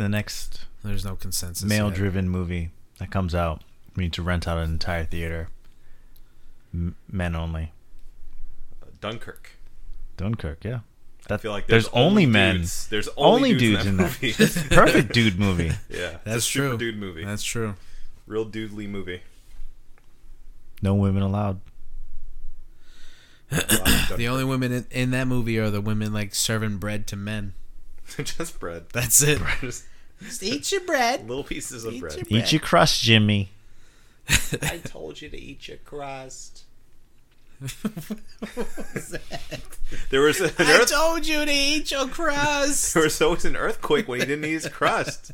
The 0.00 0.08
next 0.08 0.64
there's 0.82 1.04
no 1.04 1.14
consensus. 1.14 1.62
yet. 1.62 1.68
male-driven 1.68 2.26
movie 2.26 2.70
that 2.98 3.10
comes 3.10 3.34
out, 3.34 3.62
we 3.94 4.04
need 4.04 4.14
to 4.14 4.22
rent 4.22 4.48
out 4.48 4.56
an 4.56 4.70
entire 4.70 5.04
theater. 5.04 5.50
M- 6.72 6.96
men 7.12 7.36
only. 7.36 7.72
Dunkirk 9.02 9.50
Dunkirk, 10.16 10.64
yeah. 10.64 10.76
I 10.78 11.28
That, 11.28 11.42
feel 11.42 11.50
like 11.52 11.66
there's, 11.66 11.88
only 11.88 12.24
men. 12.24 12.56
dudes. 12.56 12.88
there's 12.88 13.08
Only 13.18 13.50
only, 13.50 13.58
dudes 13.58 13.84
in 13.84 13.98
that. 13.98 14.02
movie 14.04 14.34
It's 14.38 14.56
a 14.64 14.68
perfect 14.70 15.12
dude 15.12 15.38
movie. 15.38 15.72
yeah 15.90 16.16
That's 16.24 16.38
it's 16.38 16.44
super 16.46 16.68
true. 16.68 16.78
dude 16.78 16.96
movie 16.98 17.24
That's 17.26 17.42
true. 17.44 17.74
real 18.26 18.46
dudely 18.46 18.86
movie 18.86 19.20
No 20.80 20.94
women 20.94 21.22
allowed. 21.22 21.60
The 23.50 24.26
only 24.30 24.44
women 24.44 24.72
in, 24.72 24.86
in 24.90 25.10
that 25.10 25.26
movie 25.26 25.58
are 25.58 25.68
the 25.70 25.82
women 25.82 26.14
like 26.14 26.34
serving 26.34 26.78
bread 26.78 27.06
to 27.08 27.16
men. 27.16 27.52
just 28.24 28.58
bread 28.60 28.86
That's 28.92 29.22
it. 29.22 29.40
just 29.60 29.84
Just 30.22 30.42
eat 30.42 30.72
your 30.72 30.82
bread. 30.82 31.26
little 31.28 31.44
pieces 31.44 31.84
of 31.84 31.94
Eat 31.94 32.00
bread 32.00 32.16
your 32.16 32.40
Eat 32.40 32.52
your 32.52 32.60
crust, 32.60 33.02
Jimmy. 33.02 33.50
I 34.62 34.80
told 34.84 35.20
you 35.20 35.28
to 35.28 35.38
eat 35.40 35.66
your 35.68 35.78
crust 35.78 36.64
there 40.10 40.22
was 40.22 40.40
an 40.40 40.50
I 40.58 40.62
earth, 40.72 40.90
told 40.90 41.26
you 41.26 41.44
to 41.44 41.52
eat 41.52 41.90
your 41.90 42.08
crust. 42.08 42.94
there 42.94 43.02
was 43.02 43.20
always 43.20 43.44
an 43.44 43.54
earthquake 43.54 44.08
when 44.08 44.20
he 44.20 44.24
didn't 44.26 44.46
eat 44.46 44.52
his 44.52 44.68
crust 44.68 45.30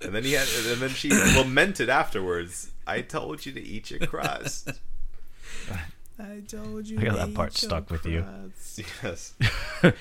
and 0.00 0.12
then 0.12 0.24
he 0.24 0.32
had 0.32 0.48
and 0.68 0.80
then 0.80 0.90
she 0.90 1.10
lamented 1.10 1.88
afterwards 1.88 2.70
I 2.88 3.02
told 3.02 3.46
you 3.46 3.52
to 3.52 3.60
eat 3.62 3.90
your 3.90 4.00
crust 4.00 4.70
I 6.18 6.40
told 6.48 6.88
you. 6.88 6.98
I 6.98 7.04
got 7.04 7.12
to 7.12 7.16
that 7.18 7.28
eat 7.30 7.34
part 7.36 7.62
your 7.62 7.68
stuck 7.68 7.88
with 7.90 8.04
you. 8.04 8.24
crust. 8.24 8.80
yes 9.02 9.34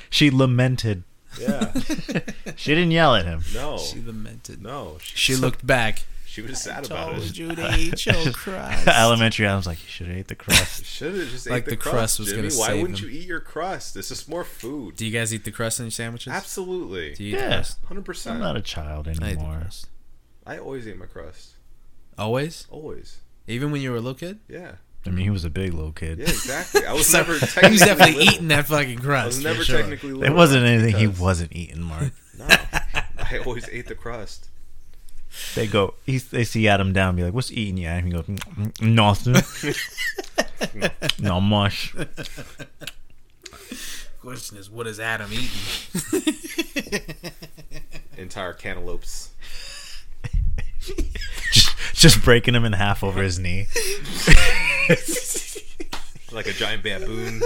she 0.10 0.32
lamented. 0.32 1.04
Yeah 1.39 1.71
She 2.55 2.73
didn't 2.75 2.91
yell 2.91 3.15
at 3.15 3.25
him. 3.25 3.41
no 3.53 3.77
She 3.77 4.01
lamented. 4.01 4.61
no 4.61 4.97
She 5.01 5.36
looked 5.36 5.65
back. 5.65 6.03
She 6.25 6.41
was 6.41 6.59
sad 6.61 6.86
about 6.88 7.11
Told 7.11 7.23
it. 7.23 7.38
you 7.38 7.53
to 7.55 7.75
eat 7.77 8.05
your 8.07 8.31
crust. 8.34 8.88
Elementary, 8.88 9.45
I 9.47 9.55
was 9.55 9.67
like, 9.67 9.77
you 9.84 9.88
should 9.88 10.07
have 10.07 10.17
ate 10.17 10.27
the 10.29 10.36
crust. 10.36 10.84
Should 10.84 11.13
have 11.15 11.29
just 11.29 11.47
Like 11.47 11.59
ate 11.59 11.65
the, 11.65 11.71
the 11.71 11.77
crust, 11.77 11.93
crust 11.93 12.19
was 12.19 12.29
Jimmy. 12.29 12.41
gonna 12.49 12.59
Why 12.59 12.67
save 12.69 12.81
wouldn't 12.81 12.99
him. 13.01 13.09
you 13.09 13.19
eat 13.19 13.27
your 13.27 13.39
crust? 13.39 13.95
It's 13.95 14.09
just 14.09 14.27
more 14.27 14.43
food. 14.43 14.95
Do 14.95 15.05
you 15.05 15.11
guys 15.11 15.31
eat 15.31 15.43
the 15.43 15.51
crust 15.51 15.79
in 15.79 15.86
your 15.86 15.91
sandwiches? 15.91 16.34
Absolutely. 16.34 17.13
Do 17.13 17.23
you 17.23 17.34
eat 17.36 17.38
the 17.38 17.43
Yeah. 17.43 17.53
crust? 17.55 17.77
Hundred 17.86 18.27
I'm 18.27 18.39
not 18.39 18.57
a 18.57 18.61
child 18.61 19.07
I 19.07 19.11
eat 19.11 19.19
the 19.19 19.25
anymore. 19.27 19.59
crust. 19.61 19.89
I 20.45 20.57
always 20.57 20.88
ate 20.88 20.97
my 20.97 21.05
crust. 21.05 21.51
Always? 22.17 22.65
Always. 22.71 23.17
Even 23.47 23.71
when 23.71 23.81
you 23.81 23.91
were 23.91 23.97
a 23.97 24.01
little 24.01 24.17
kid? 24.17 24.39
Yeah. 24.49 24.73
I 25.06 25.10
mean, 25.10 25.26
he 25.26 25.30
was 25.30 25.43
a 25.45 25.49
big 25.49 25.74
little 25.74 25.91
kid. 25.91 26.20
Yeah, 26.20 26.26
exactly. 26.26 26.86
I 26.86 26.93
was 26.93 27.08
So- 27.12 27.18
never 27.18 27.34
He 27.34 27.70
was 27.72 27.80
definitely 27.82 28.16
little. 28.16 28.34
eating 28.34 28.47
that 28.49 28.66
fucking 28.68 28.99
crust. 28.99 29.24
I 29.24 29.26
was 29.28 29.38
for 29.38 29.43
never 29.43 29.64
sure. 29.64 29.78
technically 29.82 30.10
little. 30.10 30.22
There 30.22 30.34
wasn't 30.34 30.66
anything 30.66 30.95
he 30.95 31.08
wasn't 31.08 31.54
eating, 31.56 31.82
Mark. 31.82 32.12
No. 32.39 32.47
I 32.49 33.38
always 33.45 33.70
ate 33.70 33.88
the 33.88 33.93
crust. 33.95 34.47
They 35.54 35.68
go, 35.68 35.93
he, 36.06 36.18
they 36.18 36.43
see 36.43 36.68
Adam 36.68 36.91
down, 36.93 37.16
be 37.16 37.24
like, 37.24 37.34
"What's 37.34 37.51
eating 37.51 37.78
you?" 37.78 37.88
And 37.88 38.06
he 38.08 38.12
goes, 38.12 38.26
"Mm, 38.26 38.82
"Nothing, 38.82 39.43
no 41.24 41.39
mush." 41.39 41.93
Question 44.22 44.58
is, 44.58 44.70
what 44.70 44.88
is 44.88 44.99
Adam 44.99 45.30
eating? 45.32 46.24
Entire 48.18 48.54
cantaloupes. 48.54 49.32
just, 51.51 51.76
just 51.93 52.24
breaking 52.24 52.56
him 52.56 52.66
in 52.66 52.74
half 52.74 53.04
over 53.04 53.22
his 53.22 53.38
knee. 53.38 53.68
Like 56.31 56.47
a 56.47 56.53
giant 56.53 56.81
baboon. 56.81 57.41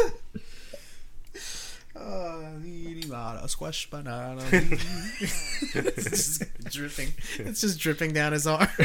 Uh, 1.94 2.42
eating 2.66 3.12
a 3.12 3.48
squash 3.50 3.90
banana. 3.90 4.42
it's 4.52 6.04
just 6.10 6.44
dripping. 6.72 7.10
It's 7.40 7.60
just 7.60 7.80
dripping 7.80 8.14
down 8.14 8.32
his 8.32 8.48
arm. 8.48 8.68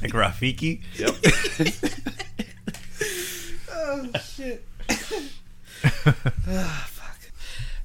Like 0.00 0.12
Rafiki. 0.12 0.82
Yep. 0.96 1.14
oh 3.72 4.10
shit. 4.20 4.64
Ah, 6.46 6.88
fuck. 6.88 7.18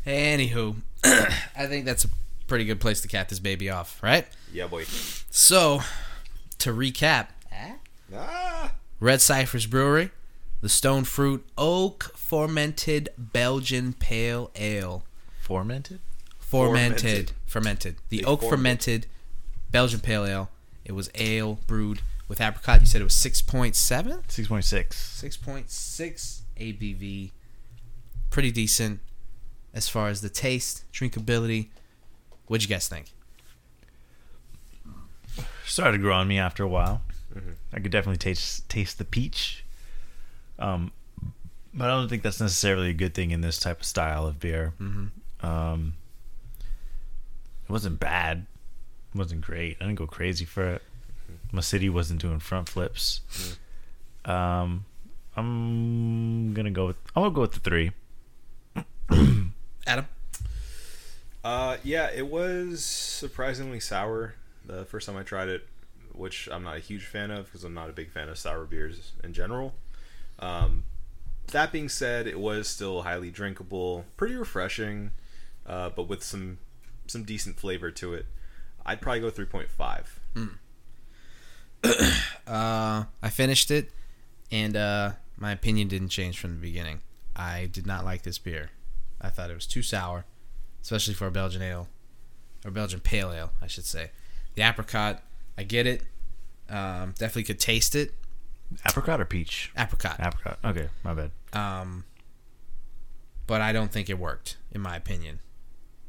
Anywho, 0.05 0.75
I 1.03 1.65
think 1.65 1.85
that's 1.85 2.05
a 2.05 2.09
pretty 2.47 2.65
good 2.65 2.79
place 2.79 3.01
to 3.01 3.07
cap 3.07 3.29
this 3.29 3.39
baby 3.39 3.69
off, 3.69 4.01
right? 4.03 4.27
yeah, 4.53 4.67
boy. 4.67 4.83
So, 5.31 5.81
to 6.63 6.71
recap, 6.73 7.27
Ah. 8.15 8.73
Red 8.99 9.21
Cypress 9.21 9.65
Brewery, 9.65 10.11
the 10.61 10.69
Stone 10.69 11.03
Fruit 11.05 11.45
Oak 11.57 12.11
Fermented 12.15 13.09
Belgian 13.17 13.93
Pale 13.93 14.51
Ale. 14.55 15.03
Fermented. 15.41 15.99
Fermented. 16.39 16.99
Fermented. 16.99 17.31
Fermented. 17.45 17.95
The 18.09 18.19
They 18.19 18.23
Oak. 18.23 18.41
Fermented 18.41 19.07
Belgian 19.71 19.99
Pale 19.99 20.25
Ale. 20.25 20.49
It 20.85 20.91
was 20.93 21.09
ale 21.15 21.59
brewed 21.67 22.01
with 22.27 22.39
apricot. 22.39 22.79
You 22.81 22.85
said 22.85 23.01
it 23.01 23.05
was 23.05 23.13
6.7? 23.15 24.31
Six 24.31 24.47
point 24.47 24.63
six. 24.65 25.21
6.6 25.21 26.41
ABV. 26.59 27.31
Pretty 28.29 28.51
decent 28.51 28.99
as 29.73 29.89
far 29.89 30.07
as 30.09 30.21
the 30.21 30.29
taste, 30.29 30.83
drinkability. 30.93 31.69
What'd 32.47 32.63
you 32.67 32.73
guys 32.73 32.87
think? 32.87 33.07
Started 35.73 35.97
to 35.97 36.03
grow 36.03 36.13
on 36.13 36.27
me 36.27 36.37
after 36.37 36.61
a 36.61 36.67
while. 36.67 37.01
Mhm. 37.33 37.55
I 37.73 37.79
could 37.79 37.91
definitely 37.91 38.19
taste 38.19 38.69
taste 38.69 38.99
the 38.99 39.05
peach. 39.05 39.65
Um, 40.59 40.91
but 41.73 41.89
I 41.89 41.95
don't 41.95 42.07
think 42.07 42.21
that's 42.21 42.39
necessarily 42.39 42.91
a 42.91 42.93
good 42.93 43.15
thing 43.15 43.31
in 43.31 43.41
this 43.41 43.57
type 43.57 43.79
of 43.79 43.85
style 43.87 44.27
of 44.27 44.39
beer. 44.39 44.75
Mm-hmm. 44.79 45.43
Um, 45.43 45.95
it 47.63 47.71
wasn't 47.71 47.99
bad. 47.99 48.45
It 49.15 49.17
wasn't 49.17 49.41
great. 49.41 49.77
I 49.81 49.85
didn't 49.85 49.97
go 49.97 50.05
crazy 50.05 50.45
for 50.45 50.63
it. 50.75 50.83
My 51.51 51.61
city 51.61 51.89
wasn't 51.89 52.21
doing 52.21 52.37
front 52.37 52.69
flips. 52.69 53.21
Um, 54.25 54.85
I'm 55.35 56.53
gonna 56.53 56.69
go 56.69 56.85
with. 56.85 56.97
I'm 57.15 57.23
gonna 57.23 57.33
go 57.33 57.41
with 57.41 57.53
the 57.53 57.59
three. 57.61 57.93
Adam? 59.87 60.05
Uh, 61.43 61.77
yeah, 61.83 62.11
it 62.13 62.29
was 62.29 62.85
surprisingly 62.85 63.79
sour 63.79 64.35
the 64.65 64.85
first 64.85 65.07
time 65.07 65.17
I 65.17 65.23
tried 65.23 65.49
it, 65.49 65.67
which 66.13 66.47
I'm 66.51 66.63
not 66.63 66.77
a 66.77 66.79
huge 66.79 67.05
fan 67.05 67.31
of 67.31 67.45
because 67.45 67.63
I'm 67.63 67.73
not 67.73 67.89
a 67.89 67.93
big 67.93 68.11
fan 68.11 68.29
of 68.29 68.37
sour 68.37 68.65
beers 68.65 69.11
in 69.23 69.33
general. 69.33 69.73
Um, 70.39 70.83
that 71.51 71.71
being 71.71 71.89
said, 71.89 72.27
it 72.27 72.39
was 72.39 72.67
still 72.67 73.03
highly 73.03 73.29
drinkable, 73.29 74.05
pretty 74.17 74.35
refreshing, 74.35 75.11
uh, 75.65 75.89
but 75.89 76.07
with 76.07 76.23
some 76.23 76.57
some 77.07 77.23
decent 77.23 77.57
flavor 77.57 77.91
to 77.91 78.13
it. 78.13 78.25
I'd 78.85 79.01
probably 79.01 79.21
go 79.21 79.31
3.5. 79.31 80.49
Uh, 82.47 83.05
I 83.21 83.29
finished 83.29 83.71
it, 83.71 83.91
and 84.51 84.75
uh, 84.75 85.11
my 85.37 85.51
opinion 85.51 85.87
didn't 85.89 86.09
change 86.09 86.39
from 86.39 86.51
the 86.51 86.61
beginning. 86.61 87.01
I 87.35 87.69
did 87.71 87.85
not 87.85 88.05
like 88.05 88.23
this 88.23 88.37
beer. 88.37 88.71
I 89.19 89.29
thought 89.29 89.49
it 89.49 89.53
was 89.55 89.67
too 89.67 89.81
sour, 89.81 90.25
especially 90.81 91.13
for 91.13 91.27
a 91.27 91.31
Belgian 91.31 91.61
ale, 91.61 91.87
or 92.65 92.71
Belgian 92.71 92.99
pale 92.99 93.31
ale, 93.31 93.51
I 93.61 93.67
should 93.67 93.85
say. 93.85 94.11
The 94.55 94.61
apricot, 94.61 95.21
I 95.57 95.63
get 95.63 95.87
it. 95.87 96.03
Um, 96.69 97.11
definitely 97.17 97.43
could 97.43 97.59
taste 97.59 97.95
it. 97.95 98.13
Apricot 98.87 99.21
or 99.21 99.25
peach? 99.25 99.71
Apricot. 99.77 100.19
Apricot. 100.19 100.57
Okay, 100.63 100.89
my 101.03 101.13
bad. 101.13 101.31
Um, 101.53 102.05
but 103.47 103.61
I 103.61 103.71
don't 103.71 103.91
think 103.91 104.09
it 104.09 104.17
worked, 104.17 104.57
in 104.71 104.81
my 104.81 104.95
opinion. 104.95 105.39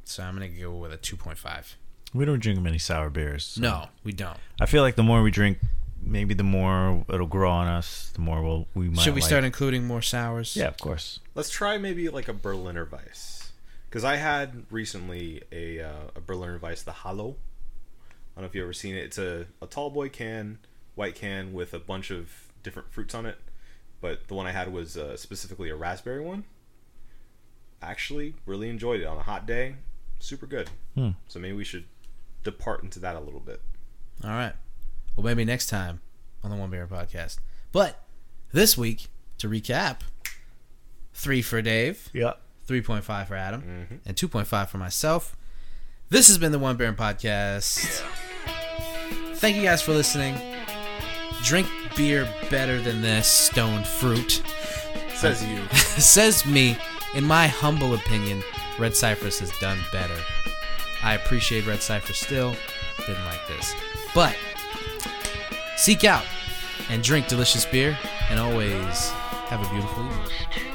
So 0.04 0.22
I'm 0.22 0.34
gonna 0.34 0.48
go 0.48 0.72
with 0.74 0.92
a 0.92 0.96
2.5. 0.98 1.74
We 2.12 2.24
don't 2.24 2.38
drink 2.40 2.60
many 2.60 2.78
sour 2.78 3.10
beers. 3.10 3.44
so- 3.44 3.60
No, 3.60 3.88
we 4.04 4.12
don't. 4.12 4.38
I 4.60 4.66
feel 4.66 4.82
like 4.82 4.94
the 4.96 5.02
more 5.02 5.22
we 5.22 5.30
drink, 5.30 5.58
maybe 6.00 6.32
the 6.34 6.44
more 6.44 7.04
it'll 7.12 7.26
grow 7.26 7.50
on 7.50 7.66
us. 7.66 8.10
The 8.14 8.20
more 8.20 8.42
we'll 8.42 8.68
we 8.74 8.88
might. 8.88 9.02
Should 9.02 9.14
we 9.14 9.20
like- 9.20 9.28
start 9.28 9.44
including 9.44 9.84
more 9.86 10.02
sours? 10.02 10.54
Yeah, 10.54 10.68
of 10.68 10.78
course. 10.78 11.18
Let's 11.34 11.50
try 11.50 11.76
maybe 11.78 12.08
like 12.08 12.28
a 12.28 12.32
Berliner 12.34 12.84
Weiss. 12.90 13.52
Because 13.88 14.04
I 14.04 14.16
had 14.16 14.64
recently 14.70 15.42
a, 15.52 15.80
uh, 15.80 15.92
a 16.16 16.20
Berliner 16.20 16.58
Weiss, 16.58 16.82
the 16.82 16.92
Hollow. 16.92 17.36
I 18.36 18.40
don't 18.40 18.44
know 18.44 18.48
if 18.48 18.54
you've 18.54 18.64
ever 18.64 18.72
seen 18.72 18.94
it. 18.96 19.04
It's 19.04 19.18
a, 19.18 19.46
a 19.62 19.66
tall 19.66 19.90
boy 19.90 20.08
can, 20.08 20.58
white 20.94 21.14
can 21.14 21.52
with 21.52 21.72
a 21.74 21.78
bunch 21.78 22.10
of 22.10 22.30
different 22.62 22.90
fruits 22.92 23.14
on 23.14 23.26
it. 23.26 23.38
But 24.00 24.28
the 24.28 24.34
one 24.34 24.46
I 24.46 24.50
had 24.52 24.72
was 24.72 24.96
uh, 24.96 25.16
specifically 25.16 25.70
a 25.70 25.76
raspberry 25.76 26.20
one. 26.20 26.44
Actually, 27.80 28.34
really 28.46 28.68
enjoyed 28.68 29.00
it 29.00 29.04
on 29.06 29.18
a 29.18 29.22
hot 29.22 29.46
day. 29.46 29.76
Super 30.18 30.46
good. 30.46 30.70
Hmm. 30.94 31.10
So 31.28 31.38
maybe 31.38 31.56
we 31.56 31.64
should 31.64 31.84
depart 32.42 32.82
into 32.82 32.98
that 33.00 33.14
a 33.16 33.20
little 33.20 33.40
bit. 33.40 33.60
All 34.22 34.30
right. 34.30 34.54
Well, 35.16 35.24
maybe 35.24 35.44
next 35.44 35.66
time 35.66 36.00
on 36.42 36.50
the 36.50 36.56
One 36.56 36.70
Beer 36.70 36.86
Podcast. 36.86 37.38
But 37.72 38.00
this 38.52 38.76
week, 38.78 39.06
to 39.38 39.48
recap, 39.48 40.00
three 41.12 41.42
for 41.42 41.60
Dave, 41.62 42.08
Yeah. 42.12 42.34
3.5 42.66 43.28
for 43.28 43.34
Adam, 43.36 43.62
Mhm. 43.62 44.00
and 44.06 44.16
2.5 44.16 44.70
for 44.70 44.78
myself. 44.78 45.36
This 46.08 46.28
has 46.28 46.38
been 46.38 46.52
the 46.52 46.58
One 46.58 46.76
Baron 46.76 46.96
Podcast. 46.96 48.02
Thank 49.44 49.56
you 49.56 49.62
guys 49.62 49.82
for 49.82 49.92
listening. 49.92 50.38
Drink 51.42 51.68
beer 51.98 52.26
better 52.48 52.80
than 52.80 53.02
this 53.02 53.28
stone 53.28 53.84
fruit. 53.84 54.42
Says 55.14 55.44
you. 55.44 55.62
Says 55.74 56.46
me, 56.46 56.78
in 57.14 57.24
my 57.24 57.46
humble 57.48 57.92
opinion, 57.92 58.42
Red 58.78 58.96
Cypress 58.96 59.40
has 59.40 59.50
done 59.58 59.78
better. 59.92 60.16
I 61.02 61.12
appreciate 61.12 61.66
Red 61.66 61.82
Cypress 61.82 62.20
still. 62.20 62.56
Didn't 63.06 63.26
like 63.26 63.46
this. 63.46 63.74
But 64.14 64.34
seek 65.76 66.04
out 66.04 66.24
and 66.88 67.02
drink 67.02 67.28
delicious 67.28 67.66
beer 67.66 67.98
and 68.30 68.40
always 68.40 69.10
have 69.50 69.60
a 69.60 69.68
beautiful 69.70 70.06
evening. 70.06 70.24
to 70.24 70.54
be 70.54 70.60
found. 70.60 70.73